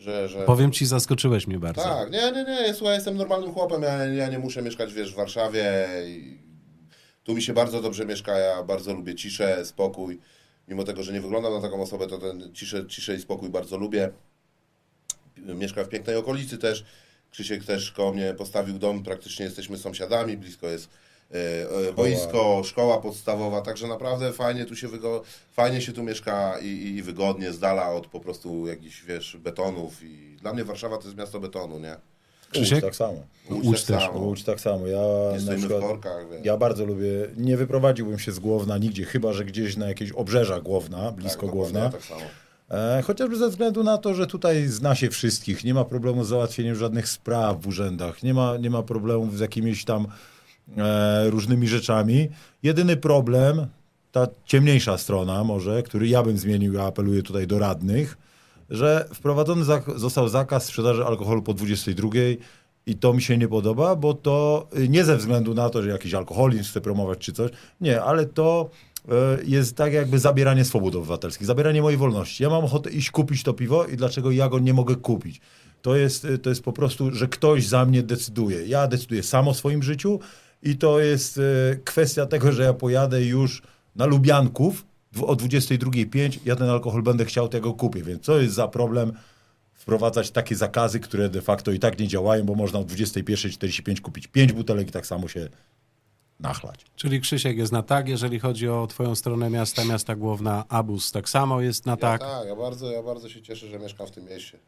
że... 0.00 0.28
że... 0.28 0.42
Powiem 0.44 0.72
ci, 0.72 0.86
zaskoczyłeś 0.86 1.46
mnie 1.46 1.58
bardzo. 1.58 1.82
Tak, 1.82 2.10
nie, 2.10 2.32
nie, 2.32 2.44
nie, 2.44 2.74
słuchaj, 2.74 2.94
jestem 2.94 3.16
normalnym 3.16 3.52
chłopem, 3.52 3.82
ja, 3.82 4.04
ja 4.04 4.28
nie 4.28 4.38
muszę 4.38 4.62
mieszkać, 4.62 4.92
wiesz, 4.92 5.12
w 5.12 5.16
Warszawie. 5.16 5.88
Tu 7.24 7.34
mi 7.34 7.42
się 7.42 7.52
bardzo 7.52 7.82
dobrze 7.82 8.06
mieszka, 8.06 8.38
ja 8.38 8.62
bardzo 8.62 8.94
lubię 8.94 9.14
ciszę, 9.14 9.64
spokój. 9.64 10.20
Mimo 10.68 10.84
tego, 10.84 11.02
że 11.02 11.12
nie 11.12 11.20
wyglądam 11.20 11.52
na 11.52 11.60
taką 11.60 11.82
osobę, 11.82 12.06
to 12.06 12.18
ten 12.18 12.50
ciszę, 12.54 12.86
ciszę 12.86 13.14
i 13.14 13.20
spokój 13.20 13.50
bardzo 13.50 13.76
lubię. 13.76 14.10
Mieszkam 15.36 15.84
w 15.84 15.88
pięknej 15.88 16.16
okolicy 16.16 16.58
też. 16.58 16.84
Krzysiek 17.30 17.64
też 17.64 17.92
koło 17.92 18.12
mnie 18.12 18.34
postawił 18.34 18.78
dom, 18.78 19.02
praktycznie 19.02 19.44
jesteśmy 19.44 19.78
sąsiadami, 19.78 20.36
blisko 20.36 20.66
jest 20.68 20.88
boisko, 21.96 22.62
szkoła 22.64 22.98
podstawowa, 23.00 23.60
także 23.62 23.86
naprawdę 23.86 24.32
fajnie 24.32 24.64
tu 24.64 24.76
się, 24.76 24.88
wygo- 24.88 25.20
fajnie 25.52 25.80
się 25.80 25.92
tu 25.92 26.02
mieszka 26.02 26.58
i, 26.62 26.66
i, 26.66 26.96
i 26.96 27.02
wygodnie, 27.02 27.52
z 27.52 27.58
dala 27.58 27.90
od 27.92 28.06
po 28.06 28.20
prostu 28.20 28.66
jakichś, 28.66 29.02
wiesz, 29.04 29.36
betonów 29.36 30.02
i 30.02 30.36
dla 30.40 30.52
mnie 30.52 30.64
Warszawa 30.64 30.96
to 30.98 31.04
jest 31.04 31.16
miasto 31.16 31.40
betonu, 31.40 31.78
nie? 31.78 31.96
Krzysiek? 32.50 32.74
Łódź 32.74 32.84
tak 32.84 32.96
samo. 32.96 33.18
Łódź, 33.50 33.64
Łódź 33.64 33.84
tak 33.84 33.96
też, 33.96 34.06
samo. 34.06 34.18
Łódź 34.18 34.44
tak 34.44 34.60
samo. 34.60 34.86
Ja 34.86 35.00
na 35.46 35.56
przykład, 35.56 35.80
korkach. 35.80 36.26
Ja 36.42 36.56
bardzo 36.56 36.84
lubię, 36.84 37.10
nie 37.36 37.56
wyprowadziłbym 37.56 38.18
się 38.18 38.32
z 38.32 38.38
Głowna 38.38 38.78
nigdzie, 38.78 39.04
chyba 39.04 39.32
że 39.32 39.44
gdzieś 39.44 39.76
na 39.76 39.88
jakieś 39.88 40.12
obrzeża 40.12 40.60
Głowna, 40.60 41.12
blisko 41.12 41.40
tak, 41.42 41.50
Głowna. 41.50 41.90
Tak 41.90 42.02
samo. 42.02 42.20
E, 42.70 43.02
chociażby 43.02 43.36
ze 43.36 43.48
względu 43.48 43.82
na 43.84 43.98
to, 43.98 44.14
że 44.14 44.26
tutaj 44.26 44.66
zna 44.66 44.94
się 44.94 45.10
wszystkich, 45.10 45.64
nie 45.64 45.74
ma 45.74 45.84
problemu 45.84 46.24
z 46.24 46.28
załatwieniem 46.28 46.74
żadnych 46.74 47.08
spraw 47.08 47.60
w 47.60 47.66
urzędach, 47.68 48.22
nie 48.22 48.34
ma, 48.34 48.56
nie 48.56 48.70
ma 48.70 48.82
problemów 48.82 49.36
z 49.36 49.40
jakimiś 49.40 49.84
tam 49.84 50.06
e, 50.76 51.30
różnymi 51.30 51.68
rzeczami. 51.68 52.28
Jedyny 52.62 52.96
problem, 52.96 53.66
ta 54.12 54.26
ciemniejsza 54.44 54.98
strona 54.98 55.44
może, 55.44 55.82
który 55.82 56.08
ja 56.08 56.22
bym 56.22 56.38
zmienił, 56.38 56.72
ja 56.72 56.84
apeluję 56.84 57.22
tutaj 57.22 57.46
do 57.46 57.58
radnych, 57.58 58.18
że 58.70 59.08
wprowadzony 59.14 59.64
zak- 59.64 59.98
został 59.98 60.28
zakaz 60.28 60.64
sprzedaży 60.64 61.04
alkoholu 61.04 61.42
po 61.42 61.54
22 61.54 62.08
i 62.86 62.94
to 62.94 63.14
mi 63.14 63.22
się 63.22 63.38
nie 63.38 63.48
podoba, 63.48 63.96
bo 63.96 64.14
to 64.14 64.68
y, 64.78 64.88
nie 64.88 65.04
ze 65.04 65.16
względu 65.16 65.54
na 65.54 65.70
to, 65.70 65.82
że 65.82 65.88
jakiś 65.88 66.14
alkoholizm 66.14 66.64
chce 66.64 66.80
promować 66.80 67.18
czy 67.18 67.32
coś, 67.32 67.50
nie, 67.80 68.02
ale 68.02 68.26
to 68.26 68.70
e, 69.08 69.12
jest 69.44 69.76
tak 69.76 69.92
jakby 69.92 70.18
zabieranie 70.18 70.64
swobód 70.64 70.96
obywatelskich, 70.96 71.46
zabieranie 71.46 71.82
mojej 71.82 71.98
wolności. 71.98 72.42
Ja 72.42 72.50
mam 72.50 72.64
ochotę 72.64 72.90
iść 72.90 73.10
kupić 73.10 73.42
to 73.42 73.52
piwo 73.52 73.84
i 73.86 73.96
dlaczego 73.96 74.30
ja 74.30 74.48
go 74.48 74.58
nie 74.58 74.74
mogę 74.74 74.96
kupić? 74.96 75.40
To 75.82 75.96
jest, 75.96 76.24
e, 76.24 76.38
to 76.38 76.50
jest 76.50 76.62
po 76.62 76.72
prostu, 76.72 77.14
że 77.14 77.28
ktoś 77.28 77.66
za 77.66 77.84
mnie 77.84 78.02
decyduje. 78.02 78.66
Ja 78.66 78.86
decyduję 78.86 79.22
sam 79.22 79.48
o 79.48 79.54
swoim 79.54 79.82
życiu 79.82 80.20
i 80.62 80.76
to 80.76 81.00
jest 81.00 81.38
e, 81.38 81.76
kwestia 81.84 82.26
tego, 82.26 82.52
że 82.52 82.62
ja 82.62 82.72
pojadę 82.72 83.24
już 83.24 83.62
na 83.96 84.06
Lubianków 84.06 84.86
o 85.22 85.34
22.05, 85.34 86.38
ja 86.44 86.56
ten 86.56 86.68
alkohol 86.68 87.02
będę 87.02 87.24
chciał, 87.24 87.48
to 87.48 87.56
ja 87.56 87.60
go 87.60 87.74
kupię. 87.74 88.02
Więc 88.02 88.22
co 88.22 88.40
jest 88.40 88.54
za 88.54 88.68
problem 88.68 89.12
wprowadzać 89.74 90.30
takie 90.30 90.56
zakazy, 90.56 91.00
które 91.00 91.28
de 91.28 91.42
facto 91.42 91.72
i 91.72 91.78
tak 91.78 91.98
nie 91.98 92.08
działają, 92.08 92.44
bo 92.44 92.54
można 92.54 92.78
o 92.78 92.84
21.45 92.84 94.00
kupić 94.00 94.26
5 94.26 94.52
butelek 94.52 94.88
i 94.88 94.92
tak 94.92 95.06
samo 95.06 95.28
się 95.28 95.48
nachlać. 96.40 96.84
Czyli 96.96 97.20
Krzysiek 97.20 97.56
jest 97.56 97.72
na 97.72 97.82
tak, 97.82 98.08
jeżeli 98.08 98.40
chodzi 98.40 98.68
o 98.68 98.86
twoją 98.86 99.14
stronę 99.14 99.50
miasta, 99.50 99.84
miasta 99.84 100.16
główna, 100.16 100.64
Abus 100.68 101.12
tak 101.12 101.28
samo 101.28 101.60
jest 101.60 101.86
na 101.86 101.92
Ja, 101.92 101.96
tak. 101.96 102.20
tak, 102.20 102.46
ja 102.46 102.56
bardzo, 102.56 102.90
ja 102.90 103.02
bardzo 103.02 103.28
się 103.28 103.42
cieszę, 103.42 103.66
że 103.66 103.78
mieszkam 103.78 104.06
w 104.06 104.10
tym 104.10 104.24
mieście. 104.24 104.58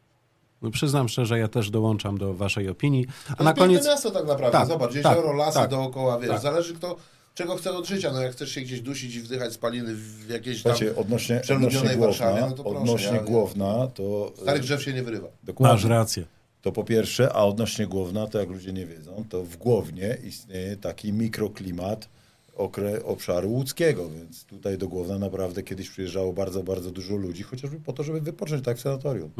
No, 0.63 0.71
przyznam 0.71 1.09
szczerze, 1.09 1.39
ja 1.39 1.47
też 1.47 1.69
dołączam 1.69 2.17
do 2.17 2.33
waszej 2.33 2.69
opinii. 2.69 3.05
A 3.29 3.35
To 3.35 3.43
na 3.43 3.53
koniec... 3.53 3.85
miasto 3.87 4.11
tak 4.11 4.27
naprawdę, 4.27 4.57
Tak, 4.57 4.67
zobacz, 4.67 4.93
tak, 4.93 4.95
jezioro, 5.15 5.33
lasy 5.33 5.59
tak, 5.59 5.69
dookoła, 5.69 6.19
wiesz, 6.19 6.29
tak. 6.29 6.41
zależy 6.41 6.73
kto, 6.73 6.95
czego 7.35 7.55
chce 7.55 7.71
od 7.73 7.87
życia, 7.87 8.11
no 8.13 8.21
jak 8.21 8.31
chcesz 8.31 8.51
się 8.51 8.61
gdzieś 8.61 8.81
dusić 8.81 9.15
i 9.15 9.21
wdychać 9.21 9.53
spaliny 9.53 9.95
w 9.95 10.29
jakiejś 10.29 10.63
tam 10.63 10.71
Słuchajcie, 10.75 10.99
odnośnie, 11.01 11.41
odnośnie 11.55 11.79
Głowna, 11.81 12.05
Warszawie, 12.05 12.41
no 12.41 12.51
to 12.51 12.63
proszę, 12.63 12.79
odnośnie 12.79 13.07
ja- 13.17 13.23
Głowna, 13.23 13.87
to... 13.87 14.31
starych 14.41 14.61
drzew 14.61 14.83
się 14.83 14.93
nie 14.93 15.03
wyrywa. 15.03 15.27
dokładnie. 15.43 15.73
Masz 15.75 15.85
rację. 15.85 16.23
To 16.61 16.71
po 16.71 16.83
pierwsze, 16.83 17.33
a 17.33 17.43
odnośnie 17.45 17.87
Głowna, 17.87 18.27
to 18.27 18.39
jak 18.39 18.49
ludzie 18.49 18.73
nie 18.73 18.85
wiedzą, 18.85 19.25
to 19.29 19.43
w 19.43 19.57
Głownie 19.57 20.17
istnieje 20.27 20.77
taki 20.77 21.13
mikroklimat 21.13 22.09
okre, 22.55 23.03
obszaru 23.05 23.49
łódzkiego, 23.51 24.09
więc 24.09 24.43
tutaj 24.45 24.77
do 24.77 24.87
Głowna 24.87 25.19
naprawdę 25.19 25.63
kiedyś 25.63 25.89
przyjeżdżało 25.89 26.33
bardzo, 26.33 26.63
bardzo 26.63 26.91
dużo 26.91 27.15
ludzi, 27.15 27.43
chociażby 27.43 27.79
po 27.79 27.93
to, 27.93 28.03
żeby 28.03 28.21
wypocząć 28.21 28.65
tak 28.65 28.77
w 28.77 28.81
sanatorium. 28.81 29.31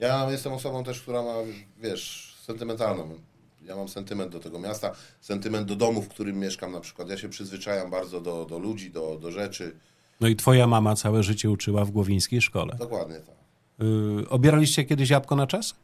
Ja 0.00 0.30
jestem 0.30 0.52
osobą 0.52 0.84
też, 0.84 1.00
która 1.00 1.22
ma, 1.22 1.34
wiesz, 1.82 2.34
sentymentalną. 2.42 3.18
Ja 3.62 3.76
mam 3.76 3.88
sentyment 3.88 4.32
do 4.32 4.40
tego 4.40 4.58
miasta, 4.58 4.92
sentyment 5.20 5.68
do 5.68 5.76
domu, 5.76 6.02
w 6.02 6.08
którym 6.08 6.38
mieszkam 6.38 6.72
na 6.72 6.80
przykład. 6.80 7.08
Ja 7.08 7.16
się 7.16 7.28
przyzwyczajam 7.28 7.90
bardzo 7.90 8.20
do, 8.20 8.44
do 8.44 8.58
ludzi, 8.58 8.90
do, 8.90 9.18
do 9.22 9.30
rzeczy. 9.30 9.76
No 10.20 10.28
i 10.28 10.36
twoja 10.36 10.66
mama 10.66 10.96
całe 10.96 11.22
życie 11.22 11.50
uczyła 11.50 11.84
w 11.84 11.90
głowińskiej 11.90 12.40
szkole. 12.40 12.76
Dokładnie 12.78 13.16
tak. 13.16 13.34
Yy, 13.78 14.28
obieraliście 14.28 14.84
kiedyś 14.84 15.10
jabłko 15.10 15.36
na 15.36 15.46
czas? 15.46 15.74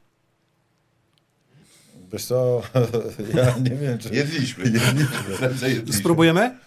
Wiesz 2.12 2.24
co, 2.24 2.62
ja 3.34 3.58
nie 3.58 3.76
wiem, 3.76 3.98
czy... 3.98 4.08
Jedliśmy. 4.14 4.64
Jedliśmy. 4.64 5.92
Spróbujemy? 5.92 6.58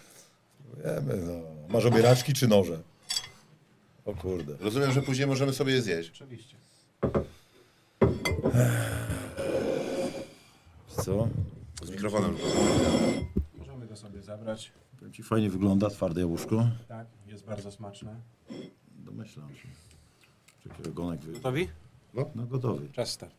Wiemy, 0.84 1.16
no. 1.16 1.32
Masz 1.68 1.84
obieraczki 1.84 2.32
czy 2.32 2.48
noże? 2.48 2.80
O 4.04 4.14
kurde. 4.14 4.54
Rozumiem, 4.60 4.92
że 4.92 5.02
później 5.02 5.26
możemy 5.26 5.52
sobie 5.52 5.72
je 5.72 5.82
zjeść. 5.82 6.10
Oczywiście. 6.10 6.56
Co? 10.88 11.28
Z 11.82 11.90
mikrofonem. 11.90 12.36
Możemy 13.58 13.86
go 13.86 13.96
sobie 13.96 14.22
zabrać. 14.22 14.72
Powiem 14.98 15.12
ci, 15.12 15.22
fajnie 15.22 15.50
wygląda 15.50 15.90
twarde 15.90 16.20
jabłuszko. 16.20 16.68
Tak, 16.88 17.06
jest 17.26 17.44
bardzo 17.44 17.72
smaczne. 17.72 18.20
Domyślam 18.98 19.54
się. 19.54 19.68
Czekaj, 20.62 20.86
ogonek 20.86 21.20
wy... 21.20 21.32
Gotowi? 21.32 21.68
No 22.34 22.46
gotowy. 22.46 22.88
Czas 22.92 23.10
start. 23.10 23.34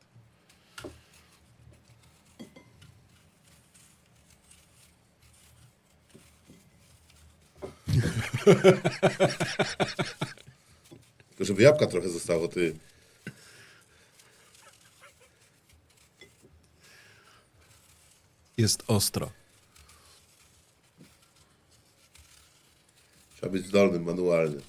Tylko 11.30 11.45
żeby 11.45 11.62
jabłka 11.62 11.88
trochę 11.88 12.09
zostało, 12.09 12.47
ty. 12.47 12.76
Jest 18.62 18.84
ostro. 18.88 19.32
Trzeba 23.38 23.51
być 23.51 23.66
zdolnym, 23.68 24.03
manualnym. 24.03 24.62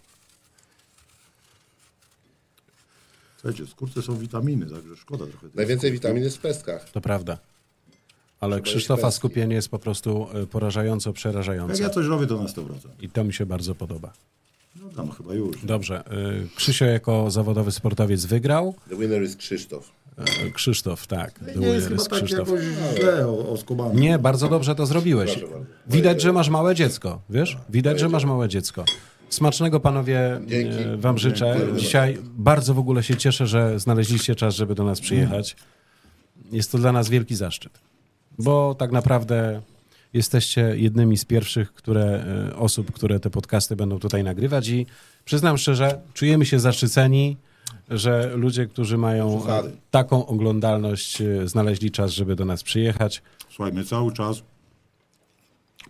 Słuchajcie, 3.40 3.64
w 3.64 3.70
skórce 3.70 4.02
są 4.02 4.16
witaminy, 4.18 4.66
także 4.66 4.96
szkoda 4.96 5.26
trochę. 5.26 5.40
tej 5.48 5.56
Najwięcej 5.56 5.92
witamin 5.92 6.24
jest 6.24 6.36
w 6.36 6.40
pestkach. 6.40 6.90
To 6.90 7.00
prawda. 7.00 7.38
Ale 8.40 8.56
Trzeba 8.56 8.64
Krzysztofa 8.64 9.10
skupienie 9.10 9.54
jest 9.54 9.68
po 9.68 9.78
prostu 9.78 10.26
y, 10.42 10.46
porażająco 10.46 11.10
Jak 11.10 11.16
przerażające. 11.16 11.82
ja 11.82 11.90
coś 11.90 12.06
robię, 12.06 12.26
to 12.26 12.42
na 12.42 12.48
100%. 12.48 12.66
I 13.00 13.08
to 13.08 13.24
mi 13.24 13.32
się 13.34 13.46
bardzo 13.46 13.74
podoba. 13.74 14.12
No 14.76 14.88
tam 14.88 15.10
chyba 15.10 15.34
już. 15.34 15.64
Dobrze. 15.64 16.04
y, 16.44 16.48
Krzysio 16.56 16.84
jako 16.84 17.30
zawodowy 17.30 17.72
sportowiec 17.72 18.24
wygrał. 18.24 18.74
The 18.88 18.96
winner 18.96 19.22
is 19.22 19.36
Krzysztof. 19.36 19.90
Y, 20.46 20.50
Krzysztof, 20.52 21.06
tak. 21.06 21.40
Nie 21.46 21.52
Duer 21.54 21.68
jest 21.74 21.88
chyba 21.88 21.94
jest 22.00 22.10
tak 22.10 22.18
Krzysztof. 22.18 22.48
jakoś 22.48 22.64
źle 23.00 23.28
o- 23.28 23.48
oskubany. 23.48 24.00
Nie, 24.00 24.18
bardzo 24.18 24.48
dobrze 24.48 24.74
to 24.74 24.86
zrobiłeś. 24.86 25.38
Widać, 25.86 26.22
że 26.22 26.32
masz 26.32 26.48
małe 26.48 26.74
dziecko, 26.74 27.20
wiesz? 27.30 27.58
Widać, 27.70 28.00
że 28.00 28.08
masz 28.08 28.24
małe 28.24 28.48
dziecko. 28.48 28.84
Smacznego 29.28 29.80
panowie 29.80 30.40
Dzięki. 30.46 30.78
e, 30.82 30.96
wam 30.96 31.18
życzę. 31.18 31.56
Dzisiaj 31.76 32.18
bardzo 32.36 32.74
w 32.74 32.78
ogóle 32.78 33.02
się 33.02 33.16
cieszę, 33.16 33.46
że 33.46 33.78
znaleźliście 33.80 34.34
czas, 34.34 34.54
żeby 34.54 34.74
do 34.74 34.84
nas 34.84 35.00
przyjechać. 35.00 35.56
Jest 36.52 36.72
to 36.72 36.78
dla 36.78 36.92
nas 36.92 37.08
wielki 37.08 37.34
zaszczyt. 37.34 37.72
Bo 38.38 38.74
tak 38.78 38.92
naprawdę 38.92 39.60
jesteście 40.12 40.74
jednymi 40.76 41.16
z 41.18 41.24
pierwszych 41.24 41.72
które, 41.72 42.24
e, 42.50 42.56
osób, 42.56 42.92
które 42.92 43.20
te 43.20 43.30
podcasty 43.30 43.76
będą 43.76 43.98
tutaj 43.98 44.24
nagrywać 44.24 44.68
i 44.68 44.86
przyznam 45.24 45.58
szczerze, 45.58 46.00
czujemy 46.14 46.46
się 46.46 46.60
zaszczyceni, 46.60 47.36
że 47.88 48.32
ludzie, 48.36 48.66
którzy 48.66 48.98
mają 48.98 49.48
e, 49.48 49.62
taką 49.90 50.26
oglądalność, 50.26 51.20
e, 51.20 51.48
znaleźli 51.48 51.90
czas, 51.90 52.10
żeby 52.10 52.36
do 52.36 52.44
nas 52.44 52.62
przyjechać. 52.62 53.22
Słuchaj, 53.50 53.72
my 53.72 53.84
cały 53.84 54.12
czas, 54.12 54.42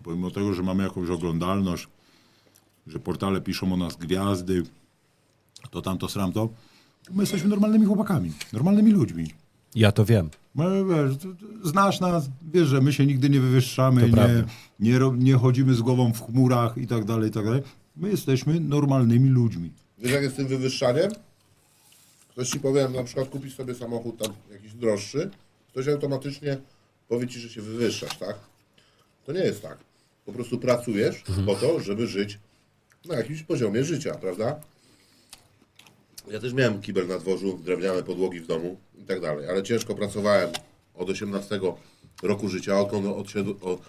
pomimo 0.03 0.31
tego, 0.31 0.53
że 0.53 0.63
mamy 0.63 0.83
jakąś 0.83 1.09
oglądalność, 1.09 1.87
że 2.87 2.99
portale 2.99 3.41
piszą 3.41 3.73
o 3.73 3.77
nas 3.77 3.95
gwiazdy, 3.95 4.63
to 5.71 5.81
tamto, 5.81 6.09
sramto, 6.09 6.49
my 7.11 7.23
jesteśmy 7.23 7.49
normalnymi 7.49 7.85
chłopakami, 7.85 8.31
normalnymi 8.53 8.91
ludźmi. 8.91 9.27
Ja 9.75 9.91
to 9.91 10.05
wiem. 10.05 10.29
My, 10.55 10.85
wiesz, 10.85 11.17
znasz 11.63 11.99
nas, 11.99 12.29
wiesz, 12.53 12.67
że 12.67 12.81
my 12.81 12.93
się 12.93 13.05
nigdy 13.05 13.29
nie 13.29 13.39
wywyższamy, 13.39 14.09
nie, 14.09 14.43
nie, 14.79 14.99
nie 15.17 15.33
chodzimy 15.33 15.73
z 15.73 15.81
głową 15.81 16.13
w 16.13 16.25
chmurach 16.25 16.77
i 16.77 16.87
tak 16.87 17.05
dalej, 17.05 17.29
i 17.29 17.31
tak 17.31 17.45
dalej. 17.45 17.61
My 17.95 18.09
jesteśmy 18.09 18.59
normalnymi 18.59 19.29
ludźmi. 19.29 19.71
Wiesz 19.97 20.11
jak 20.11 20.23
jest 20.23 20.33
z 20.35 20.37
tym 20.37 20.47
wywyższaniem? 20.47 21.11
Ktoś 22.33 22.49
ci 22.49 22.59
powie, 22.59 22.89
na 22.89 23.03
przykład 23.03 23.29
kupisz 23.29 23.55
sobie 23.55 23.75
samochód 23.75 24.17
tam 24.17 24.33
jakiś 24.51 24.73
droższy, 24.73 25.29
ktoś 25.67 25.87
automatycznie 25.87 26.57
powie 27.07 27.27
ci, 27.27 27.39
że 27.39 27.49
się 27.49 27.61
wywyższasz, 27.61 28.17
tak? 28.17 28.35
To 29.25 29.31
nie 29.31 29.39
jest 29.39 29.61
tak. 29.61 29.77
Po 30.25 30.31
prostu 30.31 30.57
pracujesz 30.59 31.23
po 31.45 31.55
to, 31.55 31.79
żeby 31.79 32.07
żyć 32.07 32.39
na 33.05 33.15
jakimś 33.15 33.43
poziomie 33.43 33.83
życia, 33.83 34.15
prawda? 34.15 34.59
Ja 36.31 36.39
też 36.39 36.53
miałem 36.53 36.81
kibel 36.81 37.07
na 37.07 37.17
dworzu, 37.17 37.59
drewniane 37.63 38.03
podłogi 38.03 38.39
w 38.39 38.47
domu 38.47 38.77
i 38.97 39.03
tak 39.03 39.21
dalej, 39.21 39.49
ale 39.49 39.63
ciężko 39.63 39.95
pracowałem 39.95 40.49
od 40.95 41.09
18 41.09 41.59
roku 42.23 42.49
życia, 42.49 42.79
odkąd 42.79 43.05
odsiadł, 43.05 43.55
od, 43.61 43.81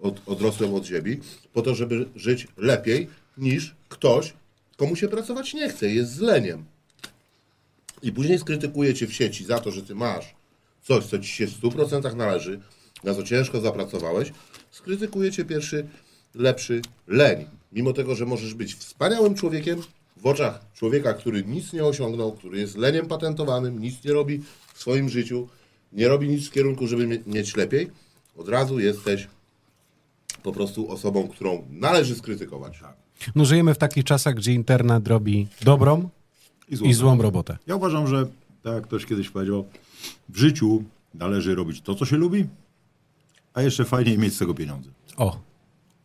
od, 0.00 0.28
odrosłem 0.28 0.74
od 0.74 0.84
ziemi, 0.84 1.20
po 1.52 1.62
to, 1.62 1.74
żeby 1.74 2.08
żyć 2.16 2.48
lepiej 2.56 3.08
niż 3.38 3.74
ktoś, 3.88 4.32
komu 4.76 4.96
się 4.96 5.08
pracować 5.08 5.54
nie 5.54 5.68
chce, 5.68 5.90
jest 5.90 6.12
zleniem. 6.12 6.64
I 8.02 8.12
później 8.12 8.38
skrytykuje 8.38 8.94
cię 8.94 9.06
w 9.06 9.12
sieci 9.14 9.44
za 9.44 9.58
to, 9.58 9.70
że 9.70 9.82
ty 9.82 9.94
masz 9.94 10.34
coś, 10.82 11.04
co 11.06 11.18
ci 11.18 11.28
się 11.28 11.46
w 11.46 11.60
100% 11.60 12.16
należy, 12.16 12.60
na 13.04 13.14
co 13.14 13.22
ciężko 13.22 13.60
zapracowałeś, 13.60 14.32
skrytykuje 14.70 15.32
cię 15.32 15.44
pierwszy, 15.44 15.86
lepszy 16.34 16.82
leń. 17.06 17.44
Mimo 17.72 17.92
tego, 17.92 18.14
że 18.14 18.26
możesz 18.26 18.54
być 18.54 18.74
wspaniałym 18.74 19.34
człowiekiem 19.34 19.82
w 20.16 20.26
oczach 20.26 20.60
człowieka, 20.74 21.12
który 21.14 21.44
nic 21.44 21.72
nie 21.72 21.84
osiągnął, 21.84 22.32
który 22.32 22.58
jest 22.60 22.76
leniem 22.76 23.06
patentowanym, 23.06 23.78
nic 23.78 24.04
nie 24.04 24.12
robi 24.12 24.42
w 24.74 24.80
swoim 24.80 25.08
życiu, 25.08 25.48
nie 25.92 26.08
robi 26.08 26.28
nic 26.28 26.48
w 26.48 26.52
kierunku, 26.52 26.86
żeby 26.86 27.06
mie- 27.06 27.22
mieć 27.26 27.56
lepiej, 27.56 27.90
od 28.36 28.48
razu 28.48 28.78
jesteś 28.80 29.28
po 30.42 30.52
prostu 30.52 30.90
osobą, 30.90 31.28
którą 31.28 31.66
należy 31.70 32.14
skrytykować. 32.14 32.80
No 33.34 33.44
żyjemy 33.44 33.74
w 33.74 33.78
takich 33.78 34.04
czasach, 34.04 34.34
gdzie 34.34 34.52
internet 34.52 35.08
robi 35.08 35.48
dobrą 35.62 36.08
i 36.70 36.94
złą 36.94 37.22
robotę. 37.22 37.58
Ja 37.66 37.76
uważam, 37.76 38.06
że 38.06 38.26
tak 38.62 38.74
jak 38.74 38.84
ktoś 38.84 39.06
kiedyś 39.06 39.30
powiedział, 39.30 39.64
w 40.28 40.36
życiu 40.36 40.84
należy 41.14 41.54
robić 41.54 41.80
to, 41.80 41.94
co 41.94 42.04
się 42.04 42.16
lubi, 42.16 42.46
a 43.54 43.62
jeszcze 43.62 43.84
fajniej 43.84 44.18
mieć 44.18 44.34
z 44.34 44.38
tego 44.38 44.54
pieniądze. 44.54 44.90
O, 45.16 45.38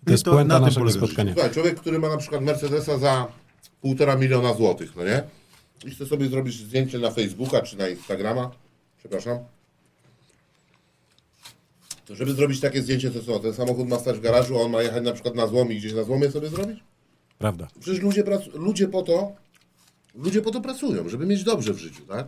I 0.04 0.06
to 0.06 0.12
jest 0.12 0.24
to 0.24 0.32
puenta 0.32 0.54
na 0.54 0.60
tym 0.60 0.66
naszego 0.84 0.92
spotkania. 0.92 1.34
Słuchaj, 1.34 1.52
człowiek, 1.52 1.80
który 1.80 2.00
ma 2.00 2.10
na 2.10 2.18
przykład 2.18 2.42
Mercedesa 2.42 2.98
za 2.98 3.28
półtora 3.82 4.16
miliona 4.16 4.54
złotych, 4.54 4.96
no 4.96 5.04
nie? 5.04 5.24
I 5.86 5.92
chce 5.92 6.06
sobie 6.06 6.28
zrobić 6.28 6.56
zdjęcie 6.56 7.00
na 7.00 7.12
Facebooka 7.12 7.62
czy 7.62 7.78
na 7.78 7.90
Instagrama, 7.90 8.52
przepraszam, 9.00 9.38
to 12.06 12.16
żeby 12.16 12.34
zrobić 12.34 12.60
takie 12.60 12.82
zdjęcie, 12.82 13.12
to 13.12 13.24
co, 13.24 13.40
ten 13.40 13.54
samochód 13.54 13.88
ma 13.88 14.00
stać 14.00 14.18
w 14.18 14.22
garażu, 14.22 14.58
a 14.58 14.62
on 14.62 14.72
ma 14.72 14.82
jechać 14.82 15.04
na 15.04 15.12
przykład 15.14 15.36
na 15.36 15.48
złom 15.48 15.72
i 15.72 15.76
gdzieś 15.78 15.94
na 15.94 16.04
złomie 16.04 16.32
sobie 16.32 16.50
zrobić? 16.50 16.80
Prawda. 17.38 17.68
Przecież 17.80 18.02
ludzie, 18.02 18.24
prac- 18.24 18.54
ludzie 18.54 18.88
po 18.88 19.02
to, 19.02 19.32
ludzie 20.16 20.42
po 20.42 20.52
to 20.52 20.62
pracują, 20.62 21.10
żeby 21.10 21.26
mieć 21.26 21.44
dobrze 21.44 21.74
w 21.74 21.78
życiu, 21.78 22.06
tak? 22.06 22.28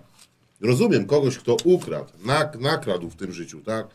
Rozumiem 0.62 1.06
kogoś, 1.06 1.38
kto 1.38 1.58
ukradł, 1.64 2.12
nak- 2.26 2.60
nakradł 2.60 3.10
w 3.10 3.16
tym 3.16 3.32
życiu, 3.32 3.62
tak? 3.62 3.88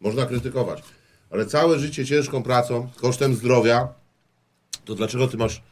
Można 0.00 0.26
krytykować. 0.26 0.82
Ale 1.30 1.46
całe 1.46 1.78
życie 1.78 2.06
ciężką 2.06 2.42
pracą, 2.42 2.88
kosztem 2.96 3.34
zdrowia, 3.34 3.88
to 4.84 4.94
dlaczego 4.94 5.28
ty 5.28 5.36
masz 5.36 5.62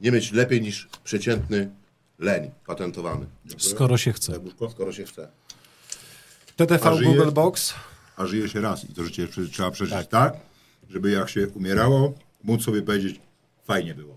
nie 0.00 0.12
mieć 0.12 0.32
lepiej 0.32 0.62
niż 0.62 0.88
przeciętny 1.04 1.70
leń 2.18 2.50
patentowany? 2.66 3.26
Skoro 3.58 3.96
się 3.96 4.12
chce. 4.12 4.32
Skoro 4.70 4.92
się 4.92 5.04
chce. 5.04 5.28
TTV 6.56 6.90
A 6.90 6.94
żyje- 6.94 7.04
Google 7.14 7.30
Box. 7.32 7.74
A 8.16 8.26
żyje 8.26 8.48
się 8.48 8.60
raz 8.60 8.84
i 8.90 8.94
to 8.94 9.04
życie 9.04 9.26
prze- 9.28 9.48
trzeba 9.48 9.70
przeżyć 9.70 10.06
tak. 10.10 10.34
żeby 10.90 11.10
jak 11.10 11.28
się 11.28 11.48
umierało, 11.48 12.12
móc 12.44 12.64
sobie 12.64 12.82
powiedzieć, 12.82 13.20
fajnie 13.64 13.94
było. 13.94 14.16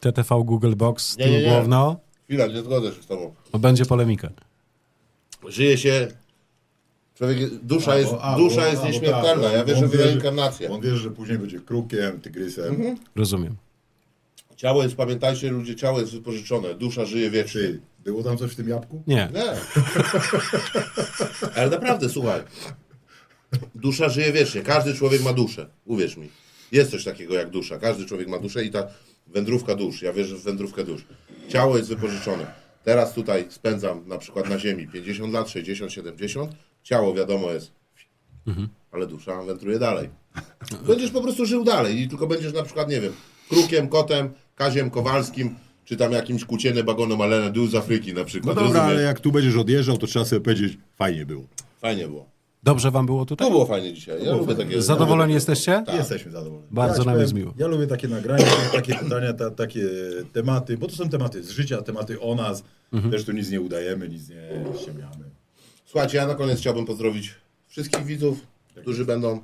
TTV 0.00 0.42
Google 0.44 0.74
Box. 0.76 1.16
Nie, 1.18 1.30
nie, 1.30 1.42
nie. 1.42 1.48
Główno. 1.56 2.00
Chwila, 2.24 2.46
nie 2.46 2.62
zgodzę 2.62 2.92
się 2.92 3.02
z 3.02 3.06
tobą. 3.06 3.34
Bo 3.52 3.58
będzie 3.58 3.84
polemika. 3.86 4.30
Żyje 5.48 5.78
się... 5.78 6.08
Człowiek, 7.14 7.54
dusza 7.54 7.98
jest, 7.98 8.12
Albo- 8.20 8.36
dusza 8.36 8.60
albo 8.62 8.70
jest 8.70 8.82
tak, 8.82 8.92
nieśmiertelna. 8.92 9.52
Ja 9.52 9.64
wierzę 9.64 9.88
w 9.88 9.94
reinkarnację. 9.94 10.70
On 10.70 10.80
wie, 10.80 10.96
że 10.96 11.10
później 11.10 11.38
będzie 11.38 11.60
krukiem, 11.60 12.20
tygrysem. 12.20 12.96
Rozumiem. 13.16 13.56
Ciało 14.56 14.82
jest, 14.82 14.96
pamiętajcie 14.96 15.50
ludzie, 15.50 15.76
ciało 15.76 16.00
jest 16.00 16.12
wypożyczone, 16.12 16.74
dusza 16.74 17.04
żyje 17.04 17.30
wiecznie. 17.30 17.60
Czy 17.60 17.80
było 18.04 18.22
tam 18.22 18.38
coś 18.38 18.52
w 18.52 18.56
tym 18.56 18.68
jabłku? 18.68 19.02
Nie. 19.06 19.28
Nie. 19.34 19.44
Ale 21.56 21.70
naprawdę, 21.70 22.08
słuchaj. 22.08 22.40
Dusza 23.74 24.08
żyje 24.08 24.32
wiecznie. 24.32 24.62
Każdy 24.62 24.94
człowiek 24.94 25.22
ma 25.22 25.32
duszę. 25.32 25.66
Uwierz 25.84 26.16
mi. 26.16 26.28
Jest 26.72 26.90
coś 26.90 27.04
takiego 27.04 27.34
jak 27.34 27.50
dusza. 27.50 27.78
Każdy 27.78 28.06
człowiek 28.06 28.28
ma 28.28 28.38
duszę 28.38 28.64
i 28.64 28.70
ta 28.70 28.86
wędrówka 29.26 29.74
dusz. 29.74 30.02
Ja 30.02 30.12
wierzę 30.12 30.36
w 30.36 30.42
wędrówkę 30.42 30.84
dusz. 30.84 31.04
Ciało 31.48 31.76
jest 31.76 31.88
wypożyczone. 31.88 32.46
Teraz 32.84 33.12
tutaj 33.14 33.46
spędzam 33.48 34.08
na 34.08 34.18
przykład 34.18 34.48
na 34.48 34.58
ziemi 34.58 34.88
50 34.88 35.32
lat, 35.34 35.48
60, 35.48 35.92
70. 35.92 36.52
Ciało 36.82 37.14
wiadomo 37.14 37.50
jest. 37.52 37.72
Ale 38.92 39.06
dusza 39.06 39.42
wędruje 39.42 39.78
dalej. 39.78 40.08
Będziesz 40.86 41.10
po 41.10 41.20
prostu 41.22 41.46
żył 41.46 41.64
dalej 41.64 42.00
i 42.00 42.08
tylko 42.08 42.26
będziesz 42.26 42.52
na 42.52 42.62
przykład, 42.62 42.88
nie 42.90 43.00
wiem, 43.00 43.12
krukiem, 43.48 43.88
kotem, 43.88 44.30
Kaziem 44.54 44.90
Kowalskim, 44.90 45.54
czy 45.84 45.96
tam 45.96 46.12
jakimś 46.12 46.44
kucieny 46.44 46.84
bagonem 46.84 47.20
Alena 47.20 47.50
Dół 47.50 47.66
z 47.66 47.74
Afryki 47.74 48.14
na 48.14 48.20
No 48.20 48.26
przykład. 48.26 48.54
dobra, 48.56 48.62
rozumiesz? 48.72 48.86
ale 48.90 49.02
jak 49.02 49.20
tu 49.20 49.32
będziesz 49.32 49.56
odjeżdżał, 49.56 49.96
to 49.98 50.06
trzeba 50.06 50.24
sobie 50.24 50.40
powiedzieć, 50.40 50.78
fajnie 50.96 51.26
było. 51.26 51.44
Fajnie 51.80 52.08
było. 52.08 52.26
Dobrze 52.64 52.90
wam 52.90 53.06
było 53.06 53.24
To 53.24 53.28
tutaj? 53.36 53.50
było 53.50 53.66
fajnie 53.66 53.92
dzisiaj. 53.92 54.24
Ja 54.24 54.32
lubię 54.36 54.54
takie... 54.54 54.82
Zadowoleni 54.82 55.32
ja 55.32 55.34
jesteście? 55.34 55.84
Jesteśmy 55.96 56.32
zadowoleni. 56.32 56.68
Bardzo 56.70 57.02
ci 57.02 57.08
nam 57.08 57.20
jest 57.20 57.34
miło. 57.34 57.54
Ja 57.58 57.66
lubię 57.66 57.86
takie 57.86 58.08
nagrania, 58.08 58.46
takie 58.72 58.94
pytania, 58.94 59.32
ta, 59.32 59.50
takie 59.50 59.80
tematy, 60.32 60.78
bo 60.78 60.86
to 60.86 60.96
są 60.96 61.08
tematy 61.08 61.42
z 61.42 61.50
życia, 61.50 61.82
tematy 61.82 62.20
o 62.20 62.34
nas. 62.34 62.64
Mhm. 62.92 63.12
Też 63.12 63.24
tu 63.24 63.32
nic 63.32 63.50
nie 63.50 63.60
udajemy, 63.60 64.08
nic 64.08 64.28
nie 64.28 64.48
ściemniamy. 64.82 65.24
Słuchajcie, 65.84 66.16
ja 66.16 66.26
na 66.26 66.34
koniec 66.34 66.58
chciałbym 66.58 66.84
pozdrowić 66.86 67.34
wszystkich 67.66 68.04
widzów, 68.04 68.38
którzy 68.82 69.04
będą 69.04 69.40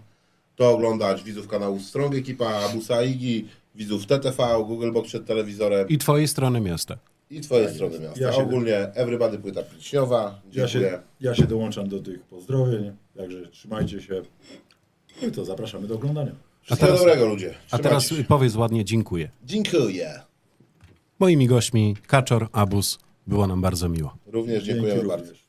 to 0.56 0.70
oglądać. 0.70 1.22
Widzów 1.22 1.48
kanału 1.48 1.80
Strong 1.80 2.14
Ekipa, 2.14 2.46
Abusa 2.48 3.02
Igi, 3.02 3.48
widzów 3.74 4.06
TTV, 4.06 4.64
Google 4.66 4.92
Box 4.92 5.08
przed 5.08 5.26
telewizorem 5.26 5.88
I 5.88 5.98
twojej 5.98 6.28
strony 6.28 6.60
miasta. 6.60 6.98
i 7.30 7.40
Twojej 7.40 7.74
strony 7.74 7.98
miasta. 7.98 8.20
Ja 8.20 8.34
Ogólnie 8.34 8.76
Everybody 8.94 9.38
Płyta 9.38 9.62
Pliśniowa. 9.62 10.40
Ja 10.52 10.66
Dziękuję. 10.66 10.90
się, 10.90 10.98
ja 11.20 11.34
się 11.34 11.46
dołączam 11.46 11.88
do 11.88 11.98
tych 11.98 12.22
pozdrowień, 12.22 12.92
także 13.16 13.46
trzymajcie 13.50 14.02
się. 14.02 14.22
No 15.22 15.28
i 15.28 15.32
to 15.32 15.44
zapraszamy 15.44 15.86
do 15.86 15.94
oglądania. 15.94 16.32
Wszystkiego 16.62 16.86
teraz- 16.92 17.00
dobrego 17.04 17.26
ludzie. 17.26 17.50
A 17.50 17.78
Trzymajcie 17.78 17.82
teraz 17.88 18.08
się. 18.08 18.24
powiedz 18.24 18.54
ładnie 18.56 18.84
dziękuję. 18.84 19.30
Dziękuję. 19.44 20.20
Moimi 21.18 21.46
gośćmi 21.46 21.96
Kaczor, 22.06 22.48
Abus. 22.52 22.98
Było 23.26 23.46
nam 23.46 23.60
bardzo 23.60 23.88
miło. 23.88 24.16
Również 24.26 24.64
Dzięki 24.64 24.80
dziękujemy 24.82 25.08
bardzo. 25.08 25.24
również. 25.26 25.44